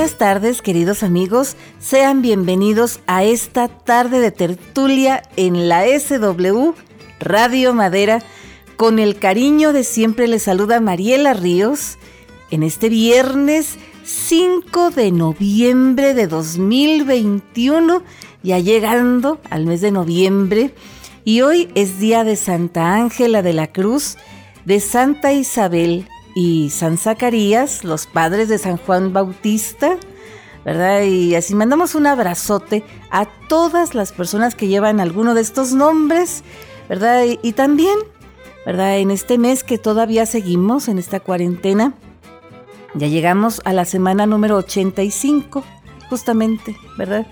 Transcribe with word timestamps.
Buenas 0.00 0.16
tardes, 0.16 0.62
queridos 0.62 1.02
amigos. 1.02 1.58
Sean 1.78 2.22
bienvenidos 2.22 3.00
a 3.06 3.22
esta 3.22 3.68
tarde 3.68 4.18
de 4.18 4.30
tertulia 4.30 5.22
en 5.36 5.68
la 5.68 5.84
SW 5.84 6.72
Radio 7.18 7.74
Madera. 7.74 8.22
Con 8.78 8.98
el 8.98 9.18
cariño 9.18 9.74
de 9.74 9.84
siempre 9.84 10.26
les 10.26 10.44
saluda 10.44 10.80
Mariela 10.80 11.34
Ríos 11.34 11.98
en 12.50 12.62
este 12.62 12.88
viernes 12.88 13.76
5 14.04 14.90
de 14.90 15.12
noviembre 15.12 16.14
de 16.14 16.28
2021, 16.28 18.02
ya 18.42 18.58
llegando 18.58 19.38
al 19.50 19.66
mes 19.66 19.82
de 19.82 19.90
noviembre. 19.90 20.74
Y 21.26 21.42
hoy 21.42 21.68
es 21.74 21.98
día 21.98 22.24
de 22.24 22.36
Santa 22.36 22.94
Ángela 22.94 23.42
de 23.42 23.52
la 23.52 23.66
Cruz, 23.66 24.16
de 24.64 24.80
Santa 24.80 25.34
Isabel 25.34 26.08
y 26.34 26.70
San 26.70 26.98
Zacarías, 26.98 27.84
los 27.84 28.06
padres 28.06 28.48
de 28.48 28.58
San 28.58 28.76
Juan 28.76 29.12
Bautista, 29.12 29.96
¿verdad? 30.64 31.02
Y 31.02 31.34
así 31.34 31.54
mandamos 31.54 31.94
un 31.94 32.06
abrazote 32.06 32.84
a 33.10 33.26
todas 33.48 33.94
las 33.94 34.12
personas 34.12 34.54
que 34.54 34.68
llevan 34.68 35.00
alguno 35.00 35.34
de 35.34 35.40
estos 35.40 35.72
nombres, 35.72 36.42
¿verdad? 36.88 37.24
Y, 37.42 37.52
también, 37.52 37.98
¿verdad? 38.66 38.98
En 38.98 39.10
este 39.10 39.38
mes 39.38 39.64
que 39.64 39.78
todavía 39.78 40.26
seguimos, 40.26 40.88
en 40.88 40.98
esta 40.98 41.20
cuarentena, 41.20 41.94
ya 42.94 43.06
llegamos 43.06 43.60
a 43.64 43.72
la 43.72 43.84
semana 43.84 44.26
número 44.26 44.56
85, 44.56 45.64
justamente, 46.08 46.76
¿verdad? 46.98 47.26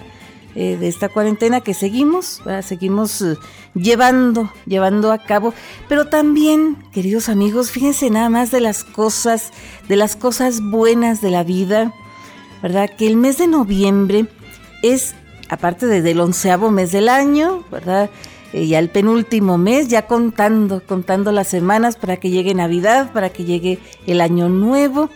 Eh, 0.54 0.76
de 0.76 0.88
esta 0.88 1.08
cuarentena 1.08 1.60
que 1.60 1.74
seguimos, 1.74 2.42
seguimos 2.62 3.20
eh, 3.22 3.36
llevando, 3.74 4.50
llevando 4.66 5.12
a 5.12 5.18
cabo. 5.18 5.54
Pero 5.88 6.08
también, 6.08 6.76
queridos 6.92 7.28
amigos, 7.28 7.70
fíjense 7.70 8.10
nada 8.10 8.28
más 8.28 8.50
de 8.50 8.60
las 8.60 8.82
cosas, 8.82 9.52
de 9.88 9.96
las 9.96 10.16
cosas 10.16 10.60
buenas 10.60 11.20
de 11.20 11.30
la 11.30 11.44
vida, 11.44 11.92
¿verdad? 12.62 12.90
Que 12.96 13.06
el 13.06 13.16
mes 13.16 13.38
de 13.38 13.46
noviembre 13.46 14.26
es, 14.82 15.14
aparte 15.48 15.86
de, 15.86 16.02
del 16.02 16.18
onceavo 16.20 16.70
mes 16.70 16.92
del 16.92 17.08
año, 17.08 17.62
¿verdad? 17.70 18.10
Eh, 18.52 18.66
ya 18.66 18.78
el 18.78 18.88
penúltimo 18.88 19.58
mes, 19.58 19.88
ya 19.88 20.06
contando, 20.06 20.82
contando 20.84 21.32
las 21.32 21.48
semanas 21.48 21.96
para 21.96 22.16
que 22.16 22.30
llegue 22.30 22.54
Navidad, 22.54 23.12
para 23.12 23.28
que 23.28 23.44
llegue 23.44 23.78
el 24.06 24.22
Año 24.22 24.48
Nuevo 24.48 25.10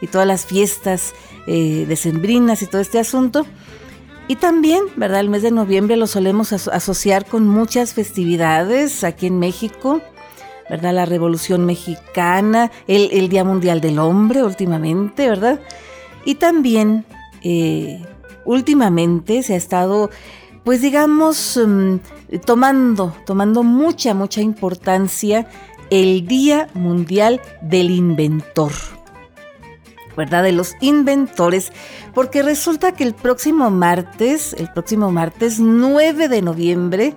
y 0.00 0.06
todas 0.06 0.26
las 0.26 0.46
fiestas 0.46 1.12
eh, 1.46 1.84
decembrinas 1.86 2.62
y 2.62 2.66
todo 2.66 2.80
este 2.80 2.98
asunto. 2.98 3.46
Y 4.28 4.36
también, 4.36 4.82
¿verdad? 4.96 5.20
El 5.20 5.30
mes 5.30 5.42
de 5.42 5.50
noviembre 5.50 5.96
lo 5.96 6.06
solemos 6.06 6.52
asociar 6.52 7.24
con 7.24 7.48
muchas 7.48 7.94
festividades 7.94 9.02
aquí 9.02 9.26
en 9.26 9.38
México, 9.38 10.02
¿verdad? 10.68 10.92
La 10.92 11.06
Revolución 11.06 11.64
Mexicana, 11.64 12.70
el, 12.86 13.30
Día 13.30 13.42
Mundial 13.42 13.80
del 13.80 13.98
Hombre 13.98 14.44
últimamente, 14.44 15.26
¿verdad? 15.26 15.60
Y 16.26 16.34
también, 16.34 17.06
eh, 17.42 18.02
últimamente 18.44 19.42
se 19.42 19.54
ha 19.54 19.56
estado, 19.56 20.10
pues 20.62 20.82
digamos, 20.82 21.58
mm, 21.66 21.96
tomando, 22.44 23.14
tomando 23.24 23.62
mucha, 23.62 24.12
mucha 24.12 24.42
importancia 24.42 25.48
el 25.88 26.26
Día 26.26 26.68
Mundial 26.74 27.40
del 27.62 27.90
Inventor. 27.90 28.72
¿Verdad? 30.18 30.42
De 30.42 30.52
los 30.52 30.74
inventores, 30.80 31.72
porque 32.12 32.42
resulta 32.42 32.92
que 32.92 33.04
el 33.04 33.14
próximo 33.14 33.70
martes, 33.70 34.52
el 34.58 34.68
próximo 34.72 35.12
martes 35.12 35.60
9 35.60 36.28
de 36.28 36.42
noviembre, 36.42 37.14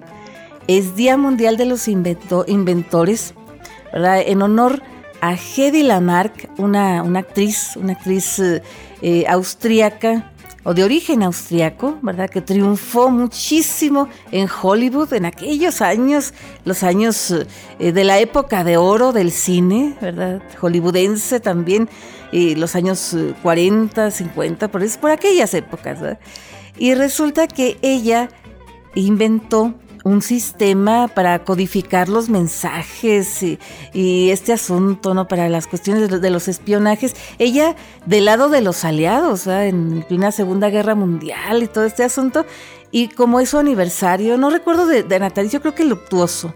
es 0.67 0.95
Día 0.95 1.17
Mundial 1.17 1.57
de 1.57 1.65
los 1.65 1.87
Inventores, 1.87 3.33
¿verdad? 3.91 4.21
En 4.23 4.43
honor 4.43 4.83
a 5.19 5.33
Hedy 5.33 5.81
Lamarck, 5.81 6.51
una, 6.59 7.01
una 7.01 7.19
actriz, 7.19 7.75
una 7.75 7.93
actriz 7.93 8.37
eh, 8.37 8.61
eh, 9.01 9.25
austríaca, 9.27 10.31
o 10.63 10.73
de 10.73 10.83
origen 10.83 11.23
austriaco, 11.23 11.97
¿verdad? 12.01 12.29
Que 12.29 12.41
triunfó 12.41 13.09
muchísimo 13.09 14.09
en 14.31 14.47
Hollywood 14.47 15.13
en 15.13 15.25
aquellos 15.25 15.81
años, 15.81 16.33
los 16.65 16.83
años 16.83 17.33
eh, 17.79 17.91
de 17.91 18.03
la 18.03 18.19
época 18.19 18.63
de 18.63 18.77
oro 18.77 19.11
del 19.11 19.31
cine, 19.31 19.95
¿verdad? 19.99 20.41
Hollywoodense 20.59 21.39
también, 21.39 21.89
y 22.31 22.55
los 22.55 22.75
años 22.75 23.15
40, 23.41 24.07
eh, 24.07 24.11
50, 24.11 24.69
por, 24.69 24.83
eso, 24.83 24.99
por 24.99 25.11
aquellas 25.11 25.53
épocas, 25.53 25.99
¿verdad? 25.99 26.19
Y 26.77 26.95
resulta 26.95 27.47
que 27.47 27.77
ella 27.81 28.29
inventó 28.95 29.73
un 30.03 30.21
sistema 30.21 31.07
para 31.07 31.43
codificar 31.43 32.09
los 32.09 32.29
mensajes 32.29 33.43
y, 33.43 34.29
este 34.31 34.53
asunto, 34.53 35.13
¿no? 35.13 35.27
Para 35.27 35.47
las 35.49 35.67
cuestiones 35.67 36.09
de, 36.21 36.29
los 36.29 36.47
espionajes. 36.47 37.15
Ella 37.37 37.75
del 38.05 38.25
lado 38.25 38.49
de 38.49 38.61
los 38.61 38.83
aliados, 38.83 39.45
en 39.47 40.03
plena 40.07 40.31
Segunda 40.31 40.69
Guerra 40.69 40.95
Mundial 40.95 41.61
y 41.61 41.67
todo 41.67 41.85
este 41.85 42.03
asunto. 42.03 42.45
Y 42.91 43.09
como 43.09 43.39
es 43.39 43.49
su 43.49 43.57
aniversario, 43.57 44.37
no 44.37 44.49
recuerdo 44.49 44.85
de, 44.85 45.03
de 45.03 45.49
yo 45.49 45.61
creo 45.61 45.75
que 45.75 45.85
luctuoso, 45.85 46.53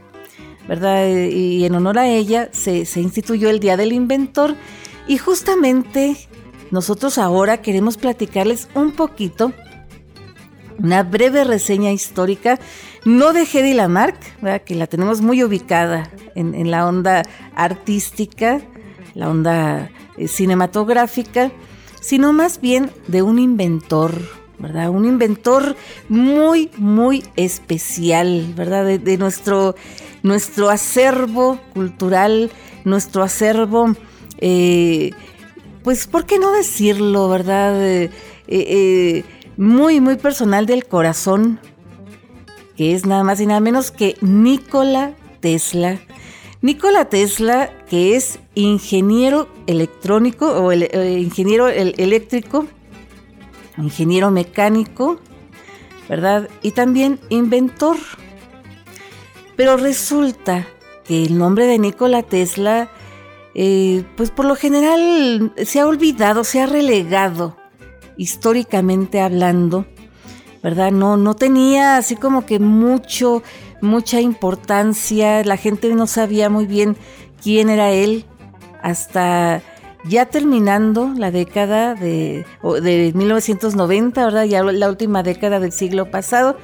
¿verdad? 0.68 1.08
Y 1.08 1.66
en 1.66 1.76
honor 1.76 2.00
a 2.00 2.08
ella 2.08 2.50
se 2.52 3.00
instituyó 3.00 3.50
el 3.50 3.60
Día 3.60 3.78
del 3.78 3.94
Inventor. 3.94 4.56
Y 5.08 5.18
justamente 5.18 6.18
nosotros 6.72 7.18
ahora 7.18 7.62
queremos 7.62 7.98
platicarles 7.98 8.68
un 8.74 8.92
poquito 8.92 9.54
una 10.78 11.04
breve 11.04 11.44
reseña 11.44 11.92
histórica, 11.92 12.60
no 13.06 13.34
de 13.34 13.44
Hedy 13.44 13.74
Lamarck, 13.74 14.18
que 14.66 14.76
la 14.76 14.88
tenemos 14.88 15.22
muy 15.22 15.44
ubicada 15.44 16.10
en, 16.36 16.70
la 16.70 16.88
onda 16.88 17.24
artística, 17.56 18.62
la 19.14 19.30
onda 19.30 19.90
eh, 20.18 20.28
cinematográfica, 20.28 21.52
sino 22.02 22.34
más 22.34 22.60
bien 22.60 22.92
de 23.08 23.22
un 23.22 23.40
inventor, 23.40 24.22
¿verdad? 24.60 24.90
Un 24.90 25.06
inventor 25.06 25.76
muy, 26.10 26.70
muy 26.78 27.24
especial, 27.36 28.54
¿verdad? 28.56 29.00
De, 29.00 29.18
nuestro, 29.18 29.76
nuestro 30.24 30.70
acervo 30.70 31.60
cultural, 31.74 32.52
nuestro 32.84 33.24
acervo, 33.24 33.96
eh, 34.40 35.12
pues, 35.84 36.08
¿por 36.08 36.26
qué 36.26 36.40
no 36.40 36.52
decirlo, 36.52 37.30
¿verdad? 37.30 38.10
Eh, 38.48 39.24
muy, 39.58 40.02
muy 40.02 40.18
personal 40.18 40.66
del 40.66 40.86
corazón, 40.86 41.60
que 42.76 42.94
es 42.94 43.06
nada 43.06 43.24
más 43.24 43.40
y 43.40 43.46
nada 43.46 43.60
menos 43.60 43.92
que 43.92 44.18
Nikola 44.22 45.14
Tesla. 45.40 46.00
Nikola 46.62 47.06
Tesla, 47.06 47.70
que 47.88 48.16
es 48.16 48.40
ingeniero 48.56 49.48
electrónico 49.68 50.48
o 50.48 50.72
eh, 50.72 51.20
ingeniero 51.20 51.68
eléctrico, 51.68 52.66
ingeniero 53.78 54.32
mecánico, 54.32 55.20
¿verdad? 56.10 56.50
Y 56.62 56.72
también 56.72 57.20
inventor. 57.30 57.98
Pero 59.56 59.78
resulta 59.78 60.68
que 61.06 61.24
el 61.24 61.38
nombre 61.38 61.68
de 61.68 61.78
Nikola 61.78 62.24
Tesla, 62.24 62.90
eh, 63.58 64.04
pues 64.18 64.32
por 64.32 64.44
lo 64.44 64.56
general 64.56 65.54
se 65.64 65.80
ha 65.80 65.88
olvidado, 65.88 66.44
se 66.44 66.60
ha 66.60 66.66
relegado 66.66 67.56
históricamente 68.18 69.22
hablando, 69.22 69.86
¿verdad? 70.62 70.92
No, 70.92 71.16
no 71.16 71.36
tenía 71.38 71.96
así 71.96 72.18
como 72.18 72.46
que 72.46 72.60
mucho, 72.60 73.44
mucha 73.82 74.20
importancia, 74.20 75.42
la 75.46 75.56
gente 75.56 75.88
no 75.96 76.06
sabía 76.06 76.50
muy 76.50 76.66
bien 76.66 76.98
quién 77.42 77.70
era 77.70 77.92
él 77.92 78.26
hasta 78.82 79.62
ya 80.04 80.26
terminando 80.26 81.14
la 81.16 81.32
década 81.32 81.96
de, 81.96 82.46
de 82.82 83.14
1990, 83.16 84.26
¿verdad? 84.26 84.44
Ya 84.44 84.64
la 84.64 84.90
última 84.90 85.24
década 85.24 85.62
del 85.62 85.72
siglo 85.72 86.12
pasado, 86.12 86.58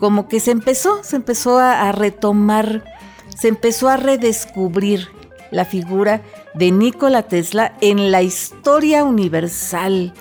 como 0.00 0.26
que 0.26 0.40
se 0.40 0.50
empezó, 0.50 1.04
se 1.04 1.14
empezó 1.14 1.60
a, 1.60 1.88
a 1.88 1.92
retomar, 1.92 2.82
se 3.28 3.46
empezó 3.46 3.88
a 3.88 3.96
redescubrir 3.96 5.21
la 5.52 5.64
figura 5.64 6.22
de 6.54 6.72
Nikola 6.72 7.22
Tesla 7.22 7.76
en 7.80 8.10
la 8.10 8.22
historia 8.22 9.04
universal 9.04 10.12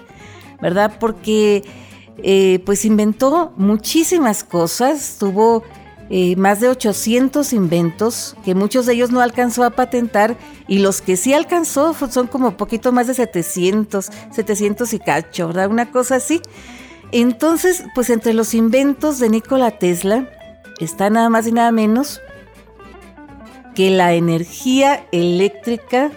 ¿verdad? 0.61 0.93
Porque 0.99 1.63
eh, 2.17 2.61
pues 2.65 2.85
inventó 2.85 3.51
muchísimas 3.57 4.43
cosas, 4.43 5.17
tuvo 5.19 5.63
eh, 6.09 6.35
más 6.35 6.59
de 6.59 6.69
800 6.69 7.51
inventos, 7.53 8.35
que 8.45 8.53
muchos 8.53 8.85
de 8.85 8.93
ellos 8.93 9.11
no 9.11 9.21
alcanzó 9.21 9.63
a 9.63 9.71
patentar, 9.71 10.37
y 10.67 10.79
los 10.79 11.01
que 11.01 11.17
sí 11.17 11.33
alcanzó 11.33 11.95
son 12.09 12.27
como 12.27 12.55
poquito 12.55 12.91
más 12.91 13.07
de 13.07 13.15
700, 13.15 14.09
700 14.31 14.93
y 14.93 14.99
cacho, 14.99 15.47
¿verdad? 15.47 15.69
Una 15.69 15.91
cosa 15.91 16.15
así. 16.15 16.41
Entonces, 17.11 17.83
pues 17.93 18.09
entre 18.09 18.33
los 18.33 18.53
inventos 18.53 19.19
de 19.19 19.29
Nikola 19.29 19.71
Tesla 19.71 20.29
está 20.79 21.09
nada 21.09 21.29
más 21.29 21.45
y 21.47 21.51
nada 21.51 21.71
menos 21.71 22.21
que 23.75 23.89
la 23.89 24.13
energía 24.13 25.05
eléctrica 25.11 26.11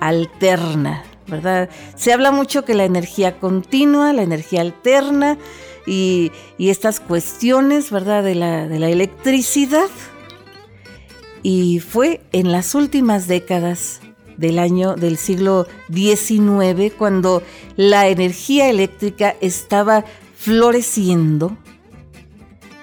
alterna. 0.00 1.04
¿verdad? 1.26 1.70
Se 1.96 2.12
habla 2.12 2.30
mucho 2.30 2.64
que 2.64 2.74
la 2.74 2.84
energía 2.84 3.38
continua, 3.38 4.12
la 4.12 4.22
energía 4.22 4.60
alterna 4.60 5.38
y, 5.86 6.32
estas 6.58 7.00
cuestiones, 7.00 7.90
¿verdad? 7.90 8.22
De 8.22 8.34
la, 8.34 8.68
de 8.68 8.78
la 8.78 8.90
electricidad. 8.90 9.88
Y 11.42 11.80
fue 11.80 12.20
en 12.32 12.52
las 12.52 12.74
últimas 12.74 13.26
décadas 13.26 14.00
del 14.36 14.58
año 14.58 14.94
del 14.94 15.16
siglo 15.16 15.66
XIX, 15.92 16.92
cuando 16.96 17.42
la 17.76 18.08
energía 18.08 18.68
eléctrica 18.68 19.36
estaba 19.40 20.04
floreciendo, 20.36 21.56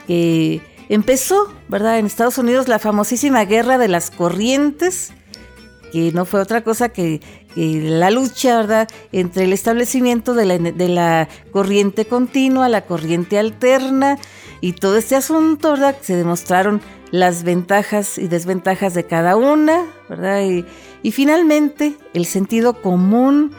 que 0.07 0.61
empezó, 0.91 1.47
¿verdad? 1.69 1.99
En 1.99 2.05
Estados 2.05 2.37
Unidos 2.37 2.67
la 2.67 2.77
famosísima 2.77 3.45
guerra 3.45 3.77
de 3.77 3.87
las 3.87 4.11
corrientes, 4.11 5.13
que 5.93 6.11
no 6.11 6.25
fue 6.25 6.41
otra 6.41 6.65
cosa 6.65 6.89
que, 6.89 7.21
la 7.55 8.11
lucha, 8.11 8.57
¿verdad?, 8.57 8.89
entre 9.13 9.45
el 9.45 9.53
establecimiento 9.53 10.33
de 10.33 10.45
la, 10.89 11.29
corriente 11.51 12.05
continua, 12.05 12.67
la 12.67 12.85
corriente 12.85 13.39
alterna 13.39 14.17
y 14.59 14.73
todo 14.73 14.97
este 14.97 15.15
asunto, 15.15 15.71
¿verdad?, 15.71 15.95
se 16.01 16.17
demostraron 16.17 16.81
las 17.11 17.43
ventajas 17.43 18.17
y 18.17 18.27
desventajas 18.27 18.93
de 18.93 19.05
cada 19.05 19.37
una, 19.37 19.85
¿verdad? 20.09 20.43
Y, 20.43 21.11
finalmente 21.11 21.95
el 22.13 22.25
sentido 22.25 22.81
común, 22.81 23.53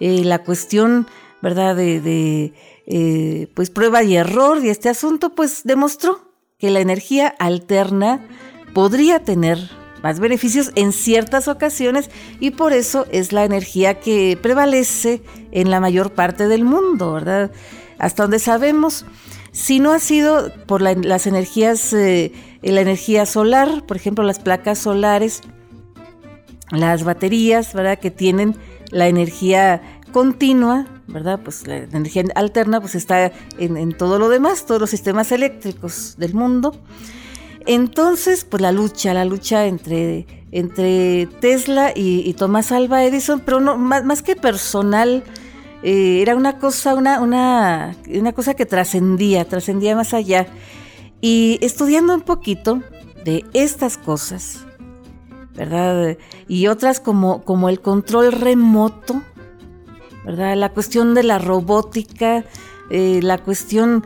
eh, 0.00 0.22
la 0.22 0.40
cuestión, 0.40 1.06
¿verdad?, 1.40 1.76
de, 1.76 2.52
eh, 2.86 3.48
pues 3.54 3.70
prueba 3.70 4.02
y 4.02 4.16
error 4.16 4.62
y 4.62 4.68
este 4.68 4.90
asunto, 4.90 5.34
pues 5.34 5.62
demostró 5.64 6.33
que 6.64 6.70
la 6.70 6.80
energía 6.80 7.28
alterna 7.28 8.26
podría 8.72 9.18
tener 9.18 9.58
más 10.02 10.18
beneficios 10.18 10.72
en 10.76 10.92
ciertas 10.92 11.46
ocasiones 11.46 12.08
y 12.40 12.52
por 12.52 12.72
eso 12.72 13.04
es 13.10 13.34
la 13.34 13.44
energía 13.44 14.00
que 14.00 14.38
prevalece 14.40 15.20
en 15.52 15.70
la 15.70 15.78
mayor 15.78 16.14
parte 16.14 16.48
del 16.48 16.64
mundo, 16.64 17.12
¿verdad? 17.12 17.50
Hasta 17.98 18.22
donde 18.22 18.38
sabemos, 18.38 19.04
si 19.52 19.78
no 19.78 19.92
ha 19.92 19.98
sido 19.98 20.50
por 20.64 20.80
las 20.80 21.26
energías, 21.26 21.92
eh, 21.92 22.32
la 22.62 22.80
energía 22.80 23.26
solar, 23.26 23.84
por 23.86 23.98
ejemplo, 23.98 24.24
las 24.24 24.38
placas 24.38 24.78
solares, 24.78 25.42
las 26.70 27.04
baterías, 27.04 27.74
¿verdad? 27.74 27.98
Que 27.98 28.10
tienen 28.10 28.56
la 28.90 29.08
energía 29.08 30.00
continua, 30.12 30.86
¿verdad? 31.06 31.40
Pues 31.42 31.66
la 31.66 31.76
energía 31.76 32.24
alterna 32.34 32.80
pues 32.80 32.94
está 32.94 33.32
en, 33.58 33.92
todo 33.92 34.18
lo 34.18 34.28
demás, 34.28 34.66
todos 34.66 34.80
los 34.80 34.90
sistemas 34.90 35.32
eléctricos 35.32 36.14
del 36.18 36.34
mundo. 36.34 36.74
Entonces, 37.66 38.44
pues 38.44 38.60
la 38.60 38.72
lucha, 38.72 39.14
la 39.14 39.24
lucha 39.24 39.66
entre, 39.66 40.26
entre 40.52 41.26
Tesla 41.40 41.92
y, 41.94 42.32
Tomás 42.34 42.72
Alba 42.72 43.04
Edison, 43.04 43.40
pero 43.40 43.60
no, 43.60 43.76
más, 43.78 44.22
que 44.22 44.36
personal, 44.36 45.24
eh, 45.82 46.20
era 46.20 46.36
una 46.36 46.58
cosa, 46.58 46.94
una, 46.94 47.20
una, 47.20 47.96
una 48.06 48.32
cosa 48.32 48.54
que 48.54 48.66
trascendía, 48.66 49.46
trascendía 49.46 49.96
más 49.96 50.12
allá. 50.12 50.46
Y 51.20 51.58
estudiando 51.62 52.14
un 52.14 52.20
poquito 52.20 52.82
de 53.24 53.46
estas 53.54 53.96
cosas, 53.96 54.66
¿verdad? 55.54 56.18
Y 56.48 56.66
otras 56.66 57.00
como, 57.00 57.44
como 57.44 57.70
el 57.70 57.80
control 57.80 58.32
remoto, 58.32 59.22
La 60.24 60.70
cuestión 60.70 61.14
de 61.14 61.22
la 61.22 61.38
robótica, 61.38 62.44
eh, 62.90 63.20
la 63.22 63.38
cuestión 63.38 64.04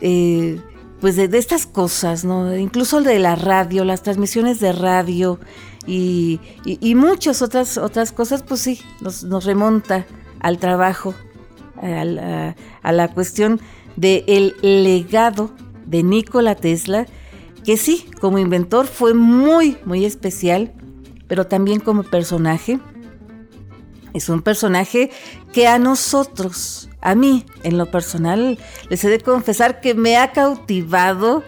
eh, 0.00 0.60
pues 1.00 1.16
de, 1.16 1.30
estas 1.38 1.66
cosas, 1.66 2.24
¿no? 2.24 2.56
Incluso 2.56 3.00
de 3.00 3.18
la 3.18 3.36
radio, 3.36 3.84
las 3.84 4.02
transmisiones 4.02 4.60
de 4.60 4.72
radio 4.72 5.38
y, 5.86 6.40
muchas 6.94 7.42
otras, 7.42 7.78
otras 7.78 8.12
cosas, 8.12 8.42
pues 8.42 8.60
sí, 8.60 8.80
nos, 9.00 9.44
remonta 9.44 10.06
al 10.40 10.58
trabajo, 10.58 11.14
a, 11.82 12.54
a 12.82 12.92
la 12.92 13.08
cuestión 13.08 13.60
del 13.96 14.54
legado 14.62 15.50
de 15.86 16.02
Nikola 16.02 16.54
Tesla, 16.54 17.06
que 17.64 17.76
sí, 17.76 18.06
como 18.20 18.38
inventor 18.38 18.86
fue 18.86 19.14
muy, 19.14 19.76
muy 19.84 20.04
especial, 20.04 20.72
pero 21.28 21.46
también 21.46 21.80
como 21.80 22.02
personaje. 22.02 22.78
Es 24.14 24.28
un 24.28 24.42
personaje 24.42 25.10
que 25.52 25.68
a 25.68 25.78
nosotros, 25.78 26.88
a 27.00 27.14
mí 27.14 27.46
en 27.62 27.78
lo 27.78 27.90
personal, 27.90 28.58
les 28.88 29.04
he 29.04 29.08
de 29.08 29.20
confesar 29.20 29.80
que 29.80 29.94
me 29.94 30.16
ha 30.16 30.32
cautivado, 30.32 31.44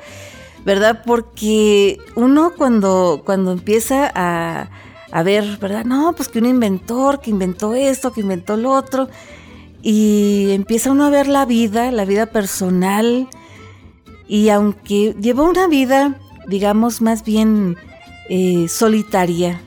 ¿verdad? 0.64 1.02
Porque 1.04 1.98
uno 2.14 2.52
cuando, 2.56 3.22
cuando 3.24 3.52
empieza 3.52 4.10
a, 4.14 4.70
a 5.10 5.22
ver, 5.22 5.58
¿verdad? 5.58 5.84
No, 5.84 6.14
pues 6.14 6.28
que 6.28 6.38
un 6.38 6.46
inventor, 6.46 7.20
que 7.20 7.30
inventó 7.30 7.74
esto, 7.74 8.12
que 8.12 8.20
inventó 8.20 8.56
lo 8.56 8.70
otro, 8.70 9.08
y 9.82 10.50
empieza 10.52 10.92
uno 10.92 11.04
a 11.04 11.10
ver 11.10 11.26
la 11.26 11.44
vida, 11.44 11.90
la 11.90 12.04
vida 12.04 12.26
personal, 12.26 13.28
y 14.28 14.48
aunque 14.48 15.14
llevó 15.20 15.44
una 15.44 15.66
vida, 15.66 16.18
digamos, 16.46 17.02
más 17.02 17.24
bien 17.24 17.76
eh, 18.28 18.68
solitaria, 18.68 19.60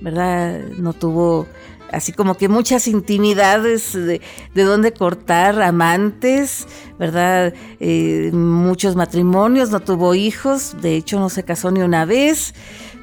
¿verdad? 0.00 0.60
No 0.78 0.92
tuvo 0.92 1.48
así 1.94 2.12
como 2.12 2.34
que 2.34 2.48
muchas 2.48 2.88
intimidades 2.88 3.92
de, 3.92 4.20
dónde 4.54 4.92
cortar, 4.92 5.62
amantes, 5.62 6.66
¿verdad? 6.98 7.54
Eh, 7.80 8.30
muchos 8.32 8.96
matrimonios, 8.96 9.70
no 9.70 9.80
tuvo 9.80 10.14
hijos, 10.14 10.76
de 10.80 10.96
hecho 10.96 11.18
no 11.20 11.28
se 11.28 11.44
casó 11.44 11.70
ni 11.70 11.80
una 11.80 12.04
vez, 12.04 12.54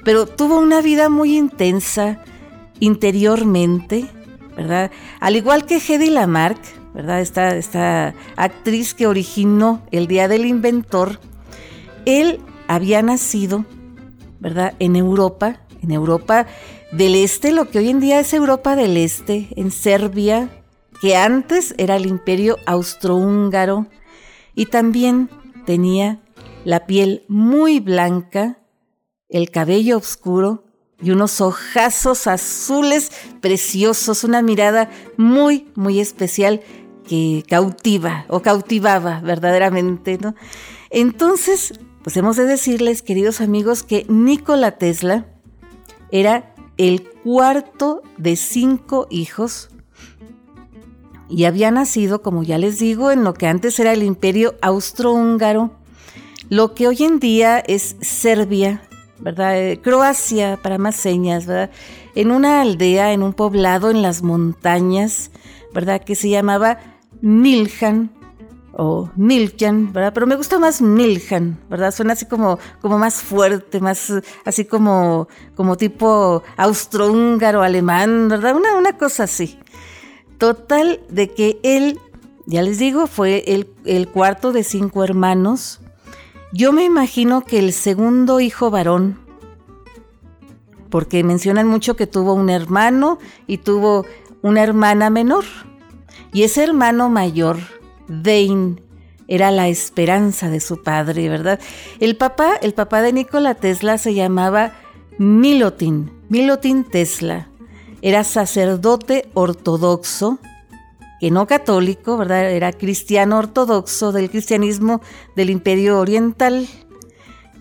pero 0.03 0.25
tuvo 0.25 0.59
una 0.59 0.81
vida 0.81 1.09
muy 1.09 1.37
intensa 1.37 2.23
interiormente, 2.79 4.07
¿verdad? 4.55 4.91
Al 5.19 5.35
igual 5.35 5.65
que 5.65 5.77
Hedy 5.77 6.09
Lamarck, 6.09 6.59
¿verdad? 6.93 7.21
Esta, 7.21 7.55
esta 7.55 8.13
actriz 8.35 8.93
que 8.93 9.07
originó 9.07 9.81
el 9.91 10.07
Día 10.07 10.27
del 10.27 10.45
Inventor, 10.45 11.19
él 12.05 12.39
había 12.67 13.01
nacido, 13.01 13.65
¿verdad? 14.39 14.73
En 14.79 14.95
Europa, 14.95 15.61
en 15.81 15.91
Europa 15.91 16.47
del 16.91 17.15
Este, 17.15 17.51
lo 17.51 17.69
que 17.69 17.79
hoy 17.79 17.89
en 17.89 17.99
día 17.99 18.19
es 18.19 18.33
Europa 18.33 18.75
del 18.75 18.97
Este, 18.97 19.49
en 19.55 19.71
Serbia, 19.71 20.49
que 21.01 21.15
antes 21.15 21.73
era 21.77 21.95
el 21.95 22.05
imperio 22.05 22.57
austrohúngaro, 22.65 23.87
y 24.53 24.65
también 24.65 25.29
tenía 25.65 26.21
la 26.65 26.85
piel 26.85 27.23
muy 27.27 27.79
blanca, 27.79 28.59
el 29.29 29.49
cabello 29.49 29.97
oscuro 29.97 30.65
y 31.01 31.11
unos 31.11 31.41
ojazos 31.41 32.27
azules 32.27 33.11
preciosos, 33.39 34.23
una 34.23 34.41
mirada 34.41 34.91
muy, 35.17 35.71
muy 35.75 35.99
especial 35.99 36.61
que 37.07 37.43
cautiva 37.47 38.25
o 38.27 38.41
cautivaba 38.41 39.21
verdaderamente. 39.21 40.19
Entonces, 40.89 41.73
pues 42.03 42.17
hemos 42.17 42.35
de 42.35 42.45
decirles, 42.45 43.01
queridos 43.01 43.41
amigos, 43.41 43.83
que 43.83 44.05
Nikola 44.09 44.77
Tesla 44.77 45.25
era 46.11 46.50
el 46.87 47.03
cuarto 47.23 48.01
de 48.17 48.35
cinco 48.35 49.05
hijos 49.11 49.69
y 51.29 51.45
había 51.45 51.69
nacido, 51.69 52.23
como 52.23 52.41
ya 52.41 52.57
les 52.57 52.79
digo, 52.79 53.11
en 53.11 53.23
lo 53.23 53.35
que 53.35 53.45
antes 53.45 53.79
era 53.79 53.93
el 53.93 54.01
imperio 54.01 54.55
austrohúngaro, 54.61 55.71
lo 56.49 56.73
que 56.73 56.87
hoy 56.87 57.03
en 57.03 57.19
día 57.19 57.59
es 57.59 57.95
Serbia, 58.01 58.81
¿verdad? 59.19 59.59
Eh, 59.59 59.79
Croacia, 59.79 60.57
para 60.61 60.79
más 60.79 60.95
señas, 60.95 61.45
¿verdad? 61.45 61.69
En 62.15 62.31
una 62.31 62.61
aldea, 62.61 63.13
en 63.13 63.21
un 63.21 63.33
poblado 63.33 63.91
en 63.91 64.01
las 64.01 64.23
montañas, 64.23 65.29
¿verdad? 65.75 66.01
Que 66.03 66.15
se 66.15 66.29
llamaba 66.29 66.79
Niljan, 67.21 68.11
o 68.73 69.09
Niljan, 69.15 69.91
¿verdad? 69.93 70.13
Pero 70.13 70.27
me 70.27 70.35
gusta 70.35 70.59
más 70.59 70.81
Niljan, 70.81 71.59
¿verdad? 71.69 71.93
Suena 71.93 72.13
así 72.13 72.25
como, 72.25 72.59
como 72.81 72.97
más 72.97 73.15
fuerte, 73.15 73.79
más 73.79 74.13
así 74.45 74.65
como, 74.65 75.27
como 75.55 75.77
tipo 75.77 76.43
austrohúngaro, 76.57 77.61
alemán, 77.61 78.27
¿verdad? 78.29 78.55
Una, 78.55 78.75
una 78.75 78.97
cosa 78.97 79.23
así. 79.23 79.59
Total 80.37 81.01
de 81.09 81.29
que 81.29 81.59
él, 81.63 81.99
ya 82.45 82.61
les 82.61 82.79
digo, 82.79 83.07
fue 83.07 83.43
el, 83.47 83.69
el 83.85 84.07
cuarto 84.07 84.51
de 84.51 84.63
cinco 84.63 85.03
hermanos. 85.03 85.81
Yo 86.53 86.71
me 86.71 86.83
imagino 86.83 87.41
que 87.41 87.59
el 87.59 87.73
segundo 87.73 88.39
hijo 88.39 88.71
varón, 88.71 89.19
porque 90.89 91.23
mencionan 91.23 91.67
mucho 91.67 91.95
que 91.95 92.07
tuvo 92.07 92.33
un 92.33 92.49
hermano 92.49 93.19
y 93.47 93.59
tuvo 93.59 94.05
una 94.41 94.63
hermana 94.63 95.09
menor. 95.09 95.45
Y 96.33 96.43
ese 96.43 96.63
hermano 96.63 97.09
mayor, 97.09 97.57
Dane 98.11 98.75
era 99.27 99.49
la 99.49 99.69
esperanza 99.69 100.49
de 100.49 100.59
su 100.59 100.83
padre, 100.83 101.29
¿verdad? 101.29 101.59
El 102.01 102.17
papá, 102.17 102.55
el 102.61 102.73
papá 102.73 103.01
de 103.01 103.13
Nikola 103.13 103.55
Tesla 103.55 103.97
se 103.97 104.13
llamaba 104.13 104.73
Milotin, 105.17 106.11
Milotin 106.27 106.83
Tesla. 106.83 107.47
Era 108.01 108.25
sacerdote 108.25 109.29
ortodoxo, 109.33 110.39
que 111.21 111.31
no 111.31 111.47
católico, 111.47 112.17
¿verdad? 112.17 112.51
Era 112.51 112.73
cristiano 112.73 113.37
ortodoxo 113.37 114.11
del 114.11 114.29
cristianismo 114.29 115.01
del 115.35 115.49
Imperio 115.49 115.99
Oriental. 115.99 116.67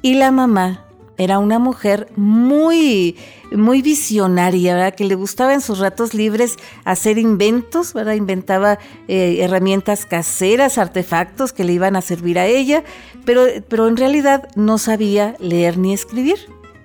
Y 0.03 0.15
la 0.15 0.33
mamá 0.33 0.90
era 1.21 1.39
una 1.39 1.59
mujer 1.59 2.09
muy, 2.17 3.15
muy 3.53 3.83
visionaria, 3.83 4.75
¿verdad? 4.75 4.95
Que 4.95 5.05
le 5.05 5.15
gustaba 5.15 5.53
en 5.53 5.61
sus 5.61 5.79
ratos 5.79 6.15
libres 6.15 6.57
hacer 6.85 7.19
inventos, 7.19 7.93
¿verdad? 7.93 8.15
Inventaba 8.15 8.79
eh, 9.07 9.41
herramientas 9.41 10.07
caseras, 10.07 10.79
artefactos 10.79 11.53
que 11.53 11.65
le 11.65 11.75
iban 11.75 11.95
a 11.95 12.01
servir 12.01 12.39
a 12.39 12.47
ella, 12.47 12.85
pero, 13.27 13.45
pero 13.69 13.87
en 13.87 13.99
realidad 13.99 14.49
no 14.57 14.79
sabía 14.79 15.37
leer 15.41 15.77
ni 15.77 15.93
escribir. 15.93 16.39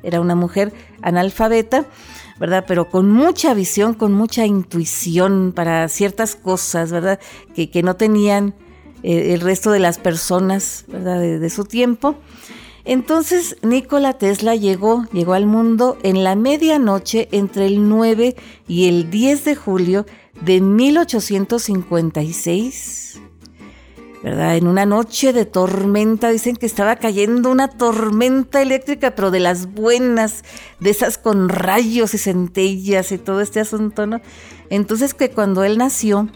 Era 0.03 0.19
una 0.19 0.35
mujer 0.35 0.73
analfabeta, 1.01 1.85
¿verdad? 2.37 2.65
Pero 2.67 2.89
con 2.89 3.09
mucha 3.09 3.53
visión, 3.53 3.93
con 3.93 4.11
mucha 4.11 4.45
intuición 4.45 5.53
para 5.55 5.87
ciertas 5.87 6.35
cosas, 6.35 6.91
¿verdad? 6.91 7.21
Que, 7.55 7.71
que 7.71 7.83
no 7.83 7.95
tenían 7.95 8.53
eh, 9.07 9.33
el 9.33 9.41
resto 9.41 9.69
de 9.71 9.79
las 9.79 9.99
personas, 9.99 10.83
¿verdad? 10.87 11.21
De, 11.21 11.49
su 11.51 11.63
tiempo. 11.63 12.15
Entonces 12.85 13.57
Nikola 13.63 14.13
Tesla 14.13 14.55
llegó, 14.55 15.05
llegó 15.11 15.33
al 15.33 15.47
mundo 15.47 15.97
en 16.03 16.23
la 16.23 16.35
medianoche 16.35 17.27
entre 17.31 17.65
el 17.65 17.89
9 17.89 18.35
y 18.67 18.87
el 18.87 19.09
10 19.09 19.45
de 19.45 19.55
julio 19.55 20.05
de 20.41 20.61
1856. 20.61 23.05
¿verdad? 24.25 24.57
En 24.57 24.67
una 24.67 24.87
noche 24.87 25.33
de 25.33 25.45
tormenta, 25.45 26.29
dicen 26.29 26.55
que 26.55 26.65
estaba 26.65 26.95
cayendo 26.95 27.51
una 27.51 27.67
tormenta 27.67 28.59
eléctrica, 28.59 29.13
pero 29.13 29.29
de 29.29 29.39
las 29.39 29.71
buenas, 29.71 30.43
de 30.79 30.89
esas 30.89 31.19
con 31.19 31.47
rayos 31.47 32.15
y 32.15 32.17
centellas 32.17 33.11
y 33.11 33.19
todo 33.19 33.41
este 33.41 33.59
asunto, 33.59 34.07
¿no? 34.07 34.21
Entonces 34.71 35.13
que 35.13 35.29
cuando 35.29 35.63
él 35.63 35.77
nació, 35.77 36.27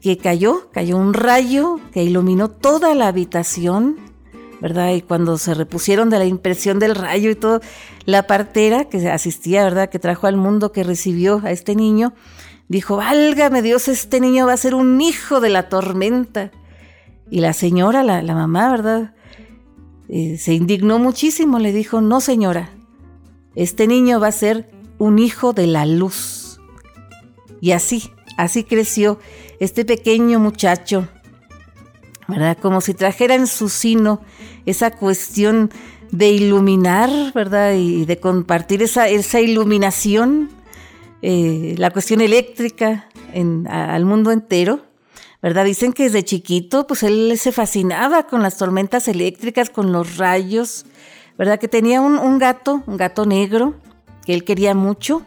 que 0.00 0.18
cayó, 0.18 0.68
cayó 0.72 0.96
un 0.96 1.14
rayo 1.14 1.78
que 1.92 2.02
iluminó 2.02 2.50
toda 2.50 2.92
la 2.96 3.06
habitación, 3.06 3.98
¿verdad? 4.62 4.94
Y 4.94 5.02
cuando 5.02 5.38
se 5.38 5.54
repusieron 5.54 6.08
de 6.08 6.20
la 6.20 6.24
impresión 6.24 6.78
del 6.78 6.94
rayo 6.94 7.30
y 7.30 7.34
todo, 7.34 7.60
la 8.04 8.28
partera 8.28 8.84
que 8.84 9.10
asistía, 9.10 9.64
¿verdad? 9.64 9.90
Que 9.90 9.98
trajo 9.98 10.28
al 10.28 10.36
mundo, 10.36 10.70
que 10.70 10.84
recibió 10.84 11.40
a 11.42 11.50
este 11.50 11.74
niño, 11.74 12.14
dijo, 12.68 12.96
válgame 12.96 13.60
Dios, 13.60 13.88
este 13.88 14.20
niño 14.20 14.46
va 14.46 14.52
a 14.52 14.56
ser 14.56 14.76
un 14.76 15.00
hijo 15.00 15.40
de 15.40 15.50
la 15.50 15.68
tormenta. 15.68 16.52
Y 17.28 17.40
la 17.40 17.54
señora, 17.54 18.04
la, 18.04 18.22
mamá, 18.22 18.70
¿verdad? 18.70 19.14
Eh, 20.08 20.38
se 20.38 20.54
indignó 20.54 21.00
muchísimo, 21.00 21.58
le 21.58 21.72
dijo, 21.72 22.00
no 22.00 22.20
señora, 22.20 22.70
este 23.56 23.88
niño 23.88 24.20
va 24.20 24.28
a 24.28 24.32
ser 24.32 24.70
un 24.98 25.18
hijo 25.18 25.52
de 25.52 25.66
la 25.66 25.86
luz. 25.86 26.60
Y 27.60 27.72
así, 27.72 28.12
así 28.36 28.62
creció 28.62 29.18
este 29.58 29.84
pequeño 29.84 30.38
muchacho, 30.38 31.08
¿verdad? 32.28 32.56
Como 32.62 32.80
si 32.80 32.94
trajera 32.94 33.34
en 33.34 33.48
su 33.48 33.68
sino 33.68 34.20
esa 34.66 34.90
cuestión 34.90 35.70
de 36.10 36.30
iluminar, 36.30 37.10
¿verdad? 37.34 37.74
Y 37.74 38.04
de 38.04 38.18
compartir 38.18 38.82
esa, 38.82 39.08
esa 39.08 39.40
iluminación, 39.40 40.50
eh, 41.22 41.74
la 41.78 41.90
cuestión 41.90 42.20
eléctrica 42.20 43.08
al 43.68 44.04
mundo 44.04 44.30
entero. 44.30 44.80
¿verdad? 45.42 45.64
Dicen 45.64 45.92
que 45.92 46.04
desde 46.04 46.22
chiquito, 46.22 46.86
pues 46.86 47.02
él 47.02 47.36
se 47.36 47.50
fascinaba 47.50 48.28
con 48.28 48.42
las 48.42 48.56
tormentas 48.56 49.08
eléctricas, 49.08 49.70
con 49.70 49.90
los 49.90 50.16
rayos, 50.16 50.86
¿verdad? 51.36 51.58
Que 51.58 51.66
tenía 51.66 52.00
un, 52.00 52.38
gato, 52.38 52.84
un 52.86 52.96
gato 52.96 53.26
negro, 53.26 53.74
que 54.24 54.34
él 54.34 54.44
quería 54.44 54.74
mucho, 54.74 55.22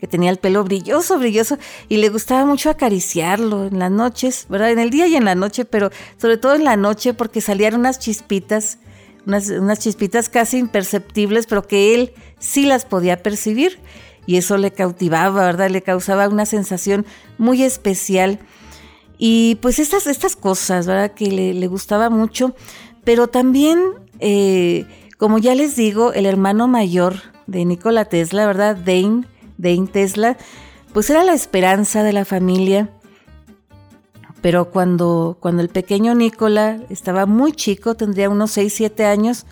que 0.00 0.06
tenía 0.06 0.30
el 0.30 0.38
pelo 0.38 0.64
brilloso, 0.64 1.18
brilloso, 1.18 1.58
y 1.88 1.98
le 1.98 2.08
gustaba 2.08 2.44
mucho 2.44 2.70
acariciarlo 2.70 3.66
en 3.66 3.78
las 3.78 3.90
noches, 3.90 4.46
¿verdad? 4.48 4.70
En 4.70 4.78
el 4.78 4.90
día 4.90 5.06
y 5.06 5.16
en 5.16 5.24
la 5.24 5.34
noche, 5.34 5.64
pero 5.64 5.90
sobre 6.16 6.38
todo 6.38 6.54
en 6.54 6.64
la 6.64 6.76
noche 6.76 7.14
porque 7.14 7.40
salían 7.40 7.74
unas 7.74 7.98
chispitas, 7.98 8.78
unas, 9.26 9.48
unas 9.50 9.78
chispitas 9.78 10.28
casi 10.28 10.58
imperceptibles, 10.58 11.46
pero 11.46 11.66
que 11.66 11.94
él 11.94 12.12
sí 12.38 12.64
las 12.64 12.84
podía 12.84 13.22
percibir, 13.22 13.78
y 14.26 14.36
eso 14.36 14.56
le 14.58 14.70
cautivaba, 14.70 15.44
¿verdad? 15.44 15.70
Le 15.70 15.82
causaba 15.82 16.28
una 16.28 16.46
sensación 16.46 17.04
muy 17.38 17.62
especial 17.62 18.38
y 19.22 19.56
pues 19.56 19.78
estas, 19.78 20.06
estas 20.06 20.34
cosas, 20.34 20.86
¿verdad? 20.86 21.12
Que 21.12 21.26
le, 21.26 21.66
gustaba 21.66 22.08
mucho, 22.08 22.54
pero 23.04 23.26
también, 23.26 23.78
eh, 24.18 24.86
como 25.18 25.38
ya 25.38 25.54
les 25.54 25.76
digo, 25.76 26.14
el 26.14 26.24
hermano 26.24 26.68
mayor 26.68 27.16
de 27.46 27.66
Nikola 27.66 28.06
Tesla, 28.06 28.46
¿verdad? 28.46 28.76
Dane, 28.76 29.24
Dane 29.60 29.86
Tesla, 29.86 30.36
pues 30.92 31.10
era 31.10 31.24
la 31.24 31.34
esperanza 31.34 32.02
de 32.02 32.12
la 32.12 32.24
familia. 32.24 32.90
Pero 34.42 34.70
cuando, 34.70 35.36
cuando 35.40 35.62
el 35.62 35.68
pequeño 35.68 36.14
Nikola 36.14 36.80
estaba 36.88 37.26
muy 37.26 37.52
chico, 37.52 37.94
tendría 37.94 38.30
unos 38.30 38.52
6, 38.52 38.72
7 38.72 39.04
años, 39.04 39.46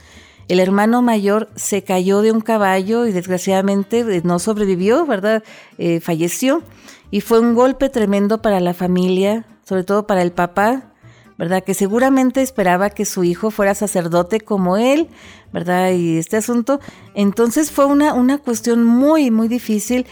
el 0.49 0.61
hermano 0.61 1.03
mayor 1.03 1.51
se 1.57 1.85
cayó 1.85 2.23
de 2.23 2.33
un 2.33 2.41
caballo 2.41 3.07
y 3.07 3.13
desgraciadamente 3.13 4.01
eh, 4.01 4.23
no 4.25 4.39
sobrevivió, 4.39 5.05
¿verdad? 5.05 5.45
Eh, 5.77 6.01
falleció. 6.01 6.63
Y 7.11 7.21
fue 7.21 7.39
un 7.39 7.55
golpe 7.55 7.91
tremendo 7.91 8.41
para 8.41 8.61
la 8.61 8.73
familia, 8.73 9.45
sobre 9.63 9.85
todo 9.85 10.07
para 10.07 10.23
el 10.23 10.33
papá, 10.33 10.95
¿verdad? 11.39 11.63
Que 11.63 11.73
seguramente 11.73 12.43
esperaba 12.43 12.91
que 12.91 13.05
su 13.05 13.23
hijo 13.23 13.51
fuera 13.53 13.75
sacerdote 13.75 14.41
como 14.41 14.77
él, 14.77 15.09
¿verdad? 15.53 15.93
Y 15.93 16.19
este 16.19 16.37
asunto. 16.37 16.81
Entonces 17.15 17.71
fue 17.71 17.87
una, 17.87 18.13
una 18.13 18.39
cuestión 18.39 18.83
muy, 18.85 19.31
muy 19.31 19.47
difícil. 19.47 20.05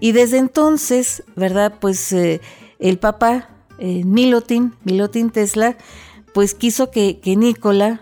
Y 0.00 0.10
desde 0.10 0.38
entonces, 0.38 1.22
¿verdad? 1.36 1.74
Pues 1.80 2.12
eh, 2.12 2.40
el 2.80 2.98
papá, 2.98 3.48
eh, 3.78 4.02
Milotin, 4.04 4.74
Milotin 4.82 5.30
Tesla, 5.30 5.76
pues 6.34 6.54
quiso 6.54 6.90
que, 6.90 7.20
que 7.20 7.36
Nicola, 7.36 8.00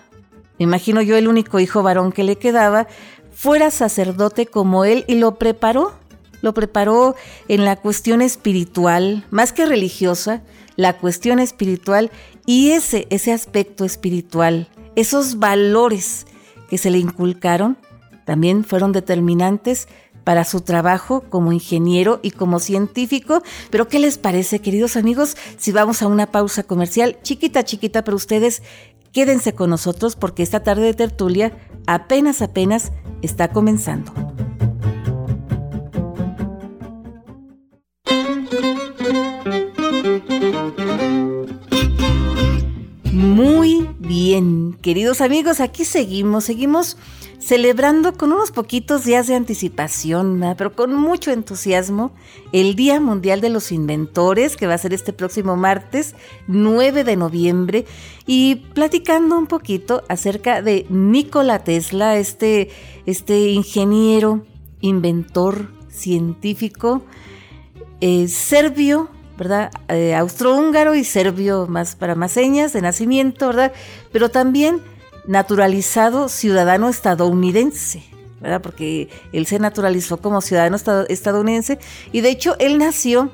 me 0.59 0.65
imagino 0.65 1.03
yo 1.03 1.17
el 1.19 1.29
único 1.29 1.61
hijo 1.61 1.83
varón 1.83 2.13
que 2.13 2.25
le 2.25 2.37
quedaba, 2.37 2.87
fuera 3.31 3.71
sacerdote 3.71 4.47
como 4.47 4.87
él 4.87 5.05
y 5.07 5.17
lo 5.17 5.35
preparó, 5.35 5.93
lo 6.41 6.55
preparó 6.55 7.15
en 7.49 7.67
la 7.67 7.77
cuestión 7.77 8.23
espiritual, 8.23 9.27
más 9.31 9.53
que 9.53 9.67
religiosa, 9.67 10.43
la 10.77 10.97
cuestión 10.97 11.41
espiritual 11.41 12.11
y 12.47 12.71
ese, 12.71 13.07
ese 13.11 13.33
aspecto 13.33 13.85
espiritual, 13.85 14.69
esos 14.97 15.39
valores 15.39 16.27
que 16.69 16.79
se 16.79 16.91
le 16.91 16.99
inculcaron, 16.99 17.77
también 18.25 18.65
fueron 18.65 18.93
determinantes 18.93 19.89
para 20.25 20.45
su 20.45 20.61
trabajo 20.61 21.23
como 21.29 21.53
ingeniero 21.53 22.21
y 22.23 22.31
como 22.31 22.61
científico. 22.61 23.43
Pero 23.71 23.89
¿qué 23.89 23.99
les 23.99 24.19
parece, 24.19 24.61
queridos 24.61 24.97
amigos, 24.97 25.37
si 25.57 25.73
vamos 25.73 26.03
a 26.03 26.07
una 26.07 26.27
pausa 26.27 26.63
comercial 26.63 27.19
chiquita, 27.23 27.65
chiquita, 27.65 28.05
pero 28.05 28.17
ustedes 28.17 28.63
quédense 29.13 29.55
con 29.55 29.71
nosotros 29.71 30.17
porque 30.17 30.43
esta 30.43 30.63
tarde 30.63 30.83
de 30.83 30.95
tertulia 30.95 31.53
apenas, 31.87 32.43
apenas 32.43 32.93
está 33.23 33.49
comenzando. 33.49 34.13
Muy 43.21 43.87
bien, 43.99 44.79
queridos 44.81 45.21
amigos, 45.21 45.61
aquí 45.61 45.85
seguimos, 45.85 46.45
seguimos 46.45 46.97
celebrando 47.39 48.15
con 48.15 48.33
unos 48.33 48.51
poquitos 48.51 49.05
días 49.05 49.27
de 49.27 49.35
anticipación, 49.35 50.43
pero 50.57 50.73
con 50.73 50.95
mucho 50.95 51.31
entusiasmo, 51.31 52.13
el 52.53 52.77
Día 52.77 52.99
Mundial 52.99 53.43
de 53.43 53.51
los 53.51 53.73
Inventores, 53.73 54.57
que 54.57 54.67
va 54.67 54.73
a 54.73 54.79
ser 54.79 54.95
este 54.95 55.13
próximo 55.13 55.55
martes 55.57 56.15
9 56.47 57.05
de 57.05 57.17
noviembre, 57.17 57.85
y 58.27 58.57
platicando 58.73 59.37
un 59.37 59.49
poquito 59.49 60.03
acerca 60.09 60.63
de 60.63 60.87
Nikola 60.89 61.63
Tesla, 61.63 62.17
este, 62.17 62.71
este 63.05 63.51
ingeniero, 63.51 64.47
inventor, 64.81 65.69
científico, 65.91 67.03
eh, 68.01 68.29
serbio, 68.29 69.11
¿verdad? 69.41 69.71
Eh, 69.89 70.15
austrohúngaro 70.15 70.95
y 70.95 71.03
serbio 71.03 71.67
más 71.67 71.97
para 71.97 72.15
más 72.15 72.33
señas 72.33 72.75
de 72.75 72.83
nacimiento, 72.83 73.47
¿verdad? 73.47 73.73
Pero 74.13 74.29
también 74.29 74.83
naturalizado 75.27 76.29
ciudadano 76.29 76.91
estadounidense, 76.91 78.03
¿verdad? 78.43 78.61
Porque 78.61 79.09
él 79.33 79.47
se 79.47 79.59
naturalizó 79.59 80.19
como 80.19 80.43
ciudadano 80.43 80.77
estadounidense 81.09 81.79
y 82.13 82.21
de 82.21 82.29
hecho 82.29 82.55
él 82.59 82.77
nació, 82.77 83.31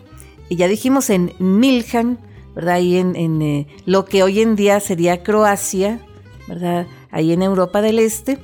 ya 0.48 0.68
dijimos, 0.68 1.10
en 1.10 1.32
Miljan, 1.40 2.20
¿verdad? 2.54 2.75
Ahí 2.75 2.98
en, 2.98 3.42
eh, 3.42 3.66
lo 3.84 4.04
que 4.04 4.22
hoy 4.22 4.42
en 4.42 4.54
día 4.54 4.78
sería 4.78 5.25
Croacia, 5.25 5.98
¿verdad? 6.46 6.86
Ahí 7.10 7.32
en 7.32 7.42
Europa 7.42 7.82
del 7.82 7.98
Este, 7.98 8.38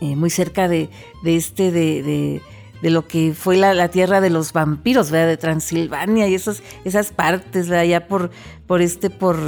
eh, 0.00 0.16
muy 0.16 0.28
cerca 0.28 0.66
de, 0.66 0.90
este, 1.24 1.70
de 1.70 2.42
lo 2.90 3.06
que 3.06 3.32
fue 3.32 3.56
la, 3.56 3.88
tierra 3.88 4.20
de 4.20 4.30
los 4.30 4.52
vampiros, 4.52 5.10
¿verdad? 5.10 5.28
De 5.28 5.36
Transilvania 5.36 6.28
y 6.28 6.34
esas, 6.34 6.62
esas 6.84 7.12
partes, 7.12 7.68
¿verdad? 7.68 7.82
Allá 7.82 8.08
por, 8.08 8.30
por 8.66 8.82
este, 8.82 9.08
por 9.08 9.38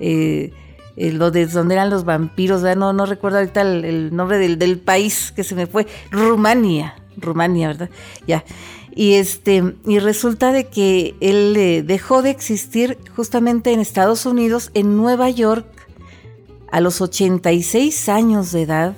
eh, 0.00 0.52
eh, 0.96 1.12
lo 1.12 1.30
de 1.30 1.46
donde 1.46 1.74
eran 1.74 1.90
los 1.90 2.04
vampiros, 2.04 2.62
¿verdad? 2.62 2.78
No, 2.78 2.92
no 2.92 3.06
recuerdo 3.06 3.38
ahorita 3.38 3.62
el, 3.62 4.14
nombre 4.14 4.38
del, 4.38 4.78
país 4.78 5.32
que 5.32 5.44
se 5.44 5.54
me 5.54 5.66
fue, 5.66 5.86
Rumania, 6.10 6.94
Rumania, 7.16 7.68
¿verdad? 7.68 7.90
Ya. 8.26 8.44
Y 8.96 9.14
este, 9.14 9.74
y 9.86 9.98
resulta 9.98 10.52
de 10.52 10.68
que 10.68 11.16
él 11.20 11.54
eh, 11.56 11.82
dejó 11.82 12.22
de 12.22 12.30
existir 12.30 12.96
justamente 13.16 13.72
en 13.72 13.80
Estados 13.80 14.24
Unidos, 14.24 14.70
en 14.74 14.96
Nueva 14.96 15.30
York, 15.30 15.66
a 16.70 16.80
los 16.80 17.00
86 17.00 18.08
años 18.08 18.52
de 18.52 18.62
edad, 18.62 18.96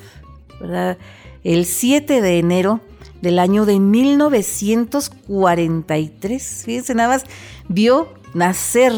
¿verdad? 0.60 0.98
El 1.44 1.64
7 1.64 2.20
de 2.20 2.38
enero 2.38 2.80
del 3.22 3.38
año 3.38 3.64
de 3.66 3.78
1943. 3.80 6.62
Fíjense, 6.64 6.94
nada 6.94 7.10
más 7.10 7.24
vio 7.68 8.08
nacer 8.34 8.92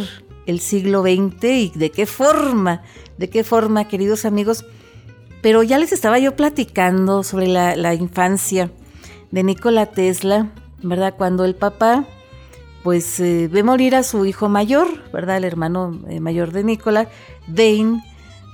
el 0.46 0.60
siglo 0.60 1.02
XX 1.02 1.44
y 1.44 1.72
de 1.75 1.90
qué 1.90 2.06
forma, 2.06 2.80
de 3.18 3.28
qué 3.28 3.44
forma, 3.44 3.87
queridos 3.87 4.25
amigos. 4.25 4.64
Pero 5.42 5.62
ya 5.62 5.76
les 5.78 5.92
estaba 5.92 6.18
yo 6.18 6.34
platicando 6.37 7.22
sobre 7.22 7.46
la, 7.46 7.94
infancia 7.94 8.72
de 9.30 9.44
Nikola 9.44 9.87
Tesla, 9.87 10.50
¿verdad? 10.82 11.14
Cuando 11.16 11.44
el 11.44 11.54
papá 11.54 12.04
pues 12.82 13.20
eh, 13.20 13.48
ve 13.52 13.62
morir 13.62 13.94
a 13.94 14.02
su 14.02 14.25
hijo 14.25 14.48
mayor, 14.48 14.88
¿verdad? 15.12 15.37
El 15.37 15.44
hermano 15.44 16.00
eh, 16.08 16.18
mayor 16.20 16.52
de 16.52 16.64
Nikola, 16.64 17.10
Dane, 17.46 18.02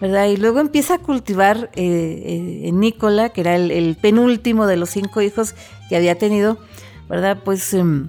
Y 0.05 0.37
luego 0.37 0.61
empieza 0.61 0.95
a 0.95 0.99
cultivar 0.99 1.71
eh, 1.75 2.63
en 2.65 2.81
Nikola, 2.81 3.31
que 3.31 3.41
era 3.41 3.57
el, 3.57 3.97
penúltimo 4.01 4.67
de 4.67 4.77
los 4.77 4.91
cinco 4.91 5.23
hijos 5.23 5.55
que 5.89 5.97
había 5.97 6.19
tenido, 6.19 6.59
¿verdad? 7.09 7.39
Pues 7.45 7.73
em, 7.73 8.09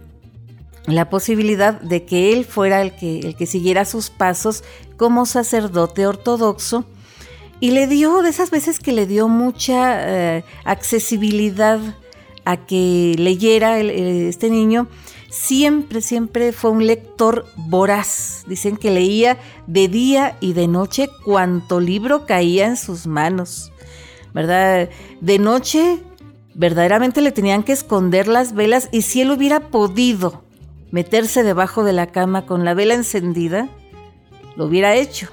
la 0.87 1.09
posibilidad 1.09 1.79
de 1.79 2.03
que 2.03 2.33
él 2.33 2.43
fuera 2.43 2.81
el 2.81 2.95
que, 2.95 3.19
el 3.19 3.35
que 3.35 3.45
siguiera 3.45 3.85
sus 3.85 4.09
pasos 4.09 4.63
como 4.97 5.25
sacerdote 5.25 6.05
ortodoxo 6.05 6.85
y 7.59 7.71
le 7.71 7.87
dio, 7.87 8.21
de 8.21 8.29
esas 8.29 8.51
veces 8.51 8.79
que 8.79 8.91
le 8.91 9.05
dio 9.05 9.29
mucha 9.29 10.41
accesibilidad 10.65 11.79
a 12.43 12.57
que 12.57 13.15
leyera 13.17 13.79
este 13.79 14.49
niño, 14.49 14.87
siempre, 15.35 16.01
siempre 16.01 16.53
fue 16.53 16.71
un 16.71 16.87
lector 16.87 17.45
voraz. 17.57 18.45
Dicen 18.47 18.77
que 18.77 18.89
leía 18.89 19.37
de 19.67 19.87
día 19.89 20.37
y 20.39 20.53
de 20.53 20.67
noche 20.67 21.09
cuanto 21.25 21.79
libro 21.81 22.25
caía 22.25 22.65
en 22.67 22.77
sus 22.77 23.05
manos. 23.05 23.71
¿Verdad? 24.33 24.89
De 25.21 25.39
noche 25.39 25.99
verdaderamente 26.53 27.19
le 27.21 27.33
tenían 27.33 27.63
que 27.63 27.73
esconder 27.73 28.29
las 28.29 28.53
velas 28.53 28.87
y 28.93 29.01
si 29.01 29.21
él 29.21 29.31
hubiera 29.31 29.59
podido 29.67 30.43
meterse 30.91 31.43
debajo 31.43 31.83
de 31.83 31.91
la 31.91 32.07
cama 32.07 32.45
con 32.45 32.63
la 32.63 32.73
vela 32.73 32.93
encendida, 32.93 33.67
lo 34.55 34.65
hubiera 34.65 34.95
hecho. 34.95 35.27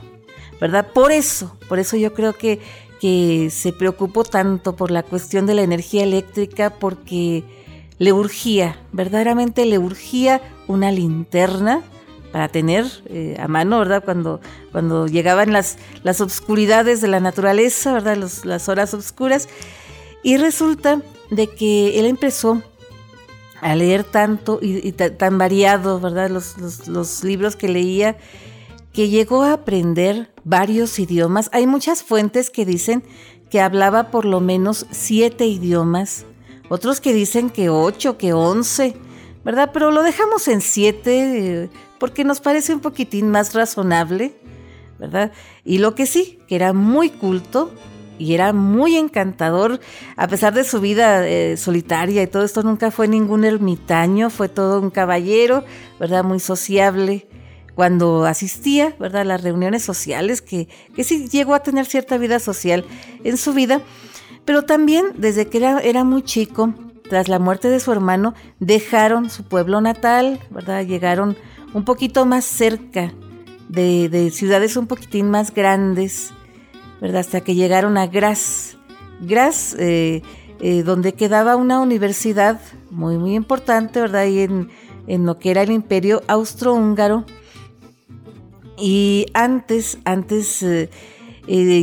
¿Verdad? 0.60 0.88
Por 0.92 1.12
eso, 1.12 1.56
por 1.68 1.78
eso 1.78 1.96
yo 1.96 2.12
creo 2.12 2.32
que, 2.32 2.60
que 3.00 3.50
se 3.50 3.72
preocupó 3.72 4.24
tanto 4.24 4.74
por 4.74 4.90
la 4.90 5.04
cuestión 5.04 5.46
de 5.46 5.54
la 5.54 5.62
energía 5.62 6.02
eléctrica 6.02 6.70
porque 6.70 7.44
le 8.02 8.12
urgía, 8.12 8.80
verdaderamente 8.90 9.64
le 9.64 9.78
urgía 9.78 10.42
una 10.66 10.90
linterna 10.90 11.82
para 12.32 12.48
tener 12.48 12.84
eh, 13.06 13.36
a 13.38 13.46
mano, 13.46 13.78
¿verdad? 13.78 14.02
Cuando, 14.04 14.40
cuando 14.72 15.06
llegaban 15.06 15.52
las, 15.52 15.78
las 16.02 16.20
obscuridades 16.20 17.00
de 17.00 17.06
la 17.06 17.20
naturaleza, 17.20 17.92
¿verdad? 17.92 18.16
las 18.42 18.68
horas 18.68 18.92
oscuras. 18.92 19.48
Y 20.24 20.36
resulta 20.36 21.00
de 21.30 21.46
que 21.46 22.00
él 22.00 22.06
empezó 22.06 22.60
a 23.60 23.76
leer 23.76 24.02
tanto 24.02 24.58
y, 24.60 24.90
tan 24.90 25.38
variado, 25.38 26.00
¿verdad? 26.00 26.28
Los, 26.28 26.88
los, 26.88 27.22
libros 27.22 27.54
que 27.54 27.68
leía, 27.68 28.16
que 28.92 29.10
llegó 29.10 29.44
a 29.44 29.52
aprender 29.52 30.28
varios 30.42 30.98
idiomas. 30.98 31.50
Hay 31.52 31.68
muchas 31.68 32.02
fuentes 32.02 32.50
que 32.50 32.66
dicen 32.66 33.04
que 33.48 33.60
hablaba 33.60 34.10
por 34.10 34.24
lo 34.24 34.40
menos 34.40 34.86
siete 34.90 35.46
idiomas 35.46 36.26
otros 36.72 37.02
que 37.02 37.12
dicen 37.12 37.50
que 37.50 37.68
ocho, 37.68 38.16
que 38.16 38.32
once, 38.32 38.96
¿verdad? 39.44 39.72
Pero 39.74 39.90
lo 39.90 40.02
dejamos 40.02 40.48
en 40.48 40.62
siete 40.62 41.64
eh, 41.64 41.70
porque 41.98 42.24
nos 42.24 42.40
parece 42.40 42.72
un 42.72 42.80
poquitín 42.80 43.28
más 43.28 43.52
razonable, 43.52 44.34
¿verdad? 44.98 45.32
Y 45.66 45.76
lo 45.76 45.94
que 45.94 46.06
sí, 46.06 46.38
que 46.48 46.54
era 46.56 46.72
muy 46.72 47.10
culto 47.10 47.70
y 48.18 48.32
era 48.32 48.54
muy 48.54 48.96
encantador, 48.96 49.80
a 50.16 50.28
pesar 50.28 50.54
de 50.54 50.64
su 50.64 50.80
vida 50.80 51.28
eh, 51.28 51.58
solitaria 51.58 52.22
y 52.22 52.26
todo 52.26 52.42
esto, 52.42 52.62
nunca 52.62 52.90
fue 52.90 53.06
ningún 53.06 53.44
ermitaño, 53.44 54.30
fue 54.30 54.48
todo 54.48 54.80
un 54.80 54.88
caballero, 54.88 55.66
¿verdad? 56.00 56.24
Muy 56.24 56.40
sociable 56.40 57.26
cuando 57.74 58.24
asistía, 58.24 58.96
¿verdad? 58.98 59.22
A 59.22 59.24
las 59.24 59.42
reuniones 59.42 59.82
sociales, 59.82 60.40
que, 60.40 60.68
que 60.96 61.04
sí 61.04 61.28
llegó 61.28 61.52
a 61.54 61.62
tener 61.62 61.84
cierta 61.84 62.16
vida 62.16 62.38
social 62.38 62.86
en 63.24 63.36
su 63.36 63.52
vida 63.52 63.82
pero 64.44 64.62
también 64.62 65.06
desde 65.16 65.46
que 65.46 65.58
era, 65.58 66.04
muy 66.04 66.22
chico, 66.22 66.74
tras 67.08 67.28
la 67.28 67.38
muerte 67.38 67.68
de 67.68 67.80
su 67.80 67.92
hermano, 67.92 68.34
dejaron 68.58 69.30
su 69.30 69.44
pueblo 69.44 69.80
natal, 69.80 70.40
¿verdad? 70.50 70.84
Llegaron 70.84 71.36
un 71.74 71.84
poquito 71.84 72.26
más 72.26 72.44
cerca 72.44 73.12
de, 73.68 74.30
ciudades 74.32 74.76
un 74.76 74.86
poquitín 74.86 75.30
más 75.30 75.54
grandes, 75.54 76.32
¿verdad? 77.00 77.20
Hasta 77.20 77.40
que 77.42 77.54
llegaron 77.54 77.96
a 77.96 78.06
Graz. 78.06 78.76
Graz, 79.20 79.74
eh, 79.78 80.22
eh, 80.60 80.82
donde 80.82 81.14
quedaba 81.14 81.56
una 81.56 81.80
universidad 81.80 82.60
muy, 82.90 83.18
muy 83.18 83.34
importante, 83.34 84.00
¿verdad? 84.00 84.22
Ahí 84.22 84.40
en, 84.40 84.70
en 85.06 85.24
lo 85.24 85.38
que 85.38 85.50
era 85.50 85.62
el 85.62 85.70
imperio 85.70 86.22
austrohúngaro. 86.26 87.24
Y 88.76 89.26
antes, 89.34 89.98
antes 90.04 90.62
eh, 90.62 90.88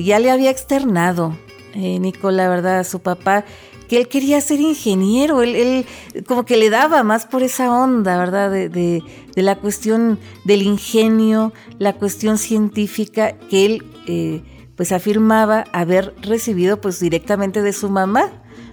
ya 0.04 0.20
le 0.20 0.32
había 0.32 0.50
externado 0.50 1.34
eh, 1.80 2.00
Nico, 2.00 2.32
la 2.32 2.50
verdad, 2.50 2.84
su 2.84 3.00
papá, 3.00 3.46
que 3.88 3.98
él 3.98 4.08
quería 4.08 4.40
ser 4.40 4.62
ingeniero, 4.62 5.42
él, 5.42 5.86
como 6.28 6.46
que 6.46 6.58
le 6.58 6.70
daba 6.70 7.02
más 7.04 7.26
por 7.26 7.42
esa 7.42 7.72
onda, 7.72 8.18
¿verdad? 8.18 8.52
De, 8.52 9.04
la 9.36 9.56
cuestión 9.56 10.20
del 10.44 10.62
ingenio, 10.62 11.54
la 11.80 11.94
cuestión 11.94 12.38
científica 12.38 13.38
que 13.50 13.66
él 13.66 13.84
eh, 14.06 14.44
pues 14.76 14.92
afirmaba 14.92 15.64
haber 15.72 16.14
recibido 16.22 16.82
pues 16.82 17.00
directamente 17.00 17.62
de 17.62 17.74
su 17.74 17.90
mamá. 17.90 18.30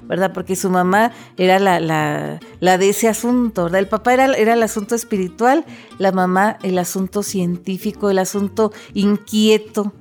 ¿verdad? 0.09 0.33
Porque 0.33 0.55
su 0.55 0.71
mamá 0.71 1.11
era 1.37 1.59
la, 1.59 1.81
la, 1.81 2.79
de 2.79 2.89
ese 2.89 3.09
asunto, 3.09 3.65
¿verdad? 3.65 3.81
El 3.81 3.89
papá 3.89 4.15
era, 4.15 4.27
era, 4.35 4.55
el 4.55 4.63
asunto 4.63 4.95
espiritual, 4.95 5.65
la 5.99 6.13
mamá 6.13 6.59
el 6.63 6.79
asunto 6.79 7.25
científico, 7.25 8.09
el 8.09 8.21
asunto 8.21 8.73
inquieto, 8.95 9.93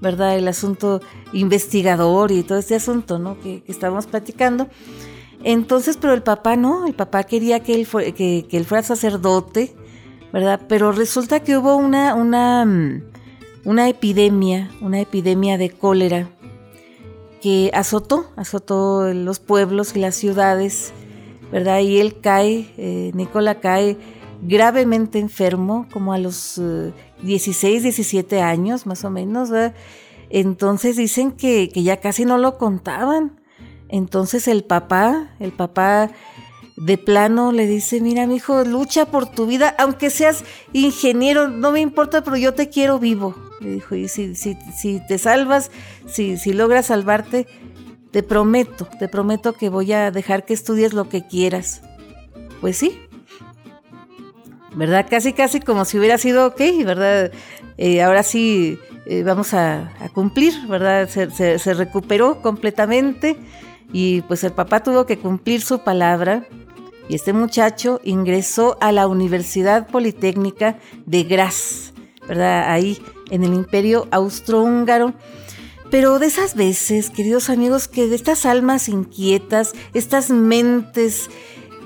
¿verdad? 0.00 0.36
El 0.36 0.48
asunto 0.48 1.00
investigador 1.32 2.32
y 2.32 2.42
todo 2.42 2.58
este 2.58 2.74
asunto, 2.74 3.18
¿no? 3.18 3.38
Que, 3.40 3.62
estábamos 3.66 4.06
platicando. 4.06 4.68
Entonces, 5.42 5.98
pero 6.00 6.14
el 6.14 6.22
papá 6.22 6.56
no, 6.56 6.86
el 6.86 6.94
papá 6.94 7.24
quería 7.24 7.60
que 7.60 7.74
él, 7.74 7.86
que, 8.14 8.46
él 8.50 8.64
fuera 8.64 8.82
sacerdote, 8.82 9.74
¿verdad? 10.32 10.60
Pero 10.68 10.92
resulta 10.92 11.40
que 11.40 11.56
hubo 11.56 11.76
una, 11.76 12.14
una, 12.14 12.64
mm, 12.64 13.02
una 13.64 13.88
epidemia, 13.88 14.70
una 14.80 15.00
epidemia 15.00 15.58
de 15.58 15.70
cólera 15.70 16.30
que 17.44 17.70
azotó, 17.74 18.30
azotó 18.36 19.12
los 19.12 19.38
pueblos 19.38 19.94
y 19.94 20.00
las 20.00 20.14
ciudades, 20.14 20.94
¿verdad? 21.52 21.80
Y 21.80 21.98
él 22.00 22.18
cae, 22.20 22.72
eh, 22.78 23.10
Nicola 23.14 23.60
cae 23.60 23.98
gravemente 24.44 25.18
enfermo, 25.18 25.86
como 25.92 26.12
a 26.12 26.18
los 26.18 26.60
16, 27.22 27.80
eh, 27.80 27.82
17 27.82 28.40
años 28.40 28.86
más 28.86 29.04
o 29.04 29.10
menos. 29.10 29.50
Entonces 30.30 30.96
dicen 30.96 31.32
que, 31.32 31.68
ya 31.68 32.00
casi 32.00 32.24
no 32.24 32.38
lo 32.38 32.58
contaban. 32.58 33.40
Entonces 33.88 34.48
el 34.48 34.64
papá, 34.64 35.34
el 35.38 35.52
papá 35.52 36.10
de 36.76 36.98
plano 36.98 37.52
le 37.52 37.66
dice, 37.66 38.00
mira 38.00 38.26
mi 38.26 38.36
hijo, 38.36 38.64
lucha 38.64 39.06
por 39.06 39.30
tu 39.30 39.46
vida, 39.46 39.74
aunque 39.78 40.10
seas 40.10 40.44
ingeniero, 40.72 41.48
no 41.48 41.70
me 41.70 41.80
importa, 41.80 42.24
pero 42.24 42.36
yo 42.36 42.54
te 42.54 42.68
quiero 42.68 42.98
vivo. 42.98 43.34
Le 43.60 43.70
dijo, 43.70 43.94
y 43.94 44.08
si, 44.08 44.56
te 45.08 45.18
salvas, 45.18 45.70
si 46.06 46.52
logras 46.52 46.86
salvarte, 46.86 47.46
te 48.10 48.22
prometo, 48.22 48.88
te 48.98 49.08
prometo 49.08 49.54
que 49.54 49.68
voy 49.68 49.92
a 49.92 50.10
dejar 50.10 50.44
que 50.44 50.54
estudies 50.54 50.92
lo 50.92 51.08
que 51.08 51.26
quieras. 51.26 51.82
Pues 52.60 52.76
sí, 52.76 52.98
¿verdad? 54.74 55.06
Casi, 55.08 55.32
casi 55.32 55.60
como 55.60 55.84
si 55.84 55.98
hubiera 55.98 56.18
sido 56.18 56.46
ok, 56.46 56.60
¿verdad? 56.84 57.32
Eh, 57.78 58.02
ahora 58.02 58.22
sí 58.22 58.78
eh, 59.06 59.22
vamos 59.22 59.54
a, 59.54 59.92
cumplir, 60.12 60.54
¿verdad? 60.68 61.08
Se, 61.08 61.74
recuperó 61.74 62.40
completamente 62.40 63.36
y 63.92 64.22
pues 64.22 64.44
el 64.44 64.52
papá 64.52 64.82
tuvo 64.82 65.06
que 65.06 65.18
cumplir 65.18 65.60
su 65.60 65.80
palabra 65.80 66.46
y 67.08 67.14
este 67.14 67.32
muchacho 67.32 68.00
ingresó 68.02 68.78
a 68.80 68.92
la 68.92 69.06
Universidad 69.06 69.86
Politécnica 69.88 70.78
de 71.04 71.24
Graz, 71.24 71.92
¿verdad? 72.26 72.70
Ahí 72.70 72.98
en 73.30 73.44
el 73.44 73.54
Imperio 73.54 74.08
Austrohúngaro. 74.10 75.14
Pero 75.90 76.18
de 76.18 76.26
esas 76.26 76.56
veces, 76.56 77.10
queridos 77.10 77.50
amigos, 77.50 77.86
que 77.86 78.08
de 78.08 78.16
estas 78.16 78.46
almas 78.46 78.88
inquietas, 78.88 79.74
estas 79.92 80.30
mentes 80.30 81.30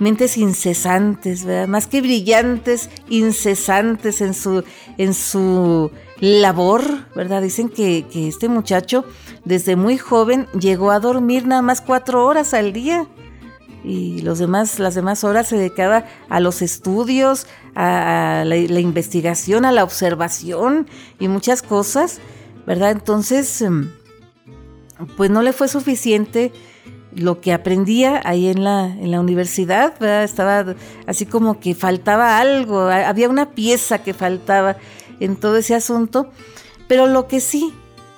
mentes 0.00 0.36
incesantes, 0.36 1.44
¿verdad? 1.44 1.68
Más 1.68 1.86
que 1.86 2.00
brillantes, 2.00 2.90
incesantes 3.08 4.20
en 4.20 4.34
su, 4.34 4.64
en 4.96 5.14
su 5.14 5.90
labor, 6.20 6.82
¿verdad? 7.14 7.42
Dicen 7.42 7.68
que, 7.68 8.06
este 8.12 8.48
muchacho 8.48 9.04
desde 9.44 9.76
muy 9.76 9.98
joven 9.98 10.46
llegó 10.58 10.90
a 10.90 11.00
dormir 11.00 11.46
nada 11.46 11.62
más 11.62 11.80
cuatro 11.80 12.24
horas 12.24 12.54
al 12.54 12.72
día 12.72 13.06
y 13.84 14.20
los 14.22 14.38
demás, 14.38 14.78
las 14.78 14.94
demás 14.94 15.24
horas 15.24 15.48
se 15.48 15.56
dedicaba 15.56 16.04
a 16.28 16.40
los 16.40 16.62
estudios, 16.62 17.46
a, 17.74 18.42
la, 18.44 18.56
investigación, 18.56 19.64
a 19.64 19.72
la 19.72 19.84
observación 19.84 20.88
y 21.18 21.28
muchas 21.28 21.62
cosas, 21.62 22.18
¿verdad? 22.66 22.90
Entonces, 22.90 23.62
em, 23.62 23.90
pues 25.16 25.30
no 25.30 25.42
le 25.42 25.52
fue 25.52 25.68
suficiente 25.68 26.52
lo 27.14 27.40
que 27.40 27.52
aprendía 27.52 28.20
ahí 28.24 28.48
en 28.48 28.64
la, 28.64 28.86
en 28.86 29.10
la 29.10 29.20
universidad, 29.20 30.02
estaba 30.22 30.74
así 31.06 31.26
como 31.26 31.60
que 31.60 31.74
faltaba 31.74 32.38
algo, 32.38 32.80
había 32.82 33.28
una 33.28 33.50
pieza 33.52 34.02
que 34.02 34.14
faltaba 34.14 34.76
en 35.20 35.36
todo 35.36 35.56
ese 35.56 35.74
asunto, 35.74 36.30
pero 36.86 37.06
lo 37.06 37.26
que 37.26 37.40
sí, 37.40 37.72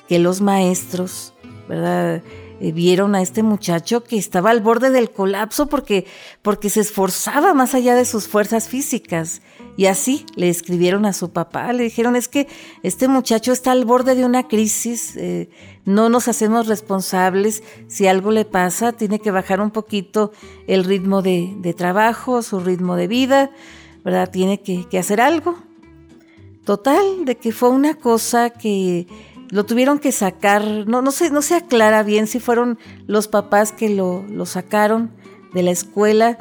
que 0.08 0.18
los 0.18 0.40
maestros, 0.40 1.34
¿verdad? 1.68 2.22
eh, 2.60 2.72
vieron 2.72 3.14
a 3.14 3.22
este 3.22 3.42
muchacho 3.42 4.04
que 4.04 4.18
estaba 4.18 4.50
al 4.50 4.60
borde 4.60 4.90
del 4.90 5.10
colapso 5.10 5.66
porque, 5.66 6.06
porque 6.42 6.68
se 6.68 6.80
esforzaba 6.80 7.54
más 7.54 7.74
allá 7.74 7.94
de 7.94 8.04
sus 8.04 8.28
fuerzas 8.28 8.68
físicas. 8.68 9.40
Y 9.76 9.86
así 9.86 10.26
le 10.36 10.50
escribieron 10.50 11.06
a 11.06 11.14
su 11.14 11.30
papá, 11.30 11.72
le 11.72 11.84
dijeron 11.84 12.16
es 12.16 12.28
que 12.28 12.48
este 12.82 13.08
muchacho 13.08 13.52
está 13.52 13.72
al 13.72 13.86
borde 13.86 14.14
de 14.14 14.26
una 14.26 14.46
crisis, 14.46 15.16
eh, 15.16 15.48
no 15.84 16.08
nos 16.08 16.28
hacemos 16.28 16.66
responsables, 16.66 17.62
si 17.88 18.06
algo 18.06 18.30
le 18.30 18.44
pasa 18.44 18.92
tiene 18.92 19.18
que 19.18 19.30
bajar 19.30 19.60
un 19.60 19.70
poquito 19.70 20.32
el 20.66 20.84
ritmo 20.84 21.22
de, 21.22 21.74
trabajo, 21.76 22.42
su 22.42 22.60
ritmo 22.60 22.96
de 22.96 23.06
vida, 23.06 23.50
¿verdad? 24.04 24.30
Tiene 24.30 24.60
que, 24.60 24.98
hacer 24.98 25.20
algo. 25.20 25.56
Total, 26.64 27.24
de 27.24 27.36
que 27.36 27.52
fue 27.52 27.70
una 27.70 27.94
cosa 27.94 28.50
que 28.50 29.06
lo 29.50 29.64
tuvieron 29.64 29.98
que 29.98 30.12
sacar, 30.12 30.64
no, 30.86 31.02
no, 31.02 31.10
se, 31.10 31.30
no 31.30 31.42
se 31.42 31.54
aclara 31.54 32.02
bien 32.02 32.26
si 32.26 32.38
fueron 32.38 32.78
los 33.06 33.26
papás 33.26 33.72
que 33.72 33.88
lo, 33.88 34.24
lo 34.28 34.46
sacaron 34.46 35.10
de 35.52 35.62
la 35.62 35.70
escuela, 35.70 36.38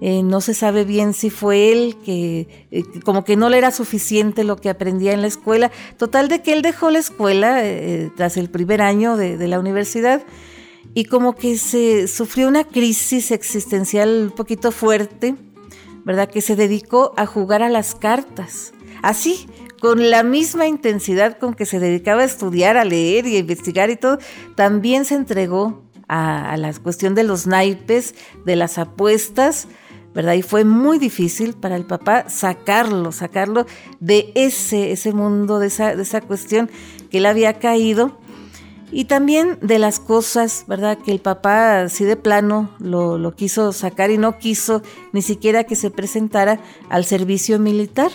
eh, 0.00 0.22
no 0.22 0.40
se 0.40 0.52
sabe 0.52 0.84
bien 0.84 1.14
si 1.14 1.30
fue 1.30 1.72
él, 1.72 1.96
que 2.04 2.66
eh, 2.70 2.84
como 3.04 3.24
que 3.24 3.36
no 3.36 3.48
le 3.48 3.58
era 3.58 3.70
suficiente 3.70 4.44
lo 4.44 4.56
que 4.56 4.68
aprendía 4.68 5.12
en 5.12 5.22
la 5.22 5.26
escuela. 5.26 5.70
Total 5.96 6.28
de 6.28 6.42
que 6.42 6.52
él 6.52 6.62
dejó 6.62 6.90
la 6.90 6.98
escuela 6.98 7.64
eh, 7.64 8.10
tras 8.16 8.36
el 8.36 8.50
primer 8.50 8.82
año 8.82 9.16
de, 9.16 9.46
la 9.46 9.58
universidad 9.58 10.22
y 10.92 11.04
como 11.04 11.34
que 11.34 11.56
se 11.56 12.08
sufrió 12.08 12.48
una 12.48 12.64
crisis 12.64 13.30
existencial 13.30 14.28
un 14.30 14.30
poquito 14.30 14.70
fuerte, 14.72 15.34
¿verdad? 16.04 16.28
Que 16.28 16.40
se 16.40 16.56
dedicó 16.56 17.14
a 17.16 17.26
jugar 17.26 17.62
a 17.62 17.68
las 17.68 17.94
cartas. 17.94 18.72
Así, 19.02 19.46
con 19.80 20.10
la 20.10 20.22
misma 20.22 20.66
intensidad 20.66 21.38
con 21.38 21.54
que 21.54 21.64
se 21.64 21.80
dedicaba 21.80 22.22
a 22.22 22.26
estudiar, 22.26 22.76
a 22.76 22.84
leer 22.84 23.26
y 23.26 23.36
a 23.36 23.38
investigar 23.38 23.88
y 23.90 23.96
todo, 23.96 24.18
también 24.56 25.04
se 25.04 25.14
entregó 25.14 25.86
a, 26.08 26.56
la 26.56 26.72
cuestión 26.74 27.14
de 27.14 27.24
los 27.24 27.46
naipes, 27.46 28.14
de 28.44 28.56
las 28.56 28.78
apuestas, 28.78 29.68
¿verdad? 30.16 30.32
Y 30.32 30.40
fue 30.40 30.64
muy 30.64 30.98
difícil 30.98 31.52
para 31.52 31.76
el 31.76 31.84
papá 31.84 32.30
sacarlo, 32.30 33.12
sacarlo 33.12 33.66
de 34.00 34.32
ese, 34.34 34.90
ese 34.90 35.12
mundo, 35.12 35.58
de 35.58 35.66
esa, 35.66 35.94
de 35.94 36.02
esa 36.02 36.22
cuestión 36.22 36.70
que 37.10 37.18
él 37.18 37.26
había 37.26 37.58
caído. 37.58 38.16
Y 38.90 39.04
también 39.04 39.58
de 39.60 39.78
las 39.78 40.00
cosas, 40.00 40.64
¿verdad? 40.68 40.96
Que 40.96 41.12
el 41.12 41.20
papá 41.20 41.82
así 41.82 42.06
de 42.06 42.16
plano 42.16 42.70
lo, 42.78 43.18
lo 43.18 43.34
quiso 43.34 43.74
sacar 43.74 44.10
y 44.10 44.16
no 44.16 44.38
quiso 44.38 44.80
ni 45.12 45.20
siquiera 45.20 45.64
que 45.64 45.76
se 45.76 45.90
presentara 45.90 46.60
al 46.88 47.04
servicio 47.04 47.58
militar. 47.58 48.10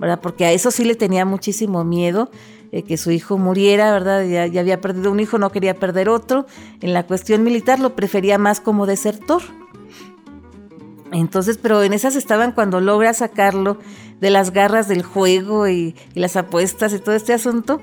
¿verdad? 0.00 0.20
Porque 0.22 0.46
a 0.46 0.52
eso 0.52 0.70
sí 0.70 0.84
le 0.84 0.94
tenía 0.94 1.24
muchísimo 1.24 1.84
miedo, 1.84 2.30
eh, 2.72 2.82
que 2.82 2.96
su 2.96 3.10
hijo 3.10 3.38
muriera, 3.38 3.92
¿verdad? 3.92 4.24
Ya, 4.24 4.46
ya, 4.46 4.60
había 4.60 4.80
perdido 4.80 5.12
un 5.12 5.20
hijo, 5.20 5.38
no 5.38 5.52
quería 5.52 5.74
perder 5.74 6.08
otro. 6.08 6.46
En 6.80 6.94
la 6.94 7.06
cuestión 7.06 7.44
militar 7.44 7.80
lo 7.80 7.94
prefería 7.94 8.38
más 8.38 8.60
como 8.60 8.86
desertor. 8.86 9.42
Entonces, 11.14 11.58
pero 11.62 11.84
en 11.84 11.92
esas 11.92 12.16
estaban 12.16 12.50
cuando 12.50 12.80
logra 12.80 13.14
sacarlo 13.14 13.78
de 14.20 14.30
las 14.30 14.50
garras 14.50 14.88
del 14.88 15.04
juego 15.04 15.68
y, 15.68 15.94
las 16.14 16.34
apuestas 16.34 16.92
y 16.92 16.98
todo 16.98 17.14
este 17.14 17.32
asunto, 17.32 17.80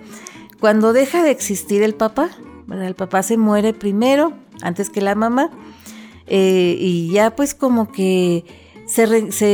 cuando 0.60 0.92
deja 0.92 1.24
de 1.24 1.32
existir 1.32 1.82
el 1.82 1.96
papá. 1.96 2.30
El 2.70 2.96
papá 2.96 3.24
se 3.24 3.38
muere 3.38 3.74
primero, 3.74 4.34
antes 4.62 4.90
que 4.90 5.02
la 5.02 5.16
mamá, 5.16 5.50
eh, 6.28 6.78
y 6.80 7.12
ya 7.12 7.36
pues 7.36 7.54
como 7.54 7.92
que 7.92 8.46
se, 8.86 9.06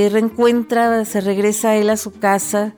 reencuentra, 0.09 1.03
se 1.05 1.21
regresa 1.21 1.75
él 1.75 1.89
a 1.89 1.97
su 1.97 2.11
casa 2.11 2.75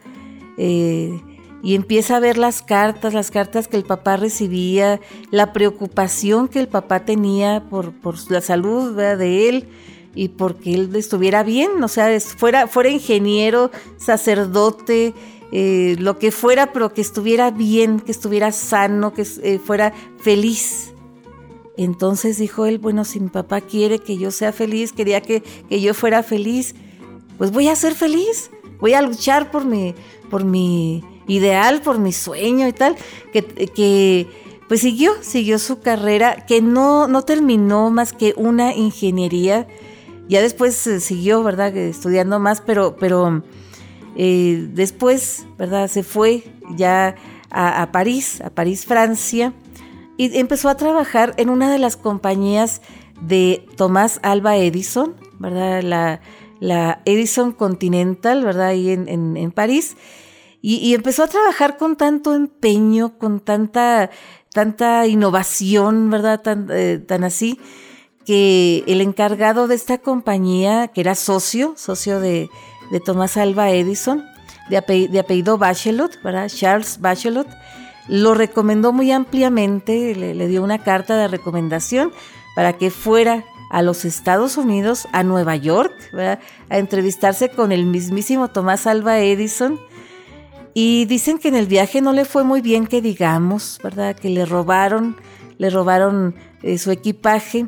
eh, 0.57 1.21
y 1.61 1.75
empieza 1.75 2.17
a 2.17 2.19
ver 2.21 2.37
las 2.37 2.61
cartas, 2.61 3.13
las 3.13 3.31
cartas 3.31 3.67
que 3.67 3.75
el 3.75 3.83
papá 3.83 4.15
recibía, 4.15 5.01
la 5.31 5.51
preocupación 5.51 6.47
que 6.47 6.59
el 6.59 6.69
papá 6.69 7.03
tenía 7.03 7.65
por, 7.69 7.93
la 8.29 8.39
salud 8.39 8.95
de 8.95 9.49
él 9.49 9.67
y 10.15 10.29
porque 10.29 10.73
él 10.73 10.95
estuviera 10.95 11.43
bien, 11.43 11.83
o 11.83 11.87
sea, 11.87 12.19
fuera, 12.19 12.67
fuera 12.67 12.89
ingeniero, 12.89 13.71
sacerdote, 13.97 15.13
eh, 15.51 15.95
lo 15.99 16.19
que 16.19 16.31
fuera, 16.31 16.71
pero 16.71 16.93
que 16.93 17.01
estuviera 17.01 17.51
bien, 17.51 17.99
que 17.99 18.11
estuviera 18.11 18.51
sano, 18.51 19.13
que 19.13 19.25
eh, 19.43 19.59
fuera 19.59 19.93
feliz. 20.19 20.93
Entonces 21.77 22.37
dijo 22.37 22.65
él, 22.65 22.77
bueno, 22.77 23.05
si 23.05 23.19
mi 23.19 23.29
papá 23.29 23.61
quiere 23.61 23.99
que 23.99 24.17
yo 24.17 24.31
sea 24.31 24.51
feliz, 24.51 24.91
quería 24.91 25.21
que, 25.21 25.43
yo 25.69 25.93
fuera 25.93 26.23
feliz, 26.23 26.75
pues 27.37 27.51
voy 27.51 27.69
a 27.69 27.75
ser 27.75 27.95
feliz, 27.95 28.51
voy 28.79 28.93
a 28.93 29.01
luchar 29.01 29.49
por 29.49 29.65
mi, 29.65 29.95
por 30.29 30.43
mi 30.43 31.03
ideal, 31.27 31.81
por 31.81 31.97
mi 31.97 32.11
sueño 32.11 32.67
y 32.67 32.73
tal, 32.73 32.95
que, 33.31 33.43
que 33.43 34.27
pues 34.67 34.81
siguió, 34.81 35.13
siguió 35.21 35.57
su 35.57 35.79
carrera, 35.79 36.45
que 36.45 36.61
no, 36.61 37.07
no 37.07 37.23
terminó 37.23 37.89
más 37.89 38.13
que 38.13 38.33
una 38.37 38.75
ingeniería, 38.75 39.67
ya 40.29 40.41
después 40.41 40.85
eh, 40.87 40.99
siguió, 40.99 41.43
¿verdad?, 41.43 41.75
estudiando 41.75 42.39
más, 42.39 42.61
pero, 42.61 42.95
pero 42.95 43.43
eh, 44.15 44.69
después, 44.71 45.47
¿verdad?, 45.57 45.87
se 45.89 46.03
fue 46.03 46.43
ya 46.75 47.15
a, 47.49 47.91
París, 47.91 48.39
a 48.41 48.51
París, 48.51 48.85
Francia, 48.85 49.53
y 50.17 50.37
empezó 50.37 50.69
a 50.69 50.75
trabajar 50.75 51.33
en 51.37 51.49
una 51.49 51.71
de 51.71 51.79
las 51.79 51.97
compañías 51.97 52.81
de 53.21 53.65
Tomás 53.75 54.19
Alba 54.21 54.55
Edison, 54.57 55.15
¿verdad? 55.39 56.21
La, 56.61 57.01
Edison 57.05 57.51
Continental, 57.51 58.43
¿verdad? 58.43 58.67
Ahí 58.67 58.91
en, 58.91 59.07
en, 59.07 59.51
París. 59.51 59.97
Y, 60.61 60.93
empezó 60.93 61.23
a 61.23 61.27
trabajar 61.27 61.77
con 61.77 61.95
tanto 61.95 62.35
empeño, 62.35 63.17
con 63.17 63.39
tanta, 63.39 64.11
tanta 64.51 65.07
innovación, 65.07 66.09
¿verdad? 66.09 66.41
Tan, 66.41 66.67
eh, 66.69 66.99
tan 66.99 67.23
así, 67.23 67.57
que 68.29 68.83
el 68.85 69.01
encargado 69.01 69.67
de 69.67 69.73
esta 69.73 69.97
compañía, 69.97 70.89
que 70.89 71.01
era 71.01 71.15
socio, 71.15 71.73
socio 71.75 72.19
de, 72.19 72.47
de 72.91 72.99
Tomás 72.99 73.37
Alba 73.37 73.71
Edison, 73.71 74.23
de, 74.69 75.07
de 75.07 75.19
apellido 75.19 75.57
Bachelot, 75.57 76.21
¿verdad? 76.21 76.47
Charles 76.47 76.99
Bachelot, 77.01 77.47
lo 78.07 78.35
recomendó 78.35 78.93
muy 78.93 79.11
ampliamente, 79.11 80.13
le, 80.13 80.47
dio 80.47 80.63
una 80.63 80.77
carta 80.77 81.17
de 81.17 81.27
recomendación 81.27 82.11
para 82.55 82.73
que 82.73 82.91
fuera 82.91 83.45
a 83.71 83.81
los 83.81 84.05
Estados 84.05 84.57
Unidos, 84.57 85.07
a 85.11 85.23
Nueva 85.23 85.55
York, 85.55 85.91
a 86.69 86.77
entrevistarse 86.77 87.49
con 87.49 87.71
el 87.71 87.87
mismísimo 87.87 88.49
Tomás 88.49 88.85
Alba 88.85 89.17
Edison. 89.17 89.79
Y 90.75 91.05
dicen 91.05 91.39
que 91.39 91.47
en 91.47 91.55
el 91.55 91.65
viaje 91.65 91.99
no 91.99 92.13
le 92.13 92.25
fue 92.25 92.43
muy 92.43 92.61
bien, 92.61 92.85
que 92.85 93.01
digamos, 93.01 93.79
¿verdad? 93.83 94.15
Que 94.15 94.29
le 94.29 94.45
robaron, 94.45 95.17
le 95.57 95.71
robaron 95.71 96.35
eh, 96.61 96.77
su 96.77 96.91
equipaje. 96.91 97.65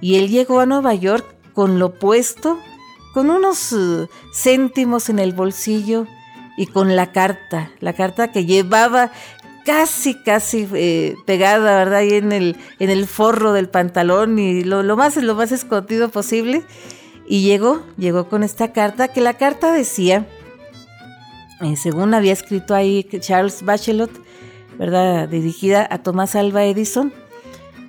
Y 0.00 0.16
él 0.16 0.28
llegó 0.28 0.60
a 0.60 0.66
Nueva 0.66 0.94
York 0.94 1.24
con 1.54 1.78
lo 1.78 1.94
puesto, 1.94 2.58
con 3.14 3.30
unos 3.30 3.72
uh, 3.72 4.08
céntimos 4.34 5.08
en 5.08 5.18
el 5.18 5.32
bolsillo 5.32 6.06
y 6.56 6.66
con 6.66 6.96
la 6.96 7.12
carta, 7.12 7.70
la 7.80 7.92
carta 7.92 8.30
que 8.32 8.44
llevaba 8.44 9.10
casi, 9.66 10.14
casi 10.14 10.66
eh, 10.74 11.16
pegada, 11.26 11.76
¿verdad? 11.76 11.98
Ahí 11.98 12.14
en 12.14 12.32
el, 12.32 12.56
en 12.78 12.88
el 12.88 13.06
forro 13.06 13.52
del 13.52 13.68
pantalón 13.68 14.38
y 14.38 14.62
lo, 14.62 14.96
más, 14.96 15.16
lo 15.16 15.34
más 15.34 15.52
escondido 15.52 16.08
posible. 16.08 16.62
Y 17.28 17.42
llegó, 17.42 17.82
llegó 17.98 18.28
con 18.28 18.44
esta 18.44 18.72
carta, 18.72 19.08
que 19.08 19.20
la 19.20 19.34
carta 19.34 19.72
decía, 19.72 20.26
eh, 21.60 21.76
según 21.76 22.14
había 22.14 22.32
escrito 22.32 22.74
ahí 22.74 23.02
Charles 23.20 23.64
Bachelot, 23.64 24.10
¿verdad? 24.78 25.28
Dirigida 25.28 25.86
a 25.90 25.98
Tomás 25.98 26.36
Alba 26.36 26.64
Edison, 26.64 27.12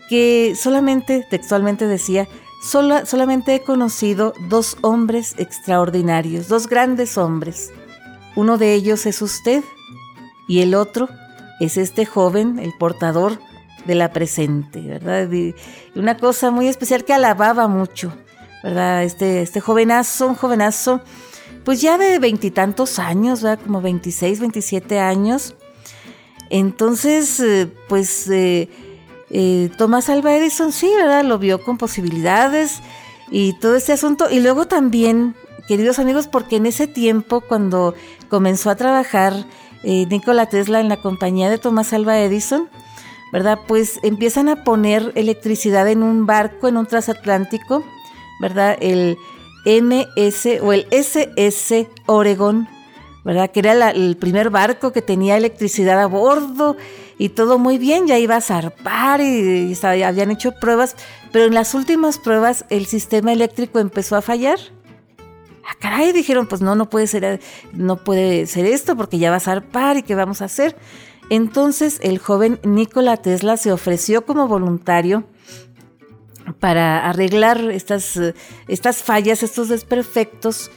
que 0.10 0.56
solamente, 0.56 1.26
textualmente 1.30 1.88
decía, 1.88 2.28
solamente 2.62 3.56
he 3.56 3.63
conocido 3.63 4.34
dos 4.50 4.78
hombres 4.82 5.36
extraordinarios, 5.38 6.48
dos 6.48 6.67
grandes 6.67 7.17
hombres. 7.17 7.72
Uno 8.36 8.58
de 8.58 8.74
ellos 8.74 9.06
es 9.06 9.22
usted 9.22 9.63
y 10.48 10.62
el 10.62 10.76
otro 10.76 11.10
es 11.60 11.78
este 11.78 12.06
joven, 12.06 12.60
el 12.60 12.74
portador 12.78 13.39
de 13.86 13.96
la 13.96 14.12
presente, 14.12 14.82
¿verdad? 14.82 15.30
una 15.96 16.17
cosa 16.17 16.52
muy 16.52 16.67
especial 16.67 17.06
que 17.06 17.13
alababa 17.13 17.67
mucho, 17.67 18.13
¿verdad? 18.63 19.04
Este, 19.04 19.41
este 19.41 19.62
jovenazo, 19.62 20.28
un 20.28 20.36
jovenazo, 20.36 21.02
pues 21.63 21.82
ya 21.82 21.98
de 21.98 22.20
veintitantos 22.20 23.00
años, 23.00 23.41
¿verdad? 23.41 23.63
Como 23.63 23.82
26, 23.82 24.39
27 24.39 25.00
años. 25.00 25.56
Entonces, 26.50 27.39
eh, 27.39 27.67
pues 27.88 28.30
eh, 28.30 28.70
eh, 29.30 29.70
Tomás 29.78 30.10
Alba 30.10 30.36
Edison 30.36 30.72
sí, 30.72 30.90
¿verdad? 30.96 31.24
Lo 31.24 31.38
vio 31.40 31.63
con 31.63 31.78
posibilidades 31.78 32.82
y 33.30 33.54
todo 33.54 33.76
este 33.76 33.94
asunto. 33.94 34.30
Y 34.30 34.40
luego 34.40 34.68
también, 34.68 35.36
queridos 35.68 36.00
amigos, 36.00 36.28
porque 36.28 36.58
en 36.58 36.66
ese 36.66 36.88
tiempo, 36.88 37.42
cuando 37.42 37.94
comenzó 38.30 38.70
a 38.70 38.76
trabajar 38.76 39.34
eh, 39.84 40.06
Nikola 40.10 40.48
Tesla 40.48 40.80
en 40.80 40.90
la 40.90 40.98
compañía 40.98 41.50
de 41.50 41.58
Tomás 41.58 41.94
Alba 41.94 42.20
Edison, 42.20 42.70
¿verdad? 43.32 43.60
Pues 43.68 44.00
empiezan 44.04 44.50
a 44.50 44.63
poner 44.63 45.12
electricidad 45.16 45.88
en 45.88 46.04
un 46.04 46.26
barco, 46.26 46.68
en 46.68 46.78
un 46.78 46.86
transatlántico, 46.86 47.84
¿verdad? 48.42 48.78
El 48.80 49.18
MS 49.66 50.62
o 50.62 50.72
el 50.72 50.88
SS 50.92 51.90
Oregon, 52.06 52.70
¿verdad? 53.26 53.52
Que 53.52 53.60
era 53.60 53.90
el 53.90 54.16
primer 54.16 54.50
barco 54.50 54.94
que 54.94 55.02
tenía 55.02 55.36
electricidad 55.36 56.00
a 56.02 56.06
bordo 56.06 56.78
y 57.17 57.30
todo 57.30 57.58
muy 57.58 57.77
bien, 57.77 58.08
ya 58.08 58.19
iba 58.19 58.36
a 58.36 58.41
zarpar 58.41 59.21
y, 59.21 59.75
habían 59.84 60.32
hecho 60.32 60.53
pruebas, 60.53 60.95
pero 61.32 61.45
en 61.45 61.53
las 61.53 61.73
últimas 61.73 62.19
pruebas 62.19 62.65
el 62.69 62.86
sistema 62.86 63.34
eléctrico 63.34 63.80
empezó 63.80 64.15
a 64.15 64.21
fallar. 64.21 64.60
Ah, 65.67 65.75
caray, 65.80 66.13
dijeron, 66.13 66.47
pues 66.47 66.62
no, 66.62 66.75
no 66.75 66.89
puede 66.89 67.08
ser, 67.08 67.41
no 67.73 67.97
puede 67.97 68.45
ser 68.45 68.65
esto 68.65 68.95
porque 68.95 69.17
ya 69.17 69.32
va 69.32 69.38
a 69.38 69.41
zarpar 69.41 69.97
y 69.97 70.03
qué 70.03 70.15
vamos 70.15 70.41
a 70.41 70.45
hacer. 70.45 70.77
Entonces 71.30 71.99
el 72.03 72.19
joven 72.19 72.60
Nikola 72.63 73.17
Tesla 73.17 73.58
se 73.58 73.71
ofreció 73.71 74.25
como 74.25 74.47
voluntario 74.47 75.25
para 76.60 77.10
arreglar 77.10 77.60
estas, 77.71 78.17
estas 78.69 79.03
fallas, 79.03 79.43
estos 79.43 79.67
desperfectos 79.67 80.71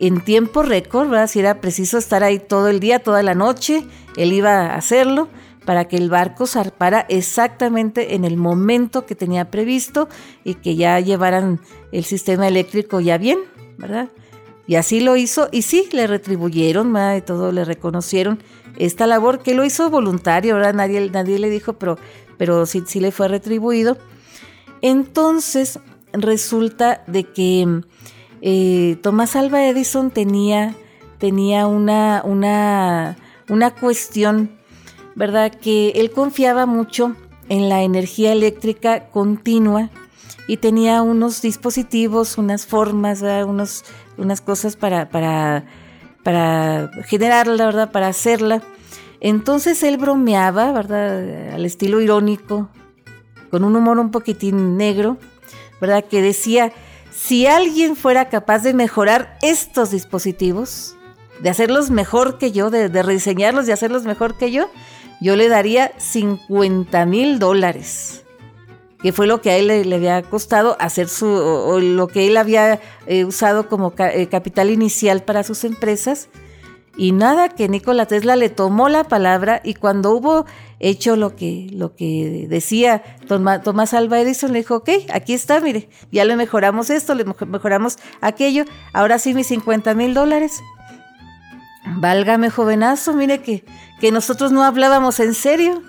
en 0.00 0.22
tiempo 0.22 0.62
récord, 0.62 1.10
¿verdad? 1.10 1.26
Si 1.26 1.40
era 1.40 1.60
preciso 1.60 1.98
estar 1.98 2.22
ahí 2.22 2.38
todo 2.38 2.68
el 2.68 2.80
día, 2.80 3.00
toda 3.00 3.22
la 3.22 3.34
noche, 3.34 3.84
él 4.16 4.32
iba 4.32 4.66
a 4.66 4.76
hacerlo 4.76 5.28
para 5.64 5.86
que 5.86 5.96
el 5.96 6.10
barco 6.10 6.46
zarpara 6.46 7.06
exactamente 7.08 8.14
en 8.14 8.24
el 8.24 8.36
momento 8.36 9.06
que 9.06 9.14
tenía 9.14 9.50
previsto 9.50 10.08
y 10.44 10.54
que 10.54 10.76
ya 10.76 10.98
llevaran 11.00 11.60
el 11.92 12.04
sistema 12.04 12.48
eléctrico 12.48 13.00
ya 13.00 13.18
bien, 13.18 13.38
¿verdad? 13.78 14.08
Y 14.66 14.76
así 14.76 15.00
lo 15.00 15.16
hizo 15.16 15.48
y 15.52 15.62
sí, 15.62 15.88
le 15.92 16.06
retribuyeron, 16.06 16.92
¿verdad? 16.92 17.16
Y 17.16 17.22
todo 17.22 17.52
le 17.52 17.64
reconocieron 17.64 18.42
esta 18.78 19.06
labor 19.06 19.42
que 19.42 19.54
lo 19.54 19.64
hizo 19.64 19.90
voluntario, 19.90 20.54
¿verdad? 20.54 20.74
Nadie, 20.74 21.10
nadie 21.10 21.38
le 21.38 21.50
dijo, 21.50 21.74
pero, 21.74 21.98
pero 22.38 22.66
sí, 22.66 22.82
sí 22.86 23.00
le 23.00 23.12
fue 23.12 23.28
retribuido. 23.28 23.98
Entonces 24.80 25.78
resulta 26.12 27.04
de 27.06 27.24
que 27.24 27.82
eh, 28.40 28.98
Tomás 29.02 29.36
Alba 29.36 29.66
Edison 29.66 30.10
tenía, 30.10 30.74
tenía 31.18 31.66
una, 31.66 32.22
una, 32.24 33.16
una 33.48 33.70
cuestión, 33.74 34.50
¿verdad? 35.14 35.52
Que 35.52 35.90
él 35.90 36.10
confiaba 36.10 36.66
mucho 36.66 37.14
en 37.48 37.68
la 37.68 37.82
energía 37.82 38.32
eléctrica 38.32 39.08
continua 39.10 39.90
y 40.46 40.56
tenía 40.56 41.02
unos 41.02 41.42
dispositivos, 41.42 42.38
unas 42.38 42.66
formas, 42.66 43.22
Unos, 43.22 43.84
unas 44.16 44.40
cosas 44.40 44.76
para, 44.76 45.08
para, 45.08 45.64
para 46.22 46.90
generarla, 47.04 47.66
¿verdad? 47.66 47.90
Para 47.92 48.08
hacerla. 48.08 48.62
Entonces 49.20 49.82
él 49.82 49.98
bromeaba, 49.98 50.72
¿verdad? 50.72 51.54
Al 51.54 51.64
estilo 51.64 52.00
irónico, 52.00 52.68
con 53.50 53.64
un 53.64 53.76
humor 53.76 53.98
un 53.98 54.10
poquitín 54.10 54.76
negro, 54.76 55.16
¿verdad? 55.80 56.04
Que 56.04 56.22
decía, 56.22 56.72
si 57.12 57.46
alguien 57.46 57.94
fuera 57.94 58.28
capaz 58.28 58.60
de 58.60 58.74
mejorar 58.74 59.38
estos 59.42 59.90
dispositivos, 59.90 60.96
de 61.40 61.50
hacerlos 61.50 61.90
mejor 61.90 62.38
que 62.38 62.52
yo, 62.52 62.70
de, 62.70 62.88
rediseñarlos 62.88 63.68
y 63.68 63.72
hacerlos 63.72 64.04
mejor 64.04 64.36
que 64.36 64.50
yo, 64.50 64.70
yo 65.22 65.36
le 65.36 65.48
daría 65.48 65.92
50 65.98 67.06
mil 67.06 67.38
dólares, 67.38 68.24
que 69.00 69.12
fue 69.12 69.26
lo 69.26 69.40
que 69.40 69.50
a 69.50 69.56
él 69.56 69.68
le, 69.68 69.94
había 69.94 70.22
costado 70.22 70.76
hacer 70.80 71.08
su, 71.08 71.80
lo 71.80 72.08
que 72.08 72.26
él 72.26 72.36
había 72.36 72.80
eh, 73.06 73.24
usado 73.24 73.68
como 73.68 73.94
eh, 73.98 74.26
capital 74.26 74.70
inicial 74.70 75.22
para 75.22 75.44
sus 75.44 75.64
empresas. 75.64 76.28
Y 76.96 77.12
nada, 77.12 77.48
que 77.48 77.68
Nikola 77.68 78.04
Tesla 78.04 78.36
le 78.36 78.50
tomó 78.50 78.90
la 78.90 79.04
palabra 79.04 79.62
y 79.64 79.74
cuando 79.74 80.10
hubo 80.10 80.44
hecho 80.78 81.16
lo 81.16 81.34
que, 81.36 81.68
lo 81.72 81.94
que 81.94 82.46
decía 82.50 83.02
Tomás 83.28 83.94
Alba 83.94 84.20
Edison, 84.20 84.52
le 84.52 84.58
dijo, 84.58 84.76
ok, 84.76 84.90
aquí 85.10 85.32
está, 85.32 85.60
mire, 85.60 85.88
ya 86.10 86.26
le 86.26 86.36
mejoramos 86.36 86.90
esto, 86.90 87.14
le 87.14 87.24
mejoramos 87.24 87.96
aquello, 88.20 88.64
ahora 88.92 89.18
sí 89.18 89.32
mis 89.32 89.46
50 89.46 89.94
mil 89.94 90.12
dólares. 90.12 90.60
Válgame 91.84 92.50
jovenazo, 92.50 93.12
mire 93.14 93.42
que, 93.42 93.64
que 94.00 94.12
nosotros 94.12 94.52
no 94.52 94.62
hablábamos 94.62 95.20
en 95.20 95.34
serio, 95.34 95.82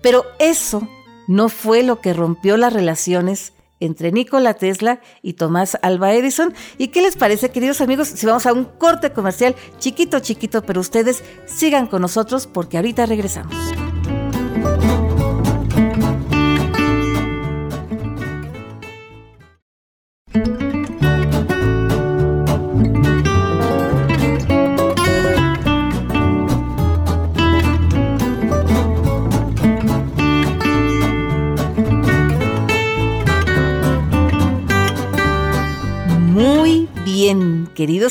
pero 0.00 0.24
eso 0.38 0.88
no 1.26 1.48
fue 1.48 1.82
lo 1.82 2.00
que 2.00 2.12
rompió 2.12 2.56
las 2.56 2.72
relaciones 2.72 3.52
entre 3.80 4.12
Nikola 4.12 4.54
Tesla 4.54 5.00
y 5.22 5.32
Tomás 5.32 5.76
Alba 5.82 6.12
Edison. 6.12 6.54
¿Y 6.78 6.88
qué 6.88 7.02
les 7.02 7.16
parece, 7.16 7.50
queridos 7.50 7.80
amigos, 7.80 8.08
si 8.08 8.26
vamos 8.26 8.46
a 8.46 8.52
un 8.52 8.64
corte 8.64 9.12
comercial 9.12 9.56
chiquito, 9.78 10.20
chiquito, 10.20 10.62
pero 10.62 10.80
ustedes 10.80 11.24
sigan 11.46 11.88
con 11.88 12.02
nosotros 12.02 12.46
porque 12.46 12.76
ahorita 12.76 13.06
regresamos. 13.06 13.56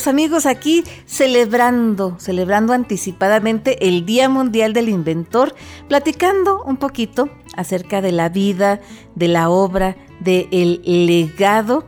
Amigos, 0.06 0.46
aquí 0.46 0.84
celebrando, 1.06 2.16
celebrando 2.18 2.72
anticipadamente 2.72 3.88
el 3.88 4.06
Día 4.06 4.28
Mundial 4.28 4.72
del 4.72 4.88
Inventor, 4.88 5.54
platicando 5.88 6.62
un 6.64 6.76
poquito 6.76 7.28
acerca 7.56 8.00
de 8.00 8.12
la 8.12 8.28
vida, 8.28 8.80
de 9.14 9.28
la 9.28 9.50
obra, 9.50 9.96
del 10.20 10.80
legado 11.06 11.84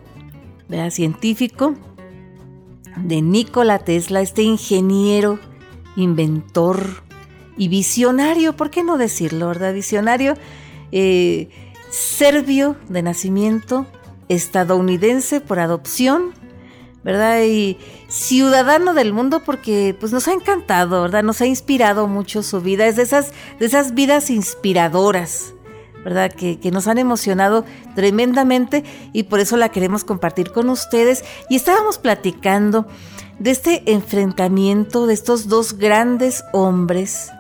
científico 0.91 1.75
de 2.97 3.23
Nikola 3.23 3.79
Tesla, 3.79 4.21
este 4.21 4.43
ingeniero, 4.43 5.39
inventor 5.97 7.03
y 7.57 7.69
visionario, 7.69 8.57
¿por 8.57 8.71
qué 8.71 8.83
no 8.83 8.99
decirlo, 8.99 9.49
verdad? 9.49 9.75
Visionario, 9.75 10.35
eh, 10.93 11.49
serbio 11.91 12.77
de 12.89 13.03
nacimiento, 13.03 13.87
estadounidense 14.29 15.41
por 15.41 15.59
adopción, 15.59 16.33
¿verdad? 17.05 17.43
Y 17.45 17.77
ciudadano 18.09 18.95
del 18.95 19.13
mundo 19.13 19.43
porque 19.45 19.95
pues 19.99 20.13
nos 20.13 20.27
ha 20.27 20.33
encantado, 20.33 21.03
¿verdad? 21.03 21.23
Nos 21.23 21.41
ha 21.43 21.47
inspirado 21.47 22.09
mucho 22.09 22.43
su 22.43 22.61
vida, 22.61 22.87
es 22.87 22.97
de 22.97 23.03
esas, 23.03 23.33
de 23.61 23.67
esas 23.67 23.95
vidas 23.95 24.31
inspiradoras, 24.31 25.55
¿verdad? 26.03 26.33
Que, 26.33 26.59
que, 26.59 26.71
nos 26.71 26.89
han 26.89 26.99
emocionado 26.99 27.65
tremendamente 27.95 28.85
y 29.13 29.25
por 29.25 29.41
eso 29.41 29.57
la 29.57 29.69
queremos 29.69 30.03
compartir 30.03 30.51
con 30.51 30.71
ustedes. 30.71 31.25
Y 31.51 31.57
estábamos 31.57 31.99
platicando 31.99 32.87
de 33.39 33.51
este 33.51 33.83
enfrentamiento 33.93 35.07
de 35.07 35.15
estos 35.15 35.49
dos 35.49 35.75
grandes 35.75 36.43
hombres, 36.53 37.31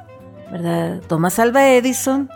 ¿verdad? 0.52 1.00
Thomas 1.08 1.38
Alva 1.38 1.70
Edison 1.70 2.28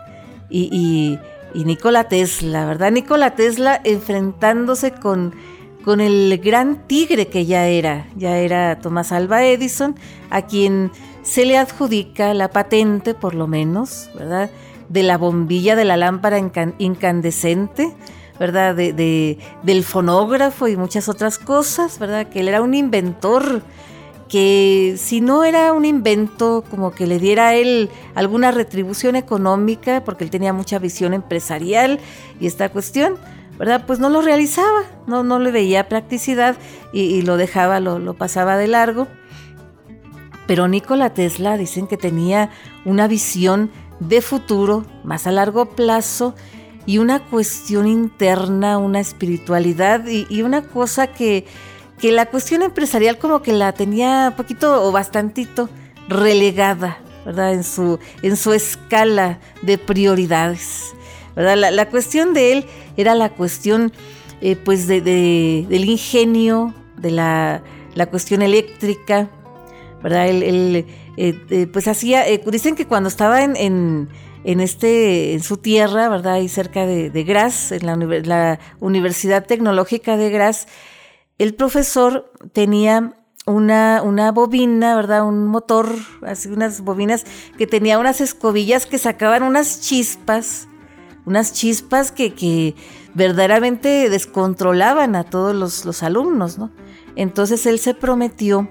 y, 0.49 0.69
y, 0.71 1.19
y 1.53 1.65
Nikola 1.65 2.05
Tesla, 2.05 2.65
¿verdad? 2.65 2.91
Nikola 2.91 3.35
Tesla 3.35 3.79
enfrentándose 3.83 4.91
con 4.91 5.35
con 5.83 6.01
el 6.01 6.39
gran 6.43 6.87
tigre 6.87 7.27
que 7.27 7.45
ya 7.45 7.67
era, 7.67 8.07
ya 8.15 8.37
era 8.37 8.79
Tomás 8.79 9.11
Alba 9.11 9.45
Edison, 9.45 9.95
a 10.29 10.43
quien 10.43 10.91
se 11.23 11.45
le 11.45 11.57
adjudica 11.57 12.33
la 12.33 12.49
patente, 12.49 13.13
por 13.13 13.35
lo 13.35 13.47
menos, 13.47 14.09
¿verdad? 14.15 14.49
De 14.89 15.03
la 15.03 15.17
bombilla 15.17 15.75
de 15.75 15.85
la 15.85 15.97
lámpara 15.97 16.39
incandescente, 16.79 17.93
¿verdad? 18.39 18.75
De, 18.75 19.37
del 19.63 19.83
fonógrafo 19.83 20.67
y 20.67 20.75
muchas 20.75 21.09
otras 21.09 21.37
cosas, 21.37 21.99
¿verdad? 21.99 22.27
Que 22.27 22.39
él 22.39 22.47
era 22.47 22.61
un 22.61 22.73
inventor 22.73 23.61
que 24.27 24.95
si 24.97 25.21
no 25.21 25.43
era 25.43 25.73
un 25.73 25.85
invento 25.85 26.63
como 26.69 26.91
que 26.91 27.07
le 27.07 27.19
diera 27.19 27.49
a 27.49 27.55
él 27.55 27.89
alguna 28.13 28.51
retribución 28.51 29.15
económica, 29.15 30.03
porque 30.03 30.23
él 30.23 30.29
tenía 30.29 30.53
mucha 30.53 30.77
visión 30.77 31.13
empresarial 31.13 31.99
y 32.39 32.45
esta 32.45 32.69
cuestión, 32.69 33.17
¿verdad? 33.59 33.83
Pues 33.85 33.99
no 33.99 34.09
lo 34.09 34.21
realizaba, 34.21 34.83
no, 35.05 35.21
no 35.23 35.37
le 35.37 35.51
veía 35.51 35.89
practicidad 35.89 36.55
y, 36.93 37.21
lo 37.23 37.35
dejaba, 37.35 37.81
lo, 37.81 38.13
pasaba 38.13 38.57
de 38.57 38.67
largo. 38.67 39.07
Pero 40.47 40.67
Nikola 40.67 41.13
Tesla 41.13 41.57
dicen 41.57 41.85
que 41.85 41.97
tenía 41.97 42.49
una 42.85 43.07
visión 43.07 43.69
de 43.99 44.21
futuro 44.21 44.85
más 45.03 45.27
a 45.27 45.31
largo 45.31 45.65
plazo 45.65 46.33
y 46.85 46.97
una 46.99 47.19
cuestión 47.19 47.85
interna, 47.85 48.77
una 48.77 49.01
espiritualidad 49.01 50.07
y, 50.07 50.41
una 50.41 50.61
cosa 50.61 51.07
que, 51.07 51.45
que, 51.99 52.13
la 52.13 52.27
cuestión 52.27 52.63
empresarial 52.63 53.17
como 53.17 53.41
que 53.41 53.51
la 53.51 53.73
tenía 53.73 54.33
poquito 54.37 54.87
o 54.87 54.91
bastantito 54.93 55.69
relegada, 56.07 56.99
¿verdad? 57.25 57.53
En 57.53 57.65
su, 57.65 57.99
en 58.23 58.37
su 58.37 58.53
escala 58.53 59.39
de 59.61 59.77
prioridades. 59.77 60.95
La, 61.39 61.89
cuestión 61.89 62.33
de 62.33 62.51
él 62.51 62.65
era 62.97 63.15
la 63.15 63.29
cuestión 63.29 63.93
eh, 64.41 64.55
pues 64.55 64.87
de, 64.87 65.01
del 65.01 65.85
ingenio, 65.85 66.73
de 66.97 67.11
la, 67.11 67.63
cuestión 68.11 68.41
eléctrica, 68.41 69.29
¿verdad? 70.03 70.27
Él, 70.27 70.85
eh, 71.17 71.45
eh, 71.49 71.67
pues 71.67 71.87
hacía, 71.87 72.25
dicen 72.45 72.75
que 72.75 72.85
cuando 72.85 73.09
estaba 73.09 73.43
en, 73.43 73.55
en, 74.43 74.59
este, 74.59 75.33
en 75.33 75.41
su 75.41 75.57
tierra, 75.57 76.09
¿verdad? 76.09 76.33
Ahí 76.33 76.49
cerca 76.49 76.85
de, 76.85 77.09
de 77.09 77.23
Graz, 77.23 77.71
en 77.71 77.85
la, 77.85 77.95
la 77.95 78.59
Universidad 78.79 79.45
Tecnológica 79.45 80.17
de 80.17 80.29
Graz, 80.29 80.67
el 81.37 81.55
profesor 81.55 82.31
tenía 82.53 83.13
una, 83.49 84.01
una 84.03 84.31
bobina, 84.31 84.95
¿verdad? 84.95 85.25
Un 85.25 85.47
motor, 85.47 85.89
así 86.21 86.49
unas 86.49 86.81
bobinas 86.81 87.25
que 87.57 87.67
tenía 87.67 87.97
unas 87.97 88.21
escobillas 88.21 88.85
que 88.85 88.97
sacaban 88.97 89.43
unas 89.43 89.81
chispas, 89.81 90.68
unas 91.25 91.53
chispas 91.53 92.11
que, 92.11 92.33
que 92.33 92.75
verdaderamente 93.13 94.09
descontrolaban 94.09 95.15
a 95.15 95.23
todos 95.23 95.55
los, 95.55 95.85
los 95.85 96.03
alumnos, 96.03 96.57
¿no? 96.57 96.71
Entonces 97.15 97.65
él 97.65 97.79
se 97.79 97.93
prometió 97.93 98.69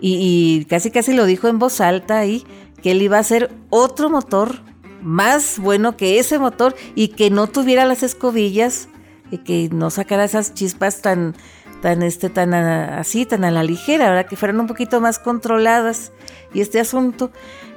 y, 0.00 0.66
casi 0.66 0.90
casi 0.90 1.14
lo 1.14 1.24
dijo 1.24 1.48
en 1.48 1.58
voz 1.58 1.80
alta 1.80 2.18
ahí, 2.18 2.44
que 2.82 2.90
él 2.90 3.00
iba 3.00 3.16
a 3.16 3.20
hacer 3.20 3.50
otro 3.70 4.10
motor 4.10 4.60
más 5.00 5.58
bueno 5.58 5.96
que 5.96 6.18
ese 6.18 6.38
motor 6.38 6.74
y 6.94 7.08
que 7.08 7.30
no 7.30 7.46
tuviera 7.46 7.86
las 7.86 8.02
escobillas 8.02 8.88
y 9.30 9.38
que 9.38 9.70
no 9.72 9.90
sacara 9.90 10.24
esas 10.24 10.52
chispas 10.52 11.00
tan 11.00 11.34
tan 11.80 12.02
este 12.02 12.28
tan 12.28 12.52
así 12.52 13.24
tan 13.24 13.44
a 13.44 13.50
la 13.50 13.62
ligera, 13.62 14.08
¿verdad? 14.10 14.26
Que 14.26 14.36
fueran 14.36 14.60
un 14.60 14.66
poquito 14.66 15.00
más 15.00 15.18
controladas 15.18 16.12
y 16.52 16.60
este 16.60 16.80
asunto 16.80 17.30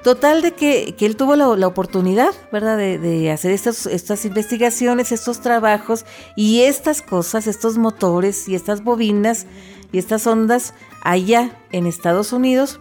total 0.07 0.41
de 0.41 0.53
que, 0.53 0.95
él 1.01 1.17
tuvo 1.17 1.35
la, 1.35 1.67
oportunidad, 1.67 2.33
¿verdad? 2.49 2.77
De, 2.77 2.97
de 2.97 3.29
hacer 3.29 3.51
estas, 3.51 4.23
investigaciones, 4.23 5.11
estos 5.11 5.41
trabajos 5.41 6.05
y 6.37 6.61
estas 6.61 7.01
cosas, 7.01 7.45
estos 7.45 7.77
motores 7.77 8.47
y 8.47 8.55
estas 8.55 8.85
bobinas 8.85 9.47
y 9.91 9.97
estas 9.97 10.25
ondas 10.25 10.73
allá 11.01 11.59
en 11.73 11.85
Estados 11.85 12.31
Unidos. 12.31 12.79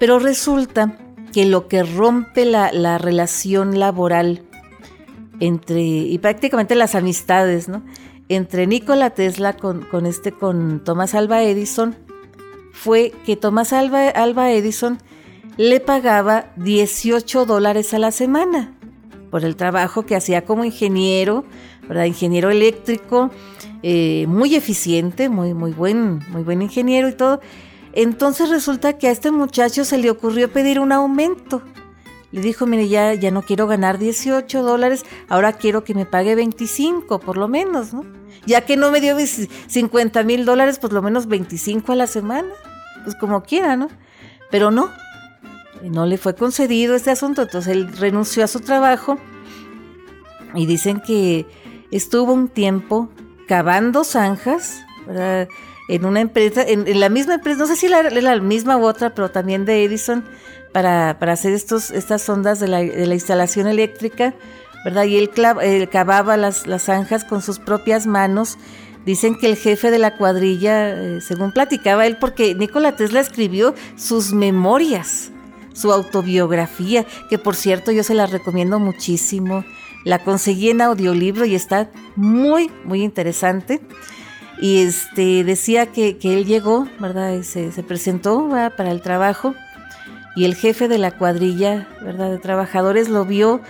Pero 0.00 0.18
resulta 0.18 0.96
que 1.34 1.44
lo 1.44 1.68
que 1.68 1.82
rompe 1.82 2.46
la, 2.46 2.96
relación 2.96 3.78
laboral 3.78 4.44
entre, 5.38 5.82
y 5.82 6.16
prácticamente 6.16 6.76
las 6.76 6.94
amistades, 6.94 7.68
¿no? 7.68 7.82
Entre 8.30 8.66
Nikola 8.66 9.10
Tesla 9.10 9.54
con, 9.54 9.82
con, 9.82 10.06
este, 10.06 10.32
con 10.32 10.82
Thomas 10.82 11.14
Alba 11.14 11.42
Edison, 11.42 11.94
fue 12.72 13.12
que 13.26 13.36
Thomas 13.36 13.74
Alba, 13.74 14.08
Alba 14.08 14.50
Edison 14.52 14.98
le 15.58 15.80
pagaba 15.80 16.46
18 16.56 17.44
dólares 17.44 17.92
a 17.92 17.98
la 17.98 18.12
semana 18.12 18.72
por 19.30 19.44
el 19.44 19.56
trabajo 19.56 20.06
que 20.06 20.14
hacía 20.14 20.44
como 20.44 20.64
ingeniero, 20.64 21.44
¿verdad? 21.86 22.04
Ingeniero 22.04 22.48
eléctrico, 22.48 23.30
eh, 23.82 24.26
muy 24.28 24.54
eficiente, 24.54 25.28
muy, 25.28 25.54
muy, 25.54 25.72
buen, 25.72 26.20
muy 26.30 26.44
buen 26.44 26.62
ingeniero 26.62 27.08
y 27.08 27.12
todo. 27.12 27.40
Entonces 27.92 28.50
resulta 28.50 28.98
que 28.98 29.08
a 29.08 29.10
este 29.10 29.32
muchacho 29.32 29.84
se 29.84 29.98
le 29.98 30.10
ocurrió 30.10 30.50
pedir 30.50 30.78
un 30.78 30.92
aumento. 30.92 31.60
Le 32.30 32.40
dijo, 32.40 32.64
mire, 32.64 32.88
ya, 32.88 33.14
ya 33.14 33.32
no 33.32 33.42
quiero 33.42 33.66
ganar 33.66 33.98
18 33.98 34.62
dólares, 34.62 35.04
ahora 35.28 35.54
quiero 35.54 35.82
que 35.82 35.94
me 35.94 36.06
pague 36.06 36.36
25 36.36 37.18
por 37.18 37.36
lo 37.36 37.48
menos, 37.48 37.92
¿no? 37.92 38.04
Ya 38.46 38.64
que 38.64 38.76
no 38.76 38.92
me 38.92 39.00
dio 39.00 39.16
50 39.18 40.22
mil 40.22 40.44
dólares, 40.44 40.78
pues 40.78 40.92
lo 40.92 41.02
menos 41.02 41.26
25 41.26 41.92
a 41.92 41.96
la 41.96 42.06
semana, 42.06 42.48
pues 43.02 43.16
como 43.16 43.42
quiera, 43.42 43.76
¿no? 43.76 43.88
Pero 44.50 44.70
no, 44.70 44.90
no 45.82 46.06
le 46.06 46.18
fue 46.18 46.34
concedido 46.34 46.94
este 46.94 47.10
asunto, 47.10 47.42
entonces 47.42 47.72
él 47.72 47.88
renunció 47.96 48.44
a 48.44 48.46
su 48.46 48.60
trabajo 48.60 49.18
y 50.54 50.66
dicen 50.66 51.00
que 51.00 51.46
estuvo 51.90 52.32
un 52.32 52.48
tiempo 52.48 53.08
cavando 53.46 54.04
zanjas, 54.04 54.84
En 55.88 56.04
una 56.04 56.20
empresa, 56.20 56.62
en, 56.66 57.00
la 57.00 57.08
misma 57.08 57.34
empresa, 57.34 57.60
no 57.60 57.66
sé 57.66 57.74
si 57.74 57.86
era 57.86 58.02
la, 58.10 58.40
misma 58.40 58.76
u 58.76 58.84
otra, 58.84 59.14
pero 59.14 59.30
también 59.30 59.64
de 59.64 59.84
Edison, 59.84 60.22
para, 60.72 61.10
hacer 61.10 61.54
estos, 61.54 61.90
estas 61.90 62.28
ondas 62.28 62.60
de 62.60 62.68
la, 62.68 63.14
instalación 63.14 63.66
eléctrica, 63.66 64.34
¿verdad? 64.84 65.04
Y 65.04 65.16
él, 65.16 65.30
cavaba 65.90 66.36
las, 66.36 66.66
las, 66.66 66.82
zanjas 66.82 67.24
con 67.24 67.40
sus 67.40 67.58
propias 67.58 68.06
manos. 68.06 68.58
Dicen 69.06 69.38
que 69.38 69.46
el 69.46 69.56
jefe 69.56 69.90
de 69.90 69.98
la 69.98 70.18
cuadrilla, 70.18 70.90
eh, 70.90 71.20
según 71.22 71.52
platicaba 71.52 72.06
él, 72.06 72.18
porque 72.18 72.54
Nikola 72.54 72.94
Tesla 72.94 73.20
escribió 73.20 73.74
sus 73.96 74.34
memorias, 74.34 75.30
su 75.78 75.92
autobiografía, 75.92 77.06
que 77.30 77.38
por 77.38 77.54
cierto 77.54 77.92
yo 77.92 78.02
se 78.02 78.14
la 78.14 78.26
recomiendo 78.26 78.78
muchísimo. 78.78 79.64
La 80.04 80.24
conseguí 80.24 80.70
en 80.70 80.80
audiolibro 80.80 81.44
y 81.44 81.54
está 81.54 81.90
muy, 82.16 82.70
muy 82.84 83.02
interesante. 83.02 83.80
Y 84.60 84.78
este 84.78 85.44
decía 85.44 85.86
que, 85.86 86.18
él 86.22 86.44
llegó, 86.44 86.88
¿verdad? 86.98 87.42
se, 87.42 87.70
presentó 87.84 88.48
para 88.76 88.90
el 88.90 89.02
trabajo 89.02 89.54
y 90.34 90.44
el 90.44 90.56
jefe 90.56 90.88
de 90.88 90.98
la 90.98 91.12
cuadrilla, 91.12 91.88
¿verdad? 92.02 92.30
De 92.30 92.38
trabajadores 92.38 93.08
lo 93.08 93.24
vio 93.24 93.60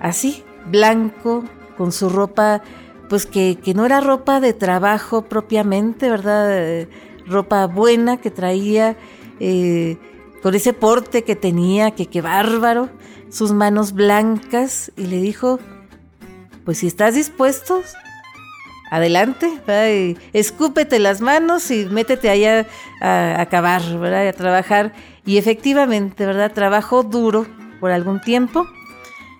así, 0.00 0.44
blanco, 0.70 1.44
con 1.76 1.90
su 1.90 2.08
ropa, 2.08 2.62
pues 3.08 3.26
que, 3.26 3.58
no 3.74 3.84
era 3.84 4.00
ropa 4.00 4.40
de 4.40 4.52
trabajo 4.52 5.22
propiamente, 5.22 6.08
¿verdad? 6.08 6.86
ropa 7.26 7.66
buena 7.66 8.16
que 8.18 8.30
traía, 8.30 8.96
eh, 9.40 9.96
con 10.42 10.54
ese 10.54 10.72
porte 10.72 11.22
que 11.24 11.36
tenía, 11.36 11.92
que 11.92 12.06
qué 12.06 12.20
bárbaro 12.20 12.90
sus 13.30 13.52
manos 13.52 13.92
blancas 13.92 14.92
y 14.96 15.06
le 15.06 15.20
dijo, 15.20 15.60
pues 16.64 16.78
si 16.78 16.86
estás 16.86 17.14
dispuesto, 17.14 17.82
adelante, 18.90 19.50
escúpete 20.32 20.98
las 20.98 21.20
manos 21.20 21.70
y 21.70 21.86
métete 21.86 22.28
allá 22.28 22.66
a, 23.00 23.40
acabar, 23.40 23.82
¿verdad? 23.98 24.28
a 24.28 24.32
trabajar. 24.32 24.92
Y 25.24 25.38
efectivamente, 25.38 26.26
¿verdad? 26.26 26.52
Trabajó 26.52 27.02
duro 27.02 27.46
por 27.80 27.90
algún 27.90 28.20
tiempo 28.20 28.66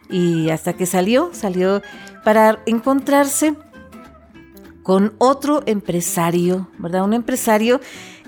y 0.08 0.50
hasta 0.50 0.72
que 0.72 0.86
salió, 0.86 1.30
salió 1.32 1.82
para 2.24 2.60
encontrarse 2.64 3.54
con 4.82 5.14
otro 5.18 5.62
empresario, 5.66 6.68
¿verdad? 6.78 7.04
Un 7.04 7.12
empresario 7.12 7.80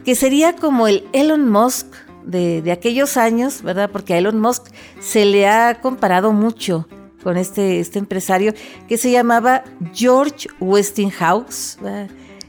que 0.05 0.15
sería 0.15 0.55
como 0.57 0.89
el 0.89 1.09
Elon 1.13 1.49
Musk 1.49 1.87
de, 2.25 2.73
aquellos 2.73 3.17
años, 3.17 3.63
¿verdad? 3.63 3.91
Porque 3.91 4.15
a 4.15 4.19
Elon 4.19 4.41
Musk 4.41 4.67
se 5.01 5.25
le 5.25 5.47
ha 5.47 5.81
comparado 5.81 6.33
mucho 6.33 6.89
con 7.23 7.37
este, 7.37 7.81
este 7.81 7.99
empresario 7.99 8.53
que 8.89 8.99
se 8.99 9.11
llamaba 9.11 9.65
George 9.93 10.49
Westinghouse, 10.61 11.79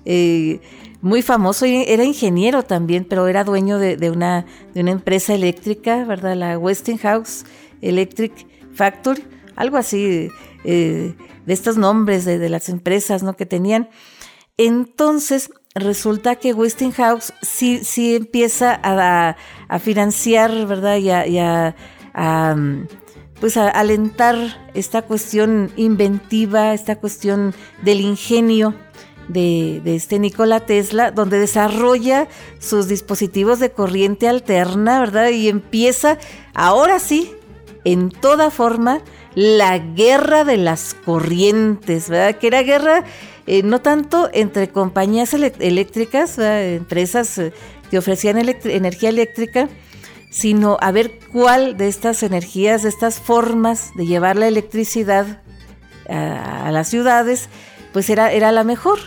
eh, 0.05 0.59
muy 1.01 1.21
famoso, 1.21 1.65
era 1.65 2.03
ingeniero 2.03 2.63
también, 2.63 3.05
pero 3.05 3.27
era 3.27 3.43
dueño 3.43 3.77
de, 3.77 4.09
una, 4.09 4.45
de 4.73 4.81
una 4.81 4.91
empresa 4.91 5.33
eléctrica, 5.33 6.03
¿verdad? 6.03 6.35
La 6.35 6.57
Westinghouse 6.57 7.45
Electric 7.81 8.47
Factory, 8.73 9.23
algo 9.55 9.77
así, 9.77 10.29
eh, 10.63 11.15
de 11.45 11.53
estos 11.53 11.77
nombres 11.77 12.25
de, 12.25 12.39
de, 12.39 12.49
las 12.49 12.69
empresas 12.69 13.21
¿no? 13.23 13.35
que 13.35 13.45
tenían. 13.45 13.89
Entonces, 14.57 15.51
resulta 15.75 16.38
que 16.38 16.53
Westinghouse 16.53 17.33
sí, 17.41 17.81
sí 17.83 18.15
empieza 18.15 18.79
a, 18.81 19.35
financiar, 19.79 20.65
¿verdad? 20.65 20.97
Y 20.97 21.38
a, 21.39 21.75
pues 23.41 23.57
a 23.57 23.67
alentar 23.67 24.38
esta 24.73 25.01
cuestión 25.01 25.71
inventiva, 25.75 26.73
esta 26.73 26.95
cuestión 26.95 27.53
del 27.83 27.99
ingenio 27.99 28.73
de, 29.27 29.81
de, 29.83 29.95
este 29.95 30.17
Nikola 30.17 30.61
Tesla, 30.61 31.11
donde 31.11 31.39
desarrolla 31.39 32.29
sus 32.59 32.88
dispositivos 32.88 33.59
de 33.59 33.71
corriente 33.71 34.29
alterna, 34.29 35.01
¿verdad? 35.01 35.29
Y 35.29 35.49
empieza, 35.49 36.17
ahora 36.53 36.99
sí, 36.99 37.33
en 37.83 38.11
toda 38.11 38.49
forma, 38.49 39.01
la 39.33 39.77
guerra 39.77 40.45
de 40.45 40.55
las 40.55 40.93
corrientes, 40.93 42.09
¿verdad? 42.09 42.39
Que 42.39 42.47
era 42.47 42.63
guerra 42.63 43.03
eh, 43.47 43.62
no 43.63 43.81
tanto 43.81 44.29
entre 44.34 44.69
compañías 44.69 45.34
eléctricas, 45.34 46.38
empresas 46.39 47.38
eh, 47.38 47.53
que 47.91 47.97
ofrecían 47.97 48.38
energía 48.38 49.10
eléctrica, 49.10 49.69
sino 50.31 50.77
a 50.81 50.91
ver 50.91 51.19
cuál 51.31 51.77
de 51.77 51.88
estas 51.88 52.23
energías, 52.23 52.84
de 52.84 52.89
estas 52.89 53.19
formas 53.19 53.91
de 53.95 54.05
llevar 54.05 54.36
la 54.36 54.47
electricidad 54.47 55.41
a, 56.10 56.71
las 56.71 56.89
ciudades, 56.89 57.49
pues 57.93 58.10
era, 58.10 58.31
era 58.31 58.51
la 58.51 58.63
mejor, 58.63 58.99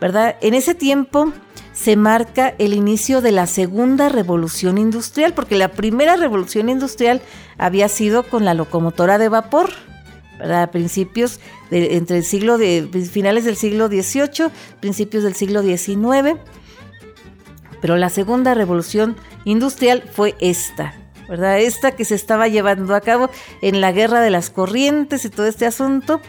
¿verdad? 0.00 0.36
En 0.42 0.54
ese 0.54 0.74
tiempo 0.74 1.32
se 1.72 1.96
marca 1.96 2.54
el 2.58 2.72
inicio 2.72 3.20
de 3.20 3.32
la 3.32 3.46
segunda 3.46 4.08
revolución 4.08 4.78
industrial, 4.78 5.32
porque 5.34 5.56
la 5.56 5.68
primera 5.68 6.16
revolución 6.16 6.68
industrial 6.68 7.20
había 7.58 7.88
sido 7.88 8.22
con 8.24 8.44
la 8.44 8.54
locomotora 8.54 9.18
de 9.18 9.28
vapor, 9.28 9.70
a 10.40 10.70
principios 10.70 11.40
de, 11.70 11.96
entre 11.96 12.18
el 12.18 12.24
siglo 12.24 12.58
de 12.58 12.88
finales 13.10 13.44
del 13.44 13.56
siglo 13.56 13.88
XVIII, 13.88 14.50
principios 14.80 15.22
del 15.22 15.34
siglo 15.34 15.62
XIX. 15.62 16.38
Pero 17.80 17.96
la 17.96 18.08
segunda 18.08 18.54
revolución 18.54 19.16
industrial 19.44 20.02
fue 20.10 20.34
esta, 20.40 20.94
¿verdad? 21.28 21.60
Esta 21.60 21.92
que 21.92 22.04
se 22.04 22.14
estaba 22.14 22.48
llevando 22.48 22.94
a 22.94 23.00
cabo 23.00 23.30
en 23.60 23.80
la 23.80 23.92
guerra 23.92 24.20
de 24.20 24.30
las 24.30 24.50
corrientes 24.50 25.24
y 25.24 25.30
todo 25.30 25.46
este 25.46 25.66
asunto. 25.66 26.20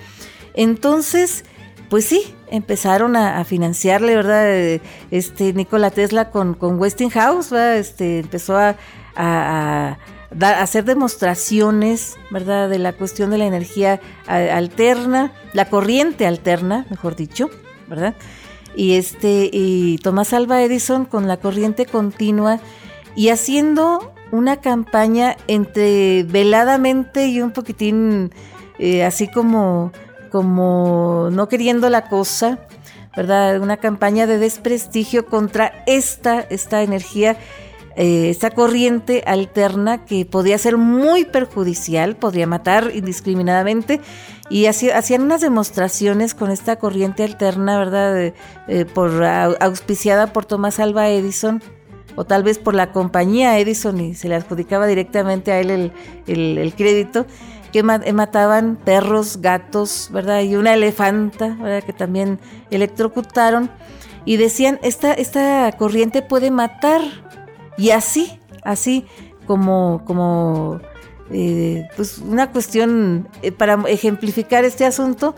Entonces, 0.54 1.46
pues 1.90 2.06
sí, 2.06 2.36
empezaron 2.52 3.16
a, 3.16 3.44
financiarle, 3.46 4.16
¿verdad? 4.16 4.82
Este 5.12 5.54
Nikola 5.54 5.92
Tesla 5.92 6.30
con, 6.30 6.56
con 6.56 6.78
Westinghouse, 6.80 7.52
Este, 7.54 8.20
empezó 8.20 8.58
a 8.58 9.98
hacer 10.42 10.86
demostraciones, 10.86 12.18
¿verdad?, 12.32 12.70
de 12.70 12.80
la 12.80 12.94
cuestión 12.94 13.30
de 13.30 13.38
la 13.38 13.46
energía 13.46 14.00
alterna, 14.28 15.34
la 15.54 15.70
corriente 15.70 16.28
alterna, 16.28 16.86
mejor 16.90 17.16
dicho, 17.16 17.50
¿verdad? 17.88 18.16
y 18.76 18.94
este 18.94 19.50
y 19.52 19.98
Tomás 20.00 20.34
Alba 20.34 20.62
Edison 20.62 21.06
con 21.06 21.28
la 21.28 21.38
corriente 21.38 21.86
continua 21.86 22.60
y 23.16 23.30
haciendo 23.30 24.14
una 24.32 24.58
campaña 24.58 25.38
entre 25.48 26.24
veladamente 26.24 27.28
y 27.28 27.42
un 27.42 27.52
poquitín 27.52 28.32
eh, 28.80 29.04
así 29.04 29.28
como 29.28 29.92
como 30.32 31.30
no 31.32 31.48
queriendo 31.48 31.90
la 31.90 32.10
cosa, 32.10 32.60
¿verdad? 33.16 33.62
Una 33.62 33.78
campaña 33.78 34.28
de 34.28 34.38
desprestigio 34.38 35.28
contra 35.28 35.86
esta, 35.88 36.42
esta 36.42 36.84
energía, 36.84 37.38
eh, 37.96 38.30
esta 38.30 38.52
corriente 38.52 39.24
alterna 39.26 40.06
que 40.06 40.26
podía 40.26 40.58
ser 40.58 40.78
muy 40.78 41.26
perjudicial, 41.26 42.16
podría 42.16 42.48
matar 42.48 42.92
indiscriminadamente. 42.94 44.02
Y 44.50 44.68
hacían 44.68 45.24
unas 45.24 45.42
demostraciones 45.42 46.36
con 46.36 46.52
esta 46.52 46.76
corriente 46.76 47.24
alterna, 47.24 47.80
¿verdad? 47.80 48.34
Eh, 48.68 48.86
por, 48.86 49.24
auspiciada 49.24 50.34
por 50.34 50.46
Tomás 50.46 50.80
Alba 50.80 51.10
Edison, 51.10 51.64
o 52.16 52.26
tal 52.26 52.44
vez 52.44 52.60
por 52.60 52.76
la 52.76 52.92
compañía 52.92 53.58
Edison 53.58 54.00
y 54.00 54.14
se 54.14 54.30
le 54.30 54.36
adjudicaba 54.36 54.88
directamente 54.88 55.52
a 55.52 55.60
él 55.60 55.92
el 56.28 56.74
crédito 56.78 57.26
que 57.76 57.80
eh, 57.80 58.14
mataban 58.14 58.78
perros, 58.78 59.42
gatos, 59.42 60.10
¿verdad? 60.14 60.44
Y 60.44 60.56
una 60.56 60.74
elefanta, 60.74 61.58
¿verdad? 61.60 61.84
Que 61.84 61.92
también 61.92 62.40
electrocutaron. 62.72 63.70
Y 64.24 64.38
decían, 64.38 64.80
esta, 64.82 65.12
esta 65.12 65.70
corriente 65.78 66.22
puede 66.22 66.52
matar. 66.52 67.02
Y 67.78 67.92
así, 67.92 68.40
así 68.64 69.06
como, 69.46 70.04
como 70.06 70.80
eh, 71.32 71.88
pues 71.96 72.20
una 72.20 72.52
cuestión 72.52 73.28
eh, 73.42 73.52
para 73.52 73.84
ejemplificar 73.88 74.66
este 74.66 74.86
asunto, 74.86 75.36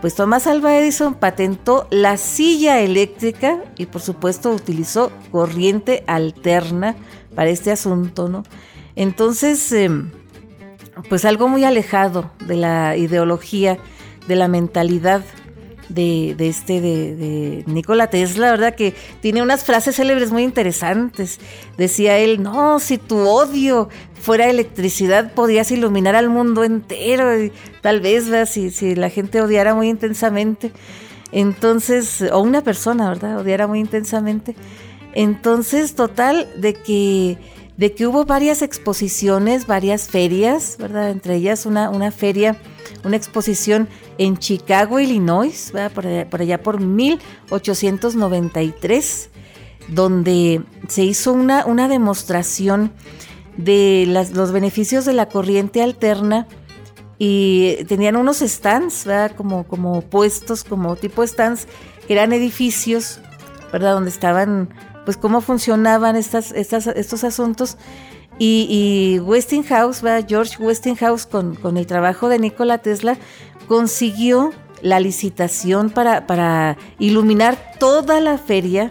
pues 0.00 0.14
Tomás 0.14 0.46
Alva 0.46 0.76
Edison 0.76 1.14
patentó 1.14 1.86
la 1.90 2.16
silla 2.16 2.80
eléctrica 2.80 3.62
y 3.78 3.86
por 3.86 4.02
supuesto 4.02 4.50
utilizó 4.50 5.12
corriente 5.30 6.02
alterna 6.06 6.96
para 7.34 7.50
este 7.50 7.70
asunto, 7.70 8.28
¿no? 8.28 8.42
Entonces, 8.96 9.72
em, 9.72 10.10
pues 11.08 11.24
algo 11.24 11.48
muy 11.48 11.64
alejado 11.64 12.30
de 12.46 12.56
la 12.56 12.96
ideología, 12.96 13.78
de 14.28 14.36
la 14.36 14.48
mentalidad 14.48 15.22
de, 15.94 16.34
este, 16.38 16.80
de, 16.80 17.64
Nikola 17.66 18.08
Tesla, 18.08 18.50
¿verdad? 18.50 18.74
Que 18.74 18.94
tiene 19.20 19.42
unas 19.42 19.64
frases 19.64 19.96
célebres 19.96 20.32
muy 20.32 20.42
interesantes. 20.42 21.38
Decía 21.76 22.18
él, 22.18 22.42
no, 22.42 22.78
si 22.80 22.98
tu 22.98 23.18
odio 23.18 23.88
fuera 24.20 24.48
electricidad, 24.48 25.32
podías 25.34 25.70
iluminar 25.70 26.14
al 26.14 26.28
mundo 26.30 26.64
entero, 26.64 27.42
y 27.42 27.52
tal 27.80 28.00
vez, 28.00 28.28
¿verdad? 28.28 28.48
Si, 28.48 28.70
si 28.70 28.94
la 28.94 29.10
gente 29.10 29.40
odiara 29.40 29.74
muy 29.74 29.88
intensamente. 29.88 30.72
Entonces, 31.32 32.22
o 32.32 32.40
una 32.40 32.62
persona, 32.62 33.08
¿verdad? 33.08 33.38
Odiara 33.40 33.66
muy 33.66 33.80
intensamente. 33.80 34.54
Entonces, 35.14 35.94
total, 35.94 36.48
de 36.56 36.74
que 36.74 37.38
de 37.76 37.94
que 37.94 38.06
hubo 38.06 38.24
varias 38.24 38.62
exposiciones, 38.62 39.66
varias 39.66 40.08
ferias, 40.08 40.76
¿verdad? 40.78 41.10
Entre 41.10 41.36
ellas 41.36 41.66
una, 41.66 41.90
una 41.90 42.10
feria, 42.10 42.56
una 43.04 43.16
exposición 43.16 43.88
en 44.18 44.36
Chicago, 44.36 45.00
Illinois, 45.00 45.72
Por, 45.94 46.06
allá, 46.40 46.62
por 46.62 46.80
1893, 46.80 49.30
donde 49.88 50.62
se 50.88 51.04
hizo 51.04 51.32
una, 51.32 51.64
una 51.66 51.88
demostración 51.88 52.92
de 53.56 54.04
los 54.08 54.52
beneficios 54.52 55.04
de 55.04 55.12
la 55.12 55.28
corriente 55.28 55.82
alterna 55.82 56.46
y 57.18 57.84
tenían 57.84 58.16
unos 58.16 58.38
stands, 58.38 59.04
¿verdad? 59.04 59.36
Como, 59.36 59.64
como 59.64 60.00
puestos, 60.02 60.64
como 60.64 60.96
tipo 60.96 61.26
stands, 61.26 61.66
que 62.06 62.14
eran 62.14 62.32
edificios, 62.32 63.20
¿verdad? 63.72 63.94
Donde 63.94 64.10
estaban 64.10 64.70
pues 65.04 65.16
cómo 65.16 65.40
funcionaban 65.40 66.16
estas, 66.16 66.52
estas, 66.52 66.86
estos 66.86 67.24
asuntos. 67.24 67.76
Y, 68.38 69.20
Westinghouse, 69.22 70.02
George 70.26 70.56
Westinghouse, 70.58 71.26
con, 71.26 71.54
con, 71.54 71.76
el 71.76 71.86
trabajo 71.86 72.28
de 72.28 72.38
Nikola 72.38 72.78
Tesla, 72.78 73.16
consiguió 73.68 74.52
la 74.80 74.98
licitación 75.00 75.90
para, 75.90 76.26
para 76.26 76.76
iluminar 76.98 77.56
toda 77.78 78.20
la 78.20 78.38
feria 78.38 78.90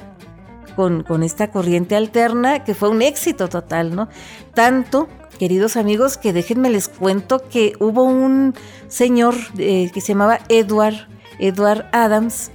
con, 0.76 1.04
con, 1.04 1.22
esta 1.24 1.52
corriente 1.52 1.96
alterna, 1.96 2.64
que 2.64 2.74
fue 2.74 2.90
un 2.90 3.02
éxito 3.02 3.50
total, 3.50 3.94
¿no? 3.94 4.08
Tanto, 4.54 5.10
queridos 5.38 5.76
amigos, 5.76 6.18
que 6.18 6.32
déjenme 6.32 6.70
les 6.70 6.88
cuento 6.88 7.44
que 7.50 7.74
hubo 7.80 8.04
un 8.04 8.54
señor 8.88 9.36
eh, 9.58 9.92
que 9.94 10.00
se 10.00 10.14
llamaba 10.14 10.40
Edward, 10.48 11.08
Edward 11.40 11.90
Adams, 11.92 12.52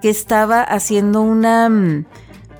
que 0.00 0.08
estaba 0.08 0.62
haciendo 0.62 1.20
una 1.20 1.68
mm, 1.68 2.06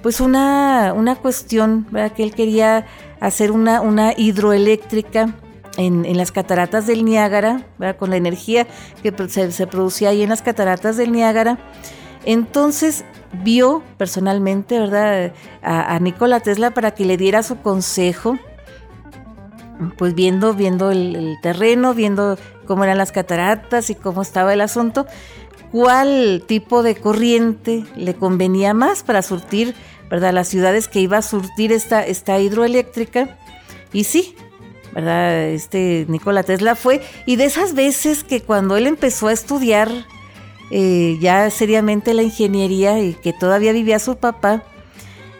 pues 0.03 0.21
una, 0.21 0.95
una 0.95 1.16
cuestión, 1.16 1.87
¿verdad? 1.91 2.12
que 2.12 2.23
él 2.23 2.35
quería 2.35 2.87
hacer 3.21 3.53
una, 3.53 3.81
una 3.81 4.12
hidroeléctrica 4.16 5.35
en, 5.77 6.16
las 6.16 6.33
cataratas 6.33 6.87
del 6.87 7.05
Niágara, 7.05 7.66
con 7.99 8.11
la 8.11 8.16
energía 8.16 8.66
que 9.03 9.12
se, 9.29 9.66
producía 9.66 10.11
ahí 10.11 10.23
en 10.23 10.31
las 10.31 10.43
cataratas 10.43 10.97
del 10.97 11.12
Niágara. 11.12 11.59
Entonces 12.25 13.05
vio 13.45 13.83
personalmente 13.97 14.79
¿verdad? 14.79 15.33
A, 15.62 15.99
Nikola 16.01 16.41
Tesla 16.41 16.73
para 16.73 16.91
que 16.91 17.05
le 17.05 17.16
diera 17.16 17.43
su 17.43 17.61
consejo, 17.61 18.39
pues 19.97 20.14
viendo, 20.14 20.53
viendo 20.55 20.91
el 20.91 21.39
terreno, 21.41 21.95
viendo 21.95 22.37
cómo 22.66 22.85
eran 22.85 22.99
las 22.99 23.12
cataratas 23.12 23.89
y 23.91 23.95
cómo 23.95 24.23
estaba 24.23 24.53
el 24.53 24.61
asunto, 24.61 25.07
cuál 25.73 26.43
tipo 26.47 26.83
de 26.83 26.97
corriente 26.97 27.85
le 27.97 28.14
convenía 28.14 28.75
más 28.75 29.03
para 29.03 29.23
surtir 29.23 29.75
¿verdad? 30.11 30.34
las 30.34 30.48
ciudades 30.48 30.88
que 30.88 31.00
iba 31.00 31.18
a 31.18 31.22
surtir 31.22 31.72
esta, 31.72 32.04
esta 32.04 32.38
hidroeléctrica. 32.40 33.38
Y 33.92 34.04
sí, 34.04 34.34
¿verdad? 34.92 35.48
Este 35.48 36.04
Nikola 36.08 36.42
Tesla 36.42 36.74
fue. 36.74 37.00
Y 37.26 37.36
de 37.36 37.44
esas 37.44 37.74
veces 37.74 38.24
que 38.24 38.42
cuando 38.42 38.76
él 38.76 38.86
empezó 38.86 39.28
a 39.28 39.32
estudiar 39.32 39.88
eh, 40.72 41.16
ya 41.20 41.48
seriamente 41.50 42.12
la 42.12 42.22
ingeniería 42.22 42.98
y 42.98 43.14
que 43.14 43.32
todavía 43.32 43.72
vivía 43.72 43.98
su 44.00 44.16
papá, 44.16 44.64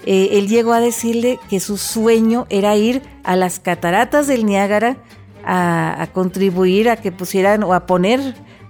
eh, 0.07 0.31
él 0.33 0.49
llegó 0.49 0.73
a 0.73 0.81
decirle 0.81 1.39
que 1.51 1.61
su 1.61 1.77
sueño 1.77 2.47
era 2.49 2.75
ir 2.77 3.03
a 3.25 3.37
las 3.37 3.61
cataratas 3.61 4.29
del 4.29 4.47
Niágara 4.47 4.97
a, 5.45 6.09
contribuir 6.13 6.89
a 6.89 6.97
que 6.97 7.13
pusieran 7.13 7.63
o 7.65 7.75
a 7.75 7.87
poner 7.87 8.21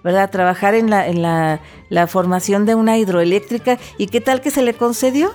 ¿verdad? 0.03 0.23
A 0.23 0.29
trabajar 0.29 0.75
en 0.75 0.89
la, 0.89 1.07
en 1.07 1.21
la, 1.21 1.61
la, 1.91 2.07
formación 2.07 2.65
de 2.65 2.75
una 2.75 2.97
hidroeléctrica. 2.97 3.79
¿Y 3.99 4.07
qué 4.07 4.23
tal 4.23 4.41
que 4.41 4.51
se 4.51 4.63
le 4.63 4.73
concedió? 4.73 5.31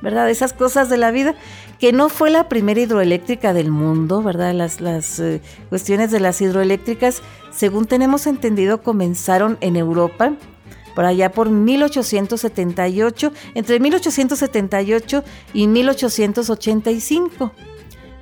¿Verdad? 0.00 0.30
Esas 0.30 0.52
cosas 0.52 0.88
de 0.88 0.96
la 0.96 1.10
vida, 1.10 1.34
que 1.78 1.92
no 1.92 2.08
fue 2.08 2.30
la 2.30 2.48
primera 2.48 2.80
hidroeléctrica 2.80 3.52
del 3.52 3.70
mundo, 3.70 4.22
¿verdad? 4.22 4.54
Las, 4.54 4.80
las 4.80 5.18
eh, 5.18 5.40
cuestiones 5.68 6.10
de 6.10 6.20
las 6.20 6.40
hidroeléctricas, 6.40 7.22
según 7.50 7.86
tenemos 7.86 8.26
entendido, 8.26 8.82
comenzaron 8.82 9.58
en 9.60 9.76
Europa, 9.76 10.34
por 10.94 11.04
allá 11.04 11.32
por 11.32 11.50
1878, 11.50 13.32
entre 13.54 13.80
1878 13.80 15.24
y 15.52 15.66
1885. 15.66 17.52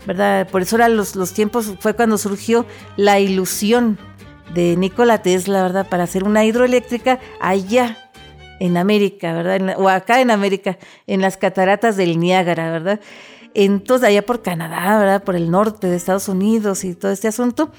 ¿verdad? 0.07 0.49
Por 0.49 0.62
eso 0.62 0.77
eran 0.77 0.97
los, 0.97 1.16
los 1.16 1.33
tiempos, 1.33 1.74
fue 1.81 1.95
cuando 1.95 2.16
surgió 2.16 2.64
la 2.97 3.18
ilusión 3.18 3.99
de 4.55 4.77
Nikola 4.77 5.20
Tesla, 5.22 5.62
¿verdad? 5.62 5.89
Para 5.89 6.05
hacer 6.05 6.24
una 6.24 6.45
hidroeléctrica 6.45 7.18
allá 7.41 7.97
en 8.61 8.77
América, 8.77 9.33
¿verdad? 9.33 9.77
o 9.79 9.89
acá 9.89 10.21
en 10.21 10.31
América, 10.31 10.79
en 11.07 11.21
las 11.21 11.37
cataratas 11.37 11.97
del 11.97 12.19
Niágara, 12.19 12.71
¿verdad? 12.71 13.01
Entonces, 13.55 14.09
allá 14.09 14.25
por 14.25 14.43
Canadá, 14.43 14.99
¿verdad? 14.99 15.25
Por 15.25 15.35
el 15.35 15.51
norte 15.51 15.87
de 15.87 15.97
Estados 15.97 16.29
Unidos 16.29 16.85
y 16.85 16.95
todo 16.95 17.11
este 17.11 17.29
asunto. 17.29 17.71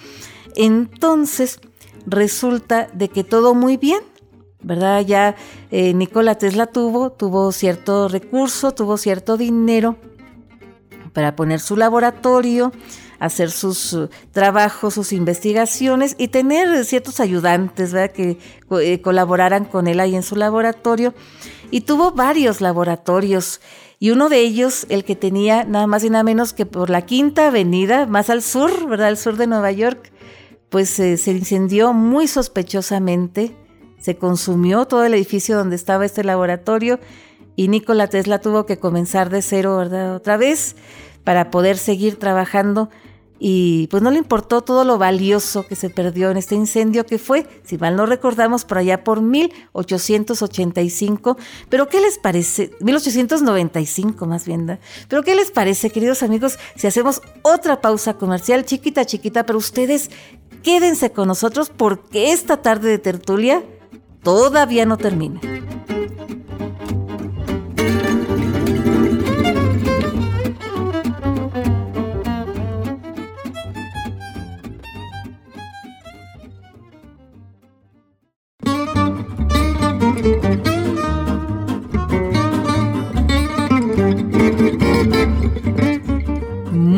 Entonces, 0.56 1.60
resulta 2.08 2.88
de 2.94 3.10
que 3.10 3.24
todo 3.24 3.54
muy 3.54 3.78
bien, 3.78 4.00
¿verdad? 4.62 5.02
Ya 5.02 5.36
eh, 5.70 5.94
Nikola 5.94 6.36
Tesla 6.36 6.66
tuvo, 6.66 7.12
tuvo 7.12 7.52
cierto 7.52 8.08
recurso, 8.08 8.72
tuvo 8.74 8.98
cierto 8.98 9.38
dinero 9.38 9.98
para 11.14 11.36
poner 11.36 11.60
su 11.60 11.78
laboratorio, 11.78 12.72
hacer 13.20 13.52
sus 13.52 13.94
uh, 13.94 14.10
trabajos, 14.32 14.94
sus 14.94 15.14
investigaciones 15.14 16.16
y 16.18 16.28
tener 16.30 16.86
ciertos 16.86 17.20
ayudantes 17.20 17.94
que 18.14 18.38
eh, 18.82 19.02
colaboraran 19.02 19.66
con 19.66 19.88
él 19.88 20.00
ahí 20.00 20.16
en 20.16 20.24
su 20.24 20.36
laboratorio. 20.36 21.14
Y 21.72 21.82
tuvo 21.82 22.12
varios 22.12 22.62
laboratorios. 22.62 23.62
Y 24.00 24.12
uno 24.12 24.30
de 24.30 24.40
ellos, 24.40 24.86
el 24.90 25.04
que 25.04 25.16
tenía 25.16 25.64
nada 25.64 25.88
más 25.88 26.04
y 26.04 26.10
nada 26.10 26.24
menos 26.24 26.54
que 26.54 26.66
por 26.66 26.90
la 26.90 27.02
Quinta 27.02 27.48
Avenida, 27.48 28.06
más 28.06 28.30
al 28.30 28.44
sur, 28.44 28.88
¿verdad? 28.88 29.08
Al 29.08 29.18
sur 29.18 29.38
de 29.38 29.48
Nueva 29.48 29.72
York, 29.72 30.12
pues 30.70 31.00
eh, 31.00 31.18
se 31.18 31.32
incendió 31.32 31.94
muy 31.94 32.28
sospechosamente. 32.28 33.56
Se 34.00 34.18
consumió 34.18 34.86
todo 34.86 35.04
el 35.04 35.14
edificio 35.14 35.58
donde 35.58 35.76
estaba 35.76 36.06
este 36.06 36.24
laboratorio 36.24 37.00
y 37.58 37.70
Nikola 37.70 38.08
Tesla 38.08 38.40
tuvo 38.40 38.68
que 38.68 38.78
comenzar 38.78 39.32
de 39.32 39.42
cero, 39.42 39.78
¿verdad? 39.78 40.16
Otra 40.16 40.38
vez 40.38 40.76
para 41.24 41.50
poder 41.50 41.78
seguir 41.78 42.18
trabajando 42.18 42.90
y 43.40 43.88
pues 43.88 44.04
no 44.04 44.12
le 44.12 44.18
importó 44.18 44.62
todo 44.62 44.84
lo 44.84 44.98
valioso 44.98 45.66
que 45.68 45.76
se 45.76 45.90
perdió 45.90 46.32
en 46.32 46.38
este 46.38 46.56
incendio 46.56 47.06
que 47.06 47.20
fue, 47.20 47.48
si 47.64 47.78
mal 47.78 47.96
no 47.96 48.06
recordamos, 48.06 48.66
por 48.66 48.80
allá 48.80 49.04
por 49.04 49.22
1885. 49.22 51.38
Pero 51.70 51.88
¿qué 51.88 52.02
les 52.02 52.18
parece? 52.18 52.72
1895 52.80 54.26
más 54.26 54.46
bien. 54.46 54.80
Pero 55.08 55.24
¿qué 55.24 55.36
les 55.36 55.52
parece, 55.52 55.90
queridos 55.90 56.24
amigos, 56.24 56.58
si 56.76 56.88
hacemos 56.88 57.22
otra 57.42 57.82
pausa 57.82 58.16
comercial 58.16 58.66
chiquita, 58.66 59.06
chiquita, 59.06 59.46
pero 59.46 59.60
ustedes 59.60 60.10
quédense 60.64 61.12
con 61.12 61.28
nosotros 61.28 61.72
porque 61.76 62.32
esta 62.32 62.62
tarde 62.62 62.90
de 62.90 63.00
tertulia 63.00 63.64
todavía 64.24 64.86
no 64.86 64.98
termina. 64.98 65.40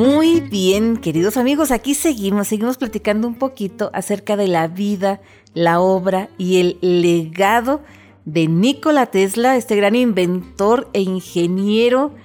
Muy 0.10 0.42
bien, 0.42 0.98
queridos 0.98 1.38
amigos, 1.38 1.70
aquí 1.70 1.94
seguimos, 1.94 2.48
seguimos 2.48 2.78
platicando 2.78 3.28
un 3.28 3.36
poquito 3.36 3.92
acerca 3.94 4.36
de 4.38 4.48
la 4.48 4.68
vida, 4.68 5.22
la 5.54 5.80
obra 5.80 6.30
y 6.40 6.60
el 6.60 6.80
legado 6.82 7.82
de 8.26 8.48
Nikola 8.48 9.06
Tesla, 9.06 9.56
este 9.56 9.76
gran 9.76 9.96
inventor 9.96 10.90
e 10.94 11.02
ingeniero, 11.02 12.16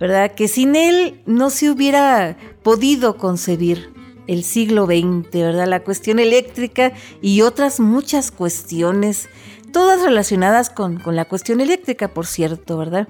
¿verdad? 0.00 0.34
Que 0.34 0.48
sin 0.48 0.74
él 0.74 1.22
no 1.26 1.50
se 1.50 1.70
hubiera 1.70 2.36
podido 2.64 3.16
concebir 3.16 3.92
el 4.26 4.42
siglo 4.42 4.86
XX, 4.86 5.30
¿verdad? 5.30 5.68
La 5.68 5.84
cuestión 5.84 6.18
eléctrica 6.18 6.92
y 7.22 7.42
otras 7.42 7.78
muchas 7.78 8.32
cuestiones, 8.32 9.28
todas 9.72 10.02
relacionadas 10.02 10.70
con, 10.70 11.00
la 11.14 11.24
cuestión 11.24 11.60
eléctrica, 11.60 12.08
por 12.08 12.26
cierto, 12.26 12.76
¿verdad? 12.76 13.06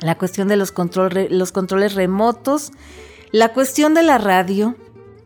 La 0.00 0.18
cuestión 0.18 0.48
de 0.48 0.56
los, 0.56 0.74
los 1.30 1.52
controles 1.52 1.94
remotos, 1.94 2.72
la 3.32 3.52
cuestión 3.52 3.94
de 3.94 4.02
la 4.02 4.18
radio, 4.18 4.74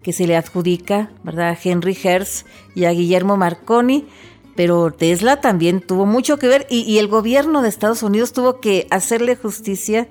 que 0.03 0.13
se 0.13 0.27
le 0.27 0.37
adjudica, 0.37 1.11
¿verdad? 1.23 1.51
A 1.51 1.59
Henry 1.63 1.97
Hertz 2.01 2.45
y 2.75 2.85
a 2.85 2.91
Guillermo 2.91 3.37
Marconi, 3.37 4.07
pero 4.55 4.93
Tesla 4.93 5.41
también 5.41 5.81
tuvo 5.81 6.05
mucho 6.07 6.39
que 6.39 6.47
ver 6.47 6.67
y, 6.71 6.99
el 6.99 7.09
gobierno 7.09 7.63
de 7.63 7.69
Estados 7.69 8.03
Unidos 8.03 8.33
tuvo 8.33 8.61
que 8.61 8.87
hacerle 8.91 9.37
justicia, 9.37 10.07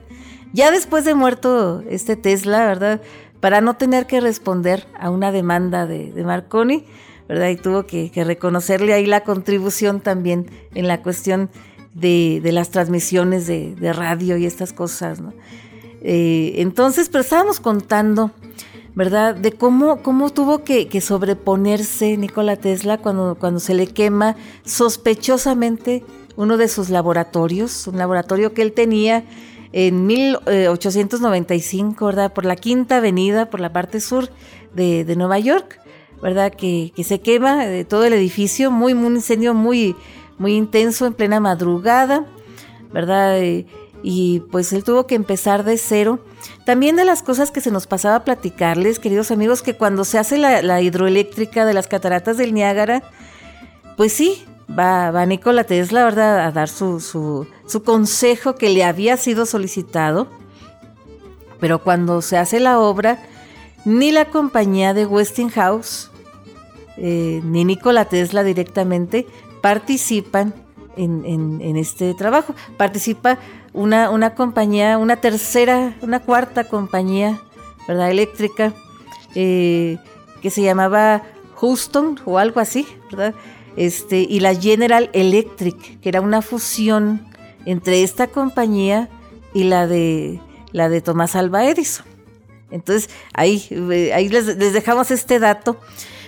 ya 0.52 0.72
después 0.72 1.06
de 1.06 1.14
muerto 1.14 1.84
este 1.90 2.16
Tesla, 2.16 2.66
¿verdad? 2.66 3.02
Para 3.40 3.62
no 3.62 3.76
tener 3.76 4.08
que 4.08 4.20
responder 4.20 4.88
a 5.00 5.10
una 5.10 5.32
demanda 5.32 5.86
de, 5.86 6.12
Marconi, 6.24 6.86
¿verdad? 7.30 7.50
Y 7.50 7.56
tuvo 7.58 7.86
que, 7.86 8.12
reconocerle 8.16 8.94
ahí 8.94 9.06
la 9.06 9.22
contribución 9.24 10.02
también 10.02 10.50
en 10.74 10.88
la 10.88 11.02
cuestión 11.02 11.50
de, 11.94 12.42
las 12.44 12.72
transmisiones 12.72 13.46
de, 13.46 13.94
radio 13.94 14.36
y 14.38 14.46
estas 14.46 14.74
cosas, 14.74 15.22
¿no? 15.22 15.34
Eh, 16.04 16.56
entonces, 16.58 17.10
pero 17.10 17.22
estábamos 17.22 17.60
contando 17.60 18.32
¿verdad? 18.96 19.36
De 19.36 19.52
cómo, 19.52 20.04
cómo 20.04 20.30
tuvo 20.30 20.64
que, 20.64 21.02
sobreponerse 21.02 22.16
Nikola 22.18 22.58
Tesla 22.58 23.00
cuando, 23.00 23.36
cuando 23.40 23.60
se 23.60 23.74
le 23.74 23.88
quema 23.88 24.36
sospechosamente 24.66 26.04
uno 26.36 26.58
de 26.58 26.68
sus 26.68 26.90
laboratorios, 26.90 27.88
un 27.88 27.98
laboratorio 27.98 28.54
que 28.54 28.62
él 28.62 28.74
tenía 28.74 29.24
en 29.72 30.06
1895, 30.06 32.06
¿verdad? 32.06 32.34
Por 32.34 32.46
la 32.46 32.56
Quinta 32.56 32.98
Avenida, 32.98 33.50
por 33.50 33.60
la 33.60 33.74
parte 33.74 34.00
sur 34.00 34.30
de, 34.76 35.12
Nueva 35.16 35.40
York, 35.40 35.80
¿verdad? 36.22 36.54
Que, 36.54 36.92
se 37.04 37.22
quema 37.22 37.66
eh, 37.66 37.86
todo 37.86 38.06
el 38.06 38.14
edificio, 38.14 38.70
muy, 38.70 38.94
muy, 38.94 39.08
un 39.08 39.16
incendio 39.16 39.56
muy, 39.56 39.96
muy 40.38 40.56
intenso 40.56 41.08
en 41.08 41.14
plena 41.14 41.40
madrugada, 41.40 42.28
¿verdad? 42.92 43.42
Eh, 43.42 43.66
y 44.04 44.42
pues 44.52 44.74
él 44.74 44.84
tuvo 44.84 45.08
que 45.08 45.16
empezar 45.16 45.64
de 45.64 45.78
cero. 45.78 46.20
También 46.66 46.98
de 46.98 47.06
las 47.06 47.24
cosas 47.24 47.50
que 47.52 47.62
se 47.62 47.72
nos 47.72 47.88
pasaba 47.88 48.18
a 48.18 48.24
platicarles, 48.26 49.00
queridos 49.00 49.32
amigos, 49.32 49.62
que 49.62 49.76
cuando 49.76 50.04
se 50.04 50.20
hace 50.20 50.38
la, 50.38 50.82
hidroeléctrica 50.82 51.66
de 51.66 51.74
las 51.74 51.88
cataratas 51.88 52.38
del 52.38 52.54
Niágara, 52.54 53.02
pues 53.96 54.12
sí, 54.12 54.44
va, 54.70 55.10
va 55.12 55.26
Nikola 55.26 55.64
Tesla, 55.64 56.04
¿verdad?, 56.04 56.46
a 56.46 56.52
dar 56.52 56.68
su, 56.68 57.00
su, 57.00 57.84
consejo 57.84 58.56
que 58.56 58.70
le 58.70 58.84
había 58.84 59.16
sido 59.16 59.46
solicitado. 59.46 60.28
Pero 61.62 61.82
cuando 61.82 62.22
se 62.22 62.38
hace 62.38 62.60
la 62.60 62.80
obra, 62.80 63.24
ni 63.86 64.12
la 64.12 64.26
compañía 64.26 64.94
de 64.94 65.06
Westinghouse, 65.06 66.12
eh, 66.98 67.42
ni 67.46 67.64
Nikola 67.64 68.06
Tesla 68.06 68.44
directamente 68.44 69.26
participan 69.62 70.54
en, 70.98 71.24
en, 71.62 71.78
este 71.78 72.14
trabajo. 72.14 72.54
Participa 72.78 73.40
una, 73.74 74.10
una 74.10 74.36
compañía, 74.36 74.98
una 74.98 75.18
tercera, 75.18 75.96
una 76.02 76.20
cuarta 76.20 76.64
compañía, 76.64 77.42
¿verdad? 77.88 78.12
Eléctrica, 78.12 78.74
eh, 79.36 79.98
que 80.42 80.50
se 80.50 80.62
llamaba 80.62 81.24
Houston 81.56 82.20
o 82.26 82.38
algo 82.38 82.60
así, 82.60 82.88
¿verdad? 83.12 83.34
Este, 83.76 84.20
y 84.20 84.40
la 84.40 84.56
General 84.56 85.10
Electric, 85.14 86.00
que 86.00 86.10
era 86.10 86.22
una 86.22 86.42
fusión 86.42 87.28
entre 87.66 88.04
esta 88.04 88.28
compañía 88.28 89.10
y 89.54 89.64
la 89.64 89.88
de 89.88 90.40
la 90.72 90.90
de 90.90 91.02
Tomás 91.02 91.36
Alba 91.36 91.66
Edison. 91.66 92.06
Entonces, 92.72 93.10
ahí, 93.34 93.66
eh, 93.70 94.12
ahí 94.14 94.30
les, 94.30 94.58
dejamos 94.58 95.12
este 95.12 95.40
dato. 95.40 95.78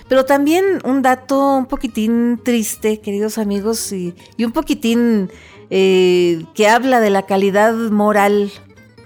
Pero 0.08 0.24
también 0.24 0.78
un 0.84 1.02
dato 1.02 1.56
un 1.56 1.66
poquitín 1.66 2.40
triste, 2.44 3.00
queridos 3.00 3.38
amigos, 3.38 3.92
y, 3.92 4.14
y 4.36 4.44
un 4.44 4.52
poquitín 4.52 5.30
eh, 5.70 6.44
que 6.54 6.68
habla 6.68 7.00
de 7.00 7.10
la 7.10 7.22
calidad 7.22 7.74
moral, 7.74 8.52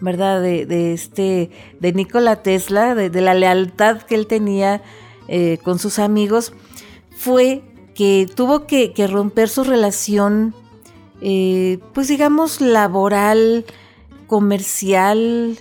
¿verdad? 0.00 0.42
De, 0.42 0.92
este, 0.92 1.50
de 1.78 1.92
Nikola 1.92 2.42
Tesla, 2.42 2.94
de, 2.94 3.20
la 3.20 3.34
lealtad 3.34 4.02
que 4.02 4.14
él 4.14 4.26
tenía 4.26 4.82
eh, 5.28 5.58
con 5.62 5.78
sus 5.78 5.98
amigos, 5.98 6.52
fue 7.11 7.62
que 7.94 8.26
tuvo 8.34 8.66
que, 8.66 8.92
romper 9.11 9.48
su 9.48 9.64
relación, 9.64 10.54
eh, 11.20 11.78
pues 11.94 12.08
digamos, 12.08 12.61
laboral, 12.61 13.64
comercial, 14.26 15.58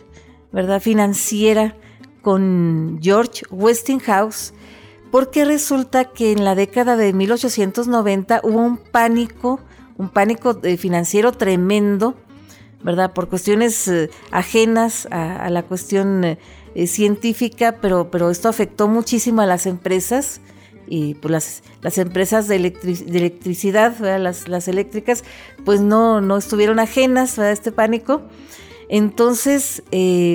¿verdad? 0.51 0.81
Financiera 0.81 1.75
con 2.21 2.99
George 3.01 3.43
Westinghouse, 3.49 4.53
porque 5.11 5.45
resulta 5.45 6.05
que 6.05 6.31
en 6.31 6.43
la 6.43 6.55
década 6.55 6.95
de 6.95 7.13
1890 7.13 8.41
hubo 8.43 8.59
un 8.59 8.77
pánico 8.77 9.59
un 9.99 10.09
pánico 10.09 10.57
eh, 10.63 10.77
financiero 10.77 11.33
tremendo, 11.33 12.15
¿verdad? 12.81 13.13
Por 13.13 13.27
cuestiones 13.27 13.87
eh, 13.89 14.09
ajenas 14.31 15.07
a, 15.11 15.49
la 15.49 15.63
cuestión 15.63 16.23
eh, 16.23 16.87
científica, 16.87 17.77
pero, 17.81 18.09
pero 18.09 18.31
esto 18.31 18.47
afectó 18.47 18.87
muchísimo 18.87 19.41
a 19.41 19.45
las 19.45 19.65
empresas 19.65 20.39
y 20.87 21.15
pues 21.15 21.31
las, 21.31 21.63
las 21.81 21.97
empresas 21.97 22.47
de, 22.47 22.55
electricidad, 22.55 23.99
las, 23.99 24.47
las, 24.47 24.67
eléctricas, 24.69 25.25
pues 25.65 25.81
no, 25.81 26.21
no 26.21 26.37
estuvieron 26.37 26.79
ajenas 26.79 27.37
a 27.37 27.51
este 27.51 27.71
pánico. 27.71 28.23
Entonces, 28.87 29.83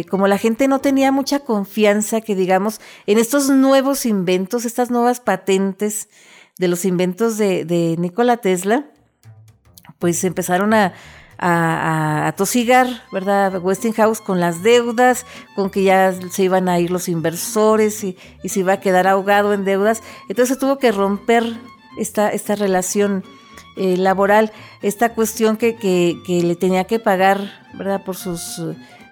como 0.08 0.28
la 0.28 0.38
gente 0.38 0.68
no 0.68 0.78
tenía 0.78 1.10
mucha 1.10 1.40
confianza, 1.40 2.20
que 2.20 2.36
digamos, 2.36 2.80
en 3.06 3.18
estos 3.18 3.50
nuevos 3.50 4.06
inventos, 4.06 4.64
estas 4.64 4.92
nuevas 4.92 5.18
patentes 5.18 6.08
de 6.56 6.68
los 6.68 6.84
inventos 6.84 7.36
de, 7.36 7.64
de 7.64 7.96
Nikola 7.98 8.36
Tesla, 8.36 8.93
pues 9.98 10.22
empezaron 10.24 10.74
a, 10.74 10.94
a, 11.38 12.32
tosigar, 12.36 12.86
¿verdad? 13.12 13.62
Westinghouse 13.62 14.20
con 14.20 14.40
las 14.40 14.62
deudas, 14.62 15.26
con 15.54 15.70
que 15.70 15.82
ya 15.82 16.14
se 16.30 16.44
iban 16.44 16.68
a 16.68 16.78
ir 16.78 16.90
los 16.90 17.08
inversores 17.08 18.04
y, 18.04 18.16
se 18.44 18.60
iba 18.60 18.74
a 18.74 18.80
quedar 18.80 19.06
ahogado 19.06 19.52
en 19.52 19.64
deudas. 19.64 20.02
Entonces 20.28 20.58
tuvo 20.58 20.78
que 20.78 20.92
romper 20.92 21.44
esta, 21.98 22.30
esta 22.30 22.54
relación 22.54 23.24
eh, 23.76 23.96
laboral, 23.96 24.52
esta 24.82 25.14
cuestión 25.14 25.56
que, 25.56 25.76
que, 25.76 26.42
le 26.42 26.56
tenía 26.56 26.84
que 26.84 26.98
pagar, 26.98 27.52
¿verdad? 27.74 28.04
Por 28.04 28.16
sus, 28.16 28.62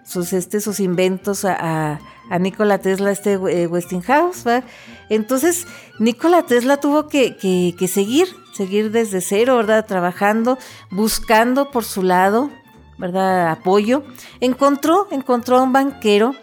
sus, 0.04 0.32
este, 0.32 0.60
sus 0.60 0.80
inventos 0.80 1.44
a, 1.44 2.00
a, 2.30 2.38
Nikola 2.38 2.78
Tesla, 2.78 3.10
este 3.10 3.32
eh, 3.32 3.66
Westinghouse, 3.66 4.44
¿verdad? 4.44 4.64
Entonces, 5.08 5.66
Nikola 5.98 6.44
Tesla 6.44 6.78
tuvo 6.78 7.08
que, 7.08 7.36
que 7.36 7.88
seguir 7.88 8.41
seguir 8.52 8.90
desde 8.90 9.20
cero, 9.20 9.56
¿verdad? 9.56 9.86
Trabajando, 9.86 10.58
buscando 10.90 11.70
por 11.70 11.84
su 11.84 12.02
lado, 12.02 12.50
¿verdad? 12.98 13.50
Apoyo. 13.50 14.04
Encontró, 14.40 15.08
encontró 15.10 15.58
a 15.58 15.62
un 15.62 15.72
banquero, 15.72 16.34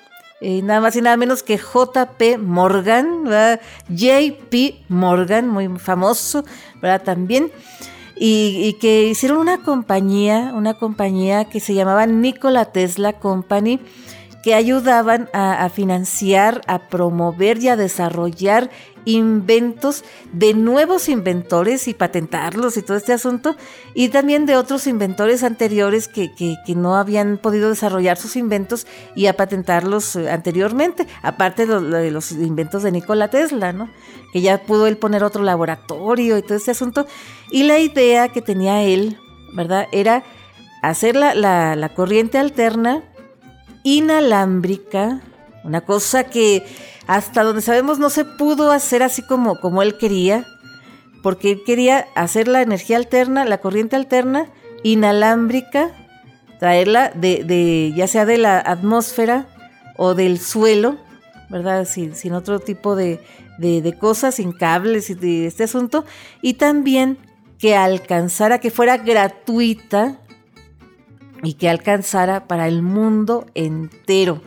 eh, 0.41 0.61
nada 0.61 0.79
más 0.79 0.95
y 0.95 1.01
nada 1.01 1.17
menos 1.17 1.43
que 1.43 1.57
JP 1.57 2.37
Morgan, 2.39 3.25
¿verdad? 3.25 3.61
JP 3.89 4.85
Morgan, 4.87 5.47
muy 5.47 5.67
famoso, 5.79 6.45
¿verdad? 6.81 7.03
También. 7.03 7.51
Y, 8.21 8.73
que 8.81 9.05
hicieron 9.07 9.37
una 9.37 9.63
compañía, 9.63 10.51
una 10.53 10.73
compañía 10.73 11.45
que 11.45 11.61
se 11.61 11.73
llamaba 11.73 12.05
Nikola 12.05 12.65
Tesla 12.65 13.13
Company, 13.13 13.79
que 14.43 14.53
ayudaban 14.55 15.29
a, 15.31 15.69
financiar, 15.69 16.61
a 16.67 16.89
promover 16.89 17.59
y 17.59 17.69
a 17.69 17.77
desarrollar 17.77 18.69
inventos 19.05 20.03
de 20.33 20.53
nuevos 20.53 21.09
inventores 21.09 21.87
y 21.87 21.93
patentarlos 21.93 22.77
y 22.77 22.81
todo 22.81 22.97
este 22.97 23.13
asunto, 23.13 23.55
y 23.93 24.09
también 24.09 24.45
de 24.45 24.55
otros 24.55 24.87
inventores 24.87 25.43
anteriores 25.43 26.07
que, 26.07 26.33
que, 26.33 26.57
no 26.75 26.95
habían 26.95 27.37
podido 27.37 27.69
desarrollar 27.69 28.17
sus 28.17 28.35
inventos 28.35 28.87
y 29.15 29.25
a 29.27 29.33
patentarlos 29.35 30.15
eh, 30.15 30.29
anteriormente, 30.29 31.07
aparte 31.21 31.65
de 31.65 32.11
los, 32.11 32.31
inventos 32.31 32.83
de 32.83 32.91
Nikola 32.91 33.29
Tesla, 33.29 33.73
¿no? 33.73 33.89
que 34.31 34.41
ya 34.41 34.61
pudo 34.61 34.87
él 34.87 34.97
poner 34.97 35.23
otro 35.23 35.43
laboratorio 35.43 36.37
y 36.37 36.41
todo 36.41 36.55
este 36.55 36.71
asunto. 36.71 37.07
Y 37.51 37.63
la 37.63 37.79
idea 37.79 38.29
que 38.29 38.41
tenía 38.41 38.83
él, 38.83 39.17
¿verdad? 39.53 39.87
Era 39.91 40.23
hacer 40.83 41.15
la, 41.15 41.33
la 41.33 41.89
corriente 41.95 42.37
alterna 42.37 43.03
inalámbrica, 43.83 45.21
una 45.63 45.81
cosa 45.81 46.25
que 46.25 46.65
hasta 47.09 47.41
donde 47.41 47.63
sabemos 47.63 47.97
no 47.97 48.11
se 48.11 48.23
pudo 48.23 48.71
hacer 48.71 49.01
así 49.01 49.23
como, 49.23 49.59
como 49.59 49.81
él 49.81 49.97
quería, 49.97 50.45
porque 51.23 51.53
él 51.53 51.63
quería 51.65 52.05
hacer 52.13 52.47
la 52.47 52.61
energía 52.61 52.97
alterna, 52.97 53.45
la 53.45 53.57
corriente 53.57 53.95
alterna, 53.95 54.45
inalámbrica, 54.83 55.89
traerla 56.59 57.09
de, 57.09 57.43
de 57.43 57.93
ya 57.95 58.05
sea 58.05 58.27
de 58.27 58.37
la 58.37 58.59
atmósfera 58.59 59.47
o 59.97 60.13
del 60.13 60.39
suelo, 60.39 60.97
¿verdad? 61.49 61.85
Sin, 61.85 62.13
sin 62.13 62.33
otro 62.33 62.59
tipo 62.59 62.95
de, 62.95 63.19
de, 63.57 63.97
cosas, 63.97 64.35
sin 64.35 64.51
cables 64.51 65.09
y 65.09 65.15
de 65.15 65.47
este 65.47 65.63
asunto, 65.63 66.05
y 66.43 66.53
también 66.53 67.17
que 67.57 67.75
alcanzara, 67.75 68.59
que 68.59 68.69
fuera 68.69 68.97
gratuita, 68.97 70.19
y 71.41 71.55
que 71.55 71.69
alcanzara 71.69 72.47
para 72.47 72.67
el 72.67 72.83
mundo 72.83 73.47
entero. 73.55 74.43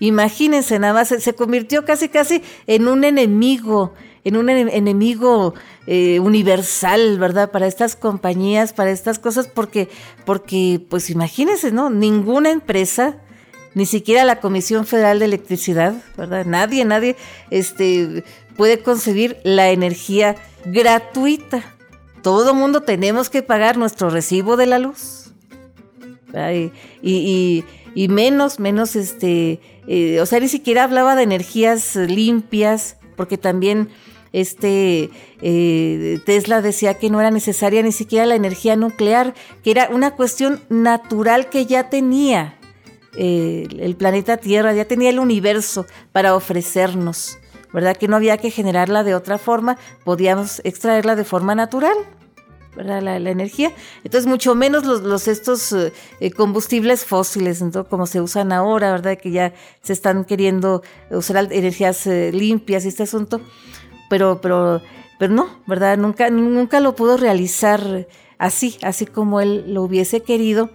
Imagínense, 0.00 0.78
nada 0.78 0.94
más 0.94 1.08
se, 1.08 1.34
convirtió 1.34 1.84
casi 1.84 2.08
casi 2.08 2.42
en 2.66 2.88
un 2.88 3.04
enemigo, 3.04 3.92
en 4.24 4.36
un 4.36 4.48
enemigo 4.48 5.54
eh, 5.86 6.18
universal, 6.20 7.18
¿verdad? 7.18 7.50
Para 7.50 7.66
estas 7.66 7.96
compañías, 7.96 8.72
para 8.72 8.90
estas 8.90 9.18
cosas, 9.18 9.46
porque, 9.46 9.88
porque, 10.24 10.84
pues 10.88 11.10
imagínense, 11.10 11.70
¿no? 11.70 11.90
Ninguna 11.90 12.50
empresa, 12.50 13.18
ni 13.74 13.84
siquiera 13.84 14.24
la 14.24 14.40
Comisión 14.40 14.86
Federal 14.86 15.18
de 15.18 15.26
Electricidad, 15.26 15.94
¿verdad? 16.16 16.46
Nadie, 16.46 16.84
nadie, 16.86 17.16
este, 17.50 18.24
puede 18.56 18.82
concebir 18.82 19.36
la 19.44 19.70
energía 19.70 20.34
gratuita. 20.64 21.62
Todo 22.22 22.54
mundo 22.54 22.82
tenemos 22.82 23.28
que 23.28 23.42
pagar 23.42 23.76
nuestro 23.76 24.08
recibo 24.08 24.56
de 24.56 24.66
la 24.66 24.78
luz 24.78 25.20
y, 27.02 27.64
y, 27.94 28.08
menos, 28.08 28.60
menos, 28.60 28.96
este, 28.96 29.60
eh, 29.92 30.20
o 30.20 30.26
sea, 30.26 30.38
ni 30.38 30.46
siquiera 30.46 30.84
hablaba 30.84 31.16
de 31.16 31.24
energías 31.24 31.96
limpias, 31.96 32.96
porque 33.16 33.36
también 33.36 33.88
este 34.32 35.10
eh, 35.42 36.20
Tesla 36.24 36.62
decía 36.62 36.94
que 36.94 37.10
no 37.10 37.18
era 37.18 37.32
necesaria 37.32 37.82
ni 37.82 37.90
siquiera 37.90 38.24
la 38.24 38.36
energía 38.36 38.76
nuclear, 38.76 39.34
que 39.64 39.72
era 39.72 39.88
una 39.90 40.12
cuestión 40.12 40.60
natural 40.68 41.50
que 41.50 41.66
ya 41.66 41.90
tenía 41.90 42.56
eh, 43.16 43.66
el 43.80 43.96
planeta 43.96 44.36
Tierra, 44.36 44.72
ya 44.74 44.84
tenía 44.84 45.10
el 45.10 45.18
universo 45.18 45.86
para 46.12 46.36
ofrecernos, 46.36 47.40
¿verdad? 47.72 47.96
Que 47.96 48.06
no 48.06 48.14
había 48.14 48.38
que 48.38 48.52
generarla 48.52 49.02
de 49.02 49.16
otra 49.16 49.38
forma, 49.38 49.76
podíamos 50.04 50.60
extraerla 50.62 51.16
de 51.16 51.24
forma 51.24 51.56
natural. 51.56 51.96
La, 52.76 53.16
energía. 53.16 53.72
Entonces, 54.04 54.26
mucho 54.28 54.54
menos 54.54 54.84
los, 54.84 55.28
estos 55.28 55.72
eh, 55.72 55.92
eh, 56.20 56.30
combustibles 56.30 57.04
fósiles, 57.04 57.62
como 57.88 58.06
se 58.06 58.20
usan 58.20 58.52
ahora, 58.52 58.92
¿verdad? 58.92 59.18
Que 59.18 59.32
ya 59.32 59.52
se 59.82 59.92
están 59.92 60.24
queriendo 60.24 60.82
usar 61.10 61.52
energías 61.52 62.06
eh, 62.06 62.30
limpias 62.32 62.84
y 62.84 62.88
este 62.88 63.02
asunto. 63.02 63.40
Pero, 64.08 64.40
pero, 64.40 64.80
pero 65.18 65.32
no, 65.32 65.48
¿verdad? 65.66 65.98
Nunca, 65.98 66.30
nunca 66.30 66.80
lo 66.80 66.94
pudo 66.94 67.16
realizar 67.16 68.06
así, 68.38 68.78
así 68.82 69.04
como 69.04 69.40
él 69.40 69.74
lo 69.74 69.82
hubiese 69.82 70.22
querido 70.22 70.70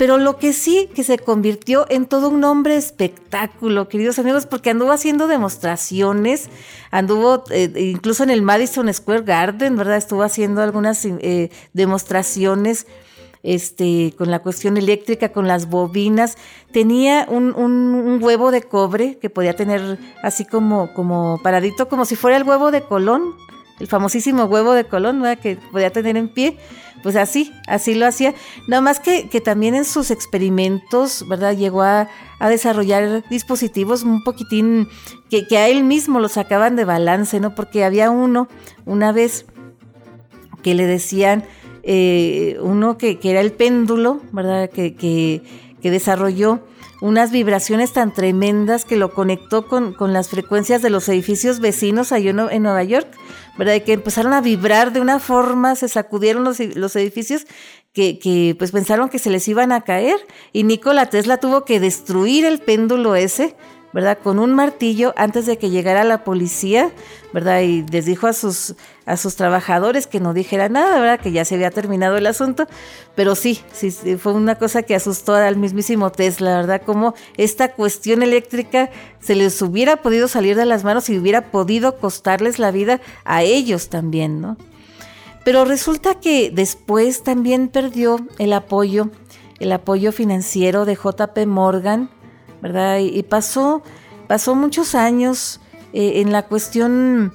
pero 0.00 0.16
lo 0.16 0.38
que 0.38 0.54
sí 0.54 0.88
que 0.94 1.04
se 1.04 1.18
convirtió 1.18 1.84
en 1.90 2.06
todo 2.06 2.30
un 2.30 2.42
hombre 2.44 2.76
espectáculo, 2.76 3.86
queridos 3.90 4.18
amigos, 4.18 4.46
porque 4.46 4.70
anduvo 4.70 4.92
haciendo 4.92 5.26
demostraciones, 5.26 6.48
anduvo 6.90 7.44
eh, 7.50 7.70
incluso 7.76 8.22
en 8.22 8.30
el 8.30 8.40
Madison 8.40 8.90
Square 8.94 9.24
Garden, 9.24 9.76
¿verdad? 9.76 9.98
Estuvo 9.98 10.22
haciendo 10.22 10.62
algunas 10.62 11.04
eh, 11.04 11.50
demostraciones 11.74 12.86
este, 13.42 14.14
con 14.16 14.30
la 14.30 14.38
cuestión 14.38 14.78
eléctrica, 14.78 15.32
con 15.32 15.46
las 15.46 15.68
bobinas. 15.68 16.38
Tenía 16.72 17.26
un, 17.28 17.54
un, 17.54 18.22
huevo 18.22 18.52
de 18.52 18.62
cobre 18.62 19.18
que 19.18 19.28
podía 19.28 19.54
tener 19.54 19.98
así 20.22 20.46
como, 20.46 20.94
como 20.94 21.38
paradito, 21.42 21.90
como 21.90 22.06
si 22.06 22.16
fuera 22.16 22.38
el 22.38 22.44
huevo 22.44 22.70
de 22.70 22.80
Colón, 22.80 23.34
el 23.78 23.86
famosísimo 23.86 24.44
huevo 24.44 24.72
de 24.72 24.84
Colón, 24.84 25.20
¿verdad? 25.20 25.42
Que 25.42 25.56
podía 25.56 25.92
tener 25.92 26.16
en 26.16 26.30
pie 26.30 26.56
pues 27.02 27.16
así, 27.16 27.52
así 27.66 27.94
lo 27.94 28.06
hacía. 28.06 28.34
Nada 28.66 28.80
más 28.80 29.00
que, 29.00 29.28
que 29.28 29.40
también 29.40 29.74
en 29.74 29.84
sus 29.84 30.10
experimentos, 30.10 31.26
¿verdad? 31.28 31.56
Llegó 31.56 31.82
a, 31.82 32.08
desarrollar 32.48 33.22
dispositivos 33.28 34.02
un 34.02 34.24
poquitín 34.24 34.88
que, 35.28 35.46
que, 35.46 35.58
a 35.58 35.68
él 35.68 35.84
mismo 35.84 36.20
lo 36.20 36.28
sacaban 36.28 36.74
de 36.74 36.86
balance, 36.86 37.38
¿no? 37.38 37.54
Porque 37.54 37.84
había 37.84 38.10
uno, 38.10 38.48
una 38.86 39.12
vez, 39.12 39.44
que 40.62 40.74
le 40.74 40.86
decían, 40.86 41.44
eh, 41.82 42.58
uno 42.62 42.96
que, 42.96 43.18
que, 43.18 43.30
era 43.30 43.40
el 43.40 43.52
péndulo, 43.52 44.20
¿verdad? 44.32 44.70
Que, 44.70 44.94
que, 44.94 45.42
que 45.82 45.90
desarrolló 45.90 46.60
unas 47.00 47.30
vibraciones 47.30 47.92
tan 47.92 48.12
tremendas 48.12 48.84
que 48.84 48.96
lo 48.96 49.12
conectó 49.12 49.66
con, 49.66 49.92
con 49.94 50.12
las 50.12 50.28
frecuencias 50.28 50.82
de 50.82 50.90
los 50.90 51.08
edificios 51.08 51.60
vecinos 51.60 52.12
allá 52.12 52.30
en 52.50 52.62
Nueva 52.62 52.84
York, 52.84 53.08
¿verdad? 53.60 53.82
Que 53.82 53.92
empezaron 53.92 54.32
a 54.32 54.40
vibrar 54.40 54.90
de 54.90 55.02
una 55.02 55.18
forma, 55.18 55.76
se 55.76 55.86
sacudieron 55.86 56.44
los, 56.44 56.58
los 56.60 56.96
edificios 56.96 57.46
que, 57.92 58.18
que, 58.18 58.56
pues 58.58 58.72
pensaron 58.72 59.10
que 59.10 59.18
se 59.18 59.28
les 59.28 59.46
iban 59.48 59.70
a 59.70 59.82
caer 59.82 60.16
y 60.54 60.64
Nikola 60.64 61.10
Tesla 61.10 61.36
tuvo 61.36 61.66
que 61.66 61.78
destruir 61.78 62.46
el 62.46 62.58
péndulo 62.60 63.16
ese 63.16 63.54
¿verdad? 63.92 64.18
Con 64.22 64.38
un 64.38 64.54
martillo 64.54 65.12
antes 65.16 65.46
de 65.46 65.58
que 65.58 65.70
llegara 65.70 66.04
la 66.04 66.22
policía, 66.22 66.90
¿verdad? 67.32 67.60
Y 67.60 67.82
les 67.82 68.04
dijo 68.04 68.26
a 68.26 68.32
sus, 68.32 68.74
a 69.06 69.16
sus 69.16 69.36
trabajadores 69.36 70.06
que 70.06 70.20
no 70.20 70.32
dijera 70.32 70.68
nada, 70.68 71.00
¿verdad? 71.00 71.20
Que 71.20 71.32
ya 71.32 71.44
se 71.44 71.56
había 71.56 71.70
terminado 71.70 72.16
el 72.16 72.26
asunto. 72.26 72.66
Pero 73.14 73.34
sí, 73.34 73.60
sí, 73.72 73.90
fue 74.16 74.32
una 74.32 74.54
cosa 74.54 74.82
que 74.82 74.94
asustó 74.94 75.34
al 75.34 75.56
mismísimo 75.56 76.12
Tesla, 76.12 76.56
¿verdad? 76.56 76.82
Como 76.84 77.14
esta 77.36 77.72
cuestión 77.72 78.22
eléctrica 78.22 78.90
se 79.20 79.34
les 79.34 79.60
hubiera 79.62 79.96
podido 79.96 80.28
salir 80.28 80.56
de 80.56 80.66
las 80.66 80.84
manos 80.84 81.08
y 81.10 81.18
hubiera 81.18 81.50
podido 81.50 81.98
costarles 81.98 82.58
la 82.58 82.70
vida 82.70 83.00
a 83.24 83.42
ellos 83.42 83.88
también, 83.88 84.40
¿no? 84.40 84.56
Pero 85.44 85.64
resulta 85.64 86.14
que 86.14 86.50
después 86.50 87.22
también 87.22 87.68
perdió 87.68 88.20
el 88.38 88.52
apoyo, 88.52 89.10
el 89.58 89.72
apoyo 89.72 90.12
financiero 90.12 90.84
de 90.84 90.94
JP 90.94 91.46
Morgan, 91.46 92.10
¿verdad? 92.60 92.98
Y, 92.98 93.22
pasó, 93.22 93.82
pasó 94.26 94.54
muchos 94.54 94.94
años 94.94 95.60
eh, 95.92 96.20
en 96.20 96.32
la 96.32 96.46
cuestión, 96.46 97.32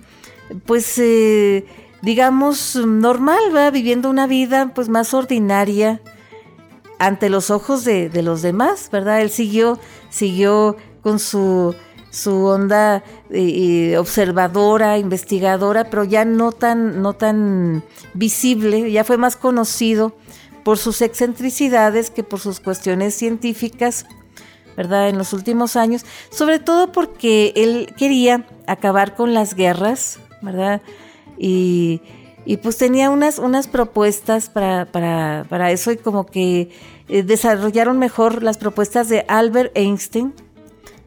pues, 0.65 0.97
eh, 0.97 1.65
digamos, 2.01 2.75
normal, 2.75 3.39
¿verdad? 3.51 3.73
Viviendo 3.73 4.09
una 4.09 4.27
vida, 4.27 4.71
pues, 4.73 4.89
más 4.89 5.13
ordinaria 5.13 6.01
ante 6.99 7.29
los 7.29 7.49
ojos 7.49 7.83
de, 7.83 8.09
los 8.23 8.41
demás, 8.41 8.89
¿verdad? 8.91 9.21
Él 9.21 9.29
siguió, 9.29 9.79
siguió 10.09 10.77
con 11.01 11.19
su, 11.19 11.75
su 12.09 12.45
onda 12.45 13.03
eh, 13.29 13.97
observadora, 13.97 14.97
investigadora, 14.97 15.89
pero 15.89 16.03
ya 16.03 16.25
no 16.25 16.51
tan, 16.51 17.01
no 17.01 17.13
tan 17.13 17.83
visible, 18.13 18.91
ya 18.91 19.03
fue 19.03 19.17
más 19.17 19.35
conocido 19.35 20.15
por 20.63 20.77
sus 20.79 21.01
excentricidades 21.03 22.09
que 22.09 22.23
por 22.23 22.39
sus 22.39 22.59
cuestiones 22.59 23.13
científicas 23.13 24.07
¿verdad? 24.75 25.09
En 25.09 25.17
los 25.17 25.33
últimos 25.33 25.75
años, 25.75 26.05
sobre 26.29 26.59
todo 26.59 26.91
porque 26.91 27.53
él 27.55 27.93
quería 27.97 28.45
acabar 28.67 29.15
con 29.15 29.33
las 29.33 29.55
guerras, 29.55 30.19
¿verdad? 30.41 30.81
Y, 31.37 32.01
pues 32.61 32.77
tenía 32.77 33.09
unas, 33.09 33.39
unas 33.39 33.67
propuestas 33.67 34.49
para, 34.49 34.85
para, 34.85 35.45
para 35.49 35.71
eso 35.71 35.91
y 35.91 35.97
como 35.97 36.25
que 36.25 36.69
eh, 37.09 37.23
desarrollaron 37.23 37.97
mejor 37.97 38.43
las 38.43 38.57
propuestas 38.57 39.09
de 39.09 39.25
Albert 39.27 39.71
Einstein, 39.75 40.33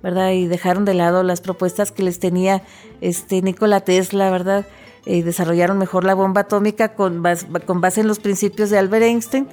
¿verdad? 0.02 0.32
Y 0.32 0.46
dejaron 0.46 0.84
de 0.84 0.94
lado 0.94 1.22
las 1.22 1.40
propuestas 1.40 1.92
que 1.92 2.02
les 2.02 2.18
tenía 2.18 2.62
este 3.00 3.42
Nikola 3.42 3.80
Tesla, 3.80 4.30
¿verdad? 4.30 4.66
Y 5.06 5.22
desarrollaron 5.22 5.78
mejor 5.78 6.04
la 6.04 6.14
bomba 6.14 6.42
atómica 6.42 6.94
con 6.94 7.22
con 7.66 7.80
base 7.80 8.00
en 8.00 8.08
los 8.08 8.18
principios 8.18 8.70
de 8.70 8.78
Albert 8.78 9.04
Einstein 9.04 9.48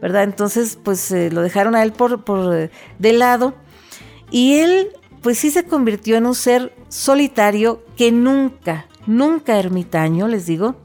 ¿verdad? 0.00 0.24
Entonces, 0.24 0.78
pues 0.82 1.10
eh, 1.10 1.30
lo 1.30 1.42
dejaron 1.42 1.74
a 1.74 1.82
él 1.82 1.92
por, 1.92 2.24
por 2.24 2.54
eh, 2.54 2.70
de 2.98 3.12
lado 3.12 3.54
y 4.30 4.58
él, 4.58 4.88
pues 5.22 5.38
sí 5.38 5.50
se 5.50 5.64
convirtió 5.64 6.16
en 6.16 6.26
un 6.26 6.34
ser 6.34 6.72
solitario 6.88 7.82
que 7.96 8.12
nunca, 8.12 8.86
nunca 9.06 9.58
ermitaño, 9.58 10.28
les 10.28 10.46
digo, 10.46 10.76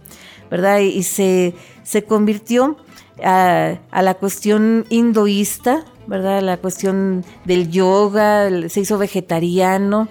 ¿verdad? 0.49 0.79
Y, 0.79 1.03
se, 1.03 1.55
se 1.83 2.03
convirtió 2.03 2.77
a, 3.23 3.77
a, 3.91 4.01
la 4.01 4.13
cuestión 4.15 4.85
hinduista, 4.89 5.83
¿verdad? 6.07 6.41
La 6.41 6.57
cuestión 6.57 7.25
del 7.45 7.69
yoga, 7.69 8.49
se 8.69 8.79
hizo 8.79 8.97
vegetariano, 8.97 10.07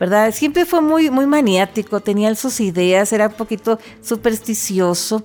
¿verdad? 0.00 0.32
Siempre 0.32 0.64
fue 0.66 0.80
muy, 0.80 1.10
muy 1.10 1.26
maniático, 1.26 2.00
tenía 2.00 2.34
sus 2.34 2.60
ideas, 2.60 3.12
era 3.12 3.28
un 3.28 3.34
poquito 3.34 3.78
supersticioso, 4.00 5.22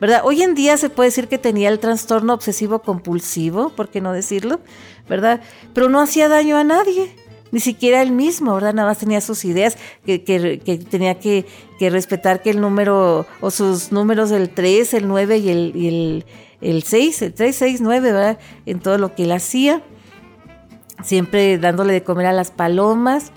¿verdad? 0.00 0.22
Hoy 0.24 0.42
en 0.42 0.54
día 0.54 0.76
se 0.76 0.90
puede 0.90 1.08
decir 1.08 1.28
que 1.28 1.38
tenía 1.38 1.68
el 1.68 1.78
trastorno 1.78 2.32
obsesivo 2.32 2.80
compulsivo, 2.80 3.70
¿por 3.70 3.88
qué 3.88 4.00
no 4.00 4.12
decirlo? 4.12 4.60
¿Verdad? 5.08 5.40
Pero 5.74 5.88
no 5.88 6.00
hacía 6.00 6.28
daño 6.28 6.56
a 6.56 6.64
nadie, 6.64 7.14
ni 7.52 7.60
siquiera 7.60 8.00
él 8.00 8.12
mismo, 8.12 8.54
¿verdad? 8.54 8.74
Nada 8.74 8.88
más 8.88 8.98
tenía 8.98 9.20
sus 9.20 9.44
ideas, 9.44 9.76
que, 10.06 10.18
tenía 10.90 11.18
que, 11.18 11.46
respetar 11.80 12.42
que 12.42 12.50
el 12.50 12.60
número, 12.60 13.26
o 13.40 13.50
sus 13.50 13.92
números 13.92 14.30
del 14.30 14.50
3, 14.50 14.94
el 14.94 15.08
9 15.08 15.38
y 15.38 15.48
el, 15.50 15.72
y 15.74 15.88
el, 15.88 16.24
el 16.60 16.82
6, 16.82 17.22
el 17.22 17.34
3, 17.34 17.56
6, 17.56 17.80
9, 17.80 18.12
¿verdad? 18.12 18.38
En 18.66 18.80
todo 18.80 18.98
lo 18.98 19.14
que 19.14 19.24
él 19.24 19.32
hacía, 19.32 19.82
siempre 21.02 21.58
dándole 21.58 21.92
de 21.92 22.02
comer 22.02 22.26
a 22.26 22.32
las 22.32 22.50
palomas, 22.50 23.32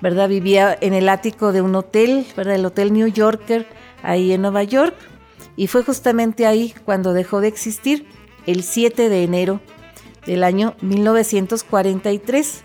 ¿verdad? 0.00 0.28
Vivía 0.28 0.76
en 0.80 0.94
el 0.94 1.08
ático 1.08 1.52
de 1.52 1.62
un 1.62 1.74
hotel, 1.74 2.26
¿verdad? 2.36 2.56
El 2.56 2.66
Hotel 2.66 2.92
New 2.92 3.06
Yorker, 3.06 3.66
ahí 4.02 4.32
en 4.32 4.42
Nueva 4.42 4.64
York. 4.64 4.94
Y 5.56 5.66
fue 5.66 5.82
justamente 5.84 6.46
ahí 6.46 6.74
cuando 6.84 7.12
dejó 7.12 7.40
de 7.40 7.48
existir, 7.48 8.06
el 8.46 8.62
7 8.62 9.08
de 9.08 9.22
enero 9.22 9.60
del 10.26 10.44
año 10.44 10.74
1943. 10.80 12.64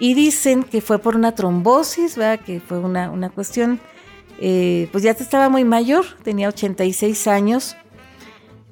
Y 0.00 0.14
dicen 0.14 0.62
que 0.62 0.80
fue 0.80 0.98
por 0.98 1.16
una 1.16 1.34
trombosis, 1.34 2.16
¿verdad? 2.16 2.44
Que 2.44 2.60
fue 2.60 2.78
una, 2.78 3.10
una 3.10 3.30
cuestión, 3.30 3.80
eh, 4.40 4.88
pues 4.92 5.02
ya 5.02 5.10
estaba 5.10 5.48
muy 5.48 5.64
mayor, 5.64 6.04
tenía 6.22 6.48
86 6.48 7.26
años. 7.26 7.76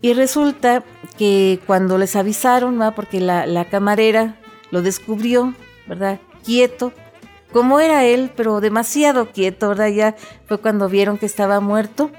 Y 0.00 0.14
resulta 0.14 0.84
que 1.18 1.58
cuando 1.66 1.98
les 1.98 2.14
avisaron, 2.14 2.78
¿verdad? 2.78 2.94
Porque 2.94 3.20
la, 3.20 3.46
la 3.46 3.64
camarera 3.64 4.36
lo 4.70 4.82
descubrió, 4.82 5.54
¿verdad? 5.88 6.20
Quieto, 6.44 6.92
como 7.52 7.80
era 7.80 8.04
él, 8.04 8.30
pero 8.36 8.60
demasiado 8.60 9.32
quieto, 9.32 9.68
¿verdad? 9.70 9.88
Ya 9.88 10.16
fue 10.46 10.58
cuando 10.58 10.88
vieron 10.88 11.18
que 11.18 11.26
estaba 11.26 11.58
muerto. 11.60 12.10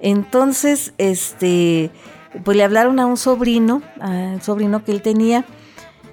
Entonces, 0.00 0.92
este, 0.98 1.90
pues 2.44 2.56
le 2.56 2.64
hablaron 2.64 3.00
a 3.00 3.06
un 3.06 3.16
sobrino, 3.16 3.82
a 4.00 4.08
un 4.08 4.42
sobrino 4.42 4.84
que 4.84 4.92
él 4.92 5.02
tenía, 5.02 5.44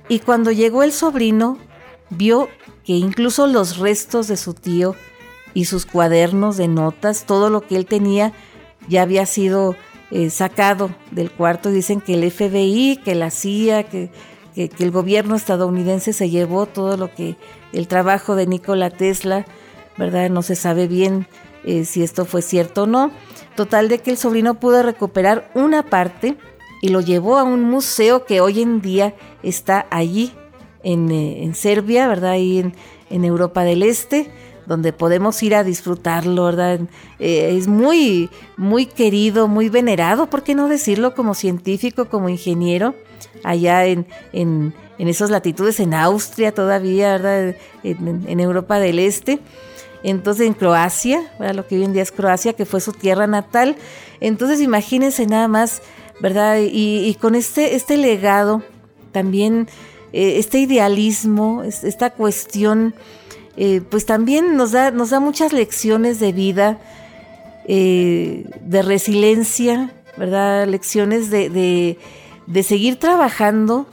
y 0.10 0.20
cuando 0.20 0.52
llegó 0.52 0.84
el 0.84 0.92
sobrino, 0.92 1.58
vio 2.10 2.50
que 2.86 2.94
incluso 2.94 3.48
los 3.48 3.78
restos 3.78 4.28
de 4.28 4.38
su 4.38 4.54
tío 4.54 4.96
y 5.54 5.66
sus 5.66 5.86
cuadernos 5.86 6.58
de 6.58 6.68
notas, 6.68 7.26
todo 7.26 7.50
lo 7.50 7.62
que 7.62 7.76
él 7.76 7.86
tenía, 7.86 8.34
ya 8.88 9.02
había 9.02 9.26
sido 9.26 9.76
eh, 10.12 10.30
sacado 10.30 10.90
del 11.12 11.32
cuarto. 11.32 11.70
Dicen 11.72 12.00
que 12.00 12.14
el 12.14 12.32
FBI, 12.32 13.02
que 13.04 13.16
la 13.16 13.32
CIA, 13.32 13.84
que 13.84 14.10
que, 14.58 14.84
el 14.84 14.92
gobierno 14.92 15.36
estadounidense 15.36 16.14
se 16.14 16.30
llevó 16.30 16.66
todo 16.66 16.98
lo 16.98 17.14
que 17.14 17.36
el 17.74 17.88
trabajo 17.88 18.36
de 18.36 18.48
Nikola 18.48 18.90
Tesla, 18.90 19.46
¿verdad? 19.98 20.30
No 20.32 20.42
se 20.42 20.56
sabe 20.56 20.88
bien 20.88 21.28
eh, 21.68 21.86
si 21.86 22.02
esto 22.02 22.26
fue 22.26 22.42
cierto 22.42 22.84
o 22.84 22.88
no. 22.88 23.12
Total 23.56 23.90
de 23.90 24.00
que 24.00 24.12
el 24.12 24.18
sobrino 24.18 24.60
pudo 24.60 24.82
recuperar 24.84 25.52
una 25.54 25.84
parte 25.84 26.38
y 26.82 26.90
lo 26.90 27.02
llevó 27.02 27.38
a 27.38 27.44
un 27.44 27.64
museo 27.64 28.26
que 28.26 28.42
hoy 28.42 28.62
en 28.62 28.82
día 28.82 29.16
está 29.44 29.86
allí 29.90 30.32
en, 30.84 31.12
eh, 31.12 31.52
Serbia, 31.54 32.08
¿verdad? 32.08 32.32
Ahí 32.32 32.60
en, 32.60 32.74
en, 33.10 33.26
Europa 33.26 33.64
del 33.64 33.84
Este, 33.84 34.32
donde 34.66 34.94
podemos 34.94 35.42
ir 35.44 35.56
a 35.56 35.64
disfrutarlo, 35.64 36.46
¿verdad? 36.46 36.80
Eh, 37.20 37.56
es 37.58 37.68
muy, 37.68 38.30
muy 38.56 38.86
querido, 38.86 39.48
muy 39.48 39.70
venerado, 39.70 40.30
¿por 40.30 40.44
qué 40.44 40.56
no 40.56 40.68
decirlo? 40.68 41.16
Como 41.16 41.34
científico, 41.34 42.06
como 42.06 42.30
ingeniero 42.30 42.96
allá 43.44 43.86
en, 43.86 44.06
en, 44.34 44.74
esas 45.00 45.30
latitudes, 45.30 45.80
en 45.80 45.94
Austria 45.94 46.54
todavía, 46.54 47.12
¿verdad? 47.12 47.56
En, 47.84 48.40
Europa 48.40 48.80
del 48.80 49.00
Este. 49.00 49.40
Entonces 50.04 50.48
en 50.48 50.54
Croacia, 50.54 51.32
¿verdad? 51.40 51.56
lo 51.56 51.68
que 51.68 51.78
hoy 51.78 51.84
en 51.84 51.94
día 51.94 52.04
es 52.04 52.12
Croacia, 52.12 52.54
que 52.54 52.66
fue 52.66 52.82
su 52.82 52.92
tierra 52.92 53.28
natal. 53.28 53.76
Entonces 54.20 54.62
imagínense 54.62 55.26
nada 55.26 55.48
más, 55.48 55.82
¿verdad? 56.20 56.58
Y, 56.62 57.16
con 57.20 57.36
este, 57.36 57.76
este 57.76 57.98
legado, 57.98 58.64
también 59.12 59.68
eh, 60.14 60.38
este 60.38 60.60
idealismo, 60.60 61.64
esta 61.64 62.12
cuestión, 62.12 62.96
eh, 63.56 63.82
pues 63.90 64.06
también 64.06 64.56
nos 64.56 64.72
da, 64.72 64.92
nos 64.92 65.10
da 65.10 65.20
muchas 65.20 65.54
lecciones 65.54 66.20
de 66.20 66.32
vida, 66.32 66.80
eh, 67.68 68.46
de 68.62 68.82
resiliencia, 68.82 69.92
¿verdad? 70.18 70.68
Lecciones 70.68 71.30
de 71.30 71.98
de 72.48 72.64
seguir 72.64 72.98
trabajando, 72.98 73.86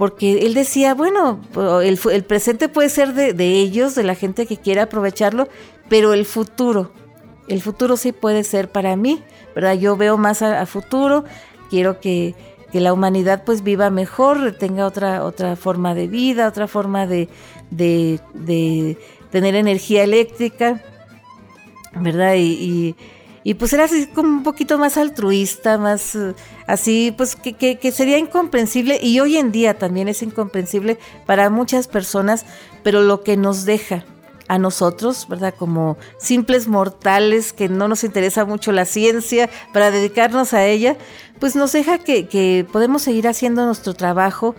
porque 0.00 0.46
él 0.46 0.54
decía, 0.54 0.94
bueno, 0.94 1.42
el, 1.82 2.24
presente 2.24 2.70
puede 2.70 2.88
ser 2.88 3.12
de, 3.12 3.60
ellos, 3.60 3.94
de 3.94 4.02
la 4.02 4.14
gente 4.14 4.46
que 4.46 4.56
quiera 4.56 4.84
aprovecharlo, 4.84 5.46
pero 5.90 6.14
el 6.14 6.24
futuro, 6.24 6.90
el 7.48 7.60
futuro 7.60 7.98
sí 7.98 8.12
puede 8.12 8.42
ser 8.42 8.72
para 8.72 8.96
mí, 8.96 9.22
¿verdad? 9.54 9.74
Yo 9.74 9.98
veo 9.98 10.16
más 10.16 10.40
a, 10.40 10.64
futuro, 10.64 11.26
quiero 11.68 12.00
que, 12.00 12.34
la 12.72 12.94
humanidad 12.94 13.44
pues 13.44 13.62
viva 13.62 13.90
mejor, 13.90 14.52
tenga 14.52 14.86
otra, 14.86 15.22
otra 15.22 15.54
forma 15.54 15.94
de 15.94 16.08
vida, 16.08 16.48
otra 16.48 16.66
forma 16.66 17.06
de, 17.06 17.28
de, 17.70 18.96
tener 19.30 19.54
energía 19.54 20.02
eléctrica, 20.02 20.80
¿verdad? 21.94 22.36
y 22.38 22.96
pues 23.54 23.72
era 23.72 23.84
así 23.84 24.06
como 24.06 24.28
un 24.28 24.42
poquito 24.42 24.78
más 24.78 24.96
altruista, 24.96 25.78
más 25.78 26.14
eh, 26.14 26.34
así, 26.66 27.14
pues 27.16 27.36
que, 27.36 27.54
que, 27.54 27.92
sería 27.92 28.18
incomprensible 28.18 28.98
y 29.02 29.20
hoy 29.20 29.38
en 29.38 29.50
día 29.50 29.78
también 29.78 30.08
es 30.08 30.22
incomprensible 30.22 30.98
para 31.26 31.48
muchas 31.48 31.88
personas, 31.88 32.44
pero 32.82 33.02
lo 33.02 33.22
que 33.22 33.36
nos 33.36 33.64
deja 33.64 34.04
a 34.48 34.58
nosotros, 34.58 35.26
¿verdad? 35.28 35.54
Como 35.56 35.96
simples 36.18 36.68
mortales 36.68 37.52
que 37.52 37.68
no 37.68 37.88
nos 37.88 38.04
interesa 38.04 38.44
mucho 38.44 38.72
la 38.72 38.84
ciencia 38.84 39.48
para 39.72 39.90
dedicarnos 39.90 40.52
a 40.52 40.66
ella, 40.66 40.96
pues 41.38 41.56
nos 41.56 41.72
deja 41.72 41.98
que, 41.98 42.26
que 42.26 42.66
podemos 42.70 43.02
seguir 43.02 43.26
haciendo 43.26 43.64
nuestro 43.64 43.94
trabajo 43.94 44.54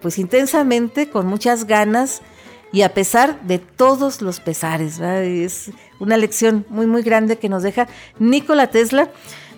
pues 0.00 0.18
intensamente, 0.18 1.08
con 1.08 1.26
muchas 1.26 1.64
ganas 1.66 2.22
y 2.72 2.82
a 2.82 2.94
pesar 2.94 3.40
de 3.42 3.58
todos 3.58 4.22
los 4.22 4.40
pesares. 4.40 4.98
¿verdad? 4.98 5.24
Es 5.24 5.70
una 6.02 6.16
lección 6.16 6.66
muy, 6.68 6.86
muy 6.86 7.02
grande 7.02 7.38
que 7.38 7.48
nos 7.48 7.62
deja 7.62 7.88
Nikola 8.18 8.66
Tesla. 8.66 9.08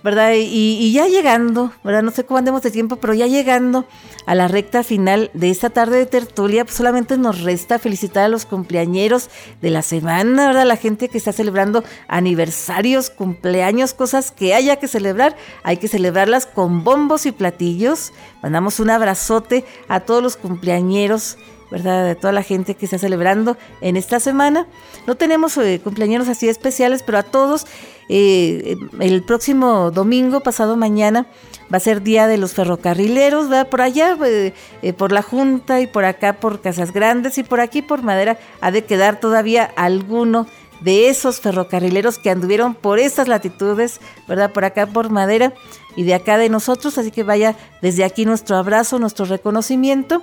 ¿verdad? 0.03 0.33
Y, 0.37 0.93
ya 0.93 1.07
llegando, 1.07 1.73
¿verdad? 1.83 2.03
No 2.03 2.11
sé 2.11 2.25
cómo 2.25 2.37
andemos 2.37 2.61
de 2.61 2.71
tiempo, 2.71 2.97
pero 2.97 3.15
ya 3.15 3.27
llegando 3.27 3.87
a 4.27 4.35
la 4.35 4.49
recta 4.49 4.83
final 4.83 5.31
de 5.33 5.49
esta 5.51 5.71
tarde 5.71 5.97
de 5.97 6.05
tertulia, 6.05 6.67
pues 6.67 6.77
solamente 6.77 7.17
nos 7.17 7.41
resta 7.41 7.79
felicitar 7.79 8.25
a 8.25 8.29
los 8.29 8.45
cumpleañeros 8.45 9.31
de 9.63 9.71
la 9.71 9.81
semana, 9.81 10.49
¿verdad? 10.49 10.67
La 10.67 10.77
gente 10.77 11.09
que 11.09 11.17
está 11.17 11.33
celebrando 11.33 11.85
aniversarios, 12.07 13.09
cumpleaños, 13.09 13.95
cosas 13.95 14.31
que 14.31 14.53
haya 14.53 14.77
que 14.77 14.89
celebrar, 14.89 15.39
hay 15.63 15.79
que 15.79 15.89
celebrarlas 15.89 16.45
con 16.45 16.85
bombos 16.85 17.25
y 17.25 17.33
platillos. 17.33 18.13
Mandamos 18.43 18.81
un 18.81 18.91
abrazote 18.91 19.65
a 19.89 20.01
todos 20.01 20.23
los 20.23 20.37
cumpleañeros 20.37 21.39
¿verdad? 21.75 22.07
De 22.07 22.15
toda 22.15 22.33
la 22.33 22.45
gente 22.45 22.77
que 22.77 22.85
está 22.85 22.99
celebrando 22.99 23.57
en 23.81 23.97
esta 23.97 24.21
semana. 24.21 24.69
No 25.09 25.17
tenemos 25.17 25.57
eh, 25.57 25.81
cumpleaños 25.83 26.29
así 26.29 26.49
especiales, 26.49 27.03
pero 27.03 27.19
a 27.19 27.25
todos, 27.25 27.67
eh, 28.09 28.77
el 29.01 29.25
próximo 29.25 29.91
domingo, 29.91 30.39
pasado 30.39 30.77
mañana, 30.77 31.27
va 31.73 31.79
a 31.79 31.81
ser 31.81 32.03
Día 32.03 32.29
de 32.29 32.39
los 32.39 32.55
Ferrocarrileros, 32.55 33.49
¿verdad? 33.49 33.71
Por 33.71 33.81
allá, 33.81 34.17
eh, 34.23 34.53
por 34.97 35.11
la 35.11 35.23
Junta 35.23 35.81
y 35.81 35.89
por 35.89 36.05
acá 36.05 36.35
por 36.35 36.61
Casas 36.61 36.93
Grandes 36.93 37.39
y 37.39 37.43
por 37.43 37.59
aquí 37.59 37.83
por 37.83 38.05
Madera, 38.05 38.39
ha 38.61 38.71
de 38.71 38.85
quedar 38.85 39.19
todavía 39.19 39.65
alguno 39.75 40.47
de 40.81 41.09
esos 41.09 41.41
ferrocarrileros 41.41 42.19
que 42.19 42.31
anduvieron 42.31 42.75
por 42.75 43.01
estas 43.01 43.27
latitudes, 43.27 44.01
¿verdad? 44.29 44.53
Por 44.53 44.65
acá 44.65 44.87
por 44.87 45.11
Madera 45.11 45.55
y 45.97 46.05
de 46.05 46.15
acá 46.15 46.39
de 46.39 46.49
nosotros, 46.49 46.99
así 46.99 47.11
que 47.11 47.25
vaya 47.25 47.57
desde 47.83 48.05
aquí 48.05 48.27
nuestro 48.27 48.57
abrazo, 48.57 49.01
nuestro 49.01 49.25
reconocimiento. 49.25 50.23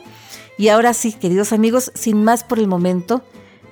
Y 0.62 0.70
ahora 0.70 0.94
sí, 0.94 1.14
queridos 1.14 1.54
amigos, 1.54 1.92
sin 1.96 2.24
más 2.24 2.44
por 2.44 2.60
el 2.60 2.68
momento, 2.68 3.24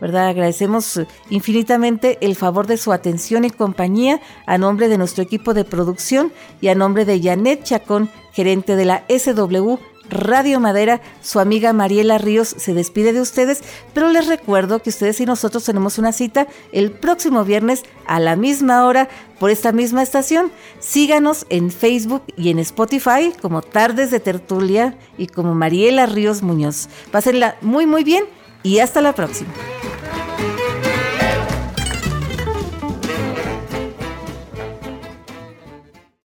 ¿verdad? 0.02 0.30
Agradecemos 0.30 1.00
infinitamente 1.30 2.18
el 2.22 2.36
favor 2.36 2.66
de 2.66 2.78
su 2.78 2.92
atención 2.92 3.46
y 3.46 3.52
compañía 3.52 4.20
a 4.48 4.58
nombre 4.58 4.88
de 4.88 4.98
nuestro 4.98 5.24
equipo 5.24 5.54
de 5.54 5.66
producción 5.66 6.34
y 6.62 6.70
a 6.70 6.74
nombre 6.74 7.06
de 7.06 7.22
Janet 7.22 7.64
Chacón, 7.64 8.10
gerente 8.32 8.76
de 8.76 8.86
la 8.86 9.06
SW 9.08 9.76
Radio 10.10 10.60
Madera, 10.60 11.02
su 11.22 11.40
amiga 11.40 11.74
Mariela 11.74 12.18
Ríos 12.18 12.48
se 12.58 12.74
despide 12.74 13.14
de 13.14 13.22
ustedes, 13.22 13.62
pero 13.94 14.10
les 14.10 14.28
recuerdo 14.28 14.82
que 14.82 14.90
ustedes 14.90 15.20
y 15.22 15.26
nosotros 15.26 15.64
tenemos 15.64 15.98
una 15.98 16.12
cita 16.12 16.48
el 16.72 16.92
próximo 16.92 17.44
viernes 17.46 17.84
a 18.06 18.20
la 18.20 18.36
misma 18.36 18.86
hora 18.86 19.10
por 19.40 19.52
esta 19.52 19.72
misma 19.72 20.04
estación. 20.04 20.52
Síganos 20.80 21.46
en 21.50 21.72
Facebook 21.72 22.24
y 22.36 22.50
en 22.50 22.60
Spotify 22.60 23.34
como 23.42 23.62
Tardes 23.62 24.12
de 24.12 24.20
Tertulia 24.20 24.98
y 25.18 25.28
como 25.28 25.56
Mariela 25.56 26.06
Ríos 26.06 26.42
Muñoz. 26.42 26.90
Pásenla 27.12 27.56
muy 27.62 27.86
muy 27.86 28.04
bien 28.04 28.26
y 28.64 28.80
hasta 28.80 29.02
la 29.02 29.14
próxima. 29.14 29.52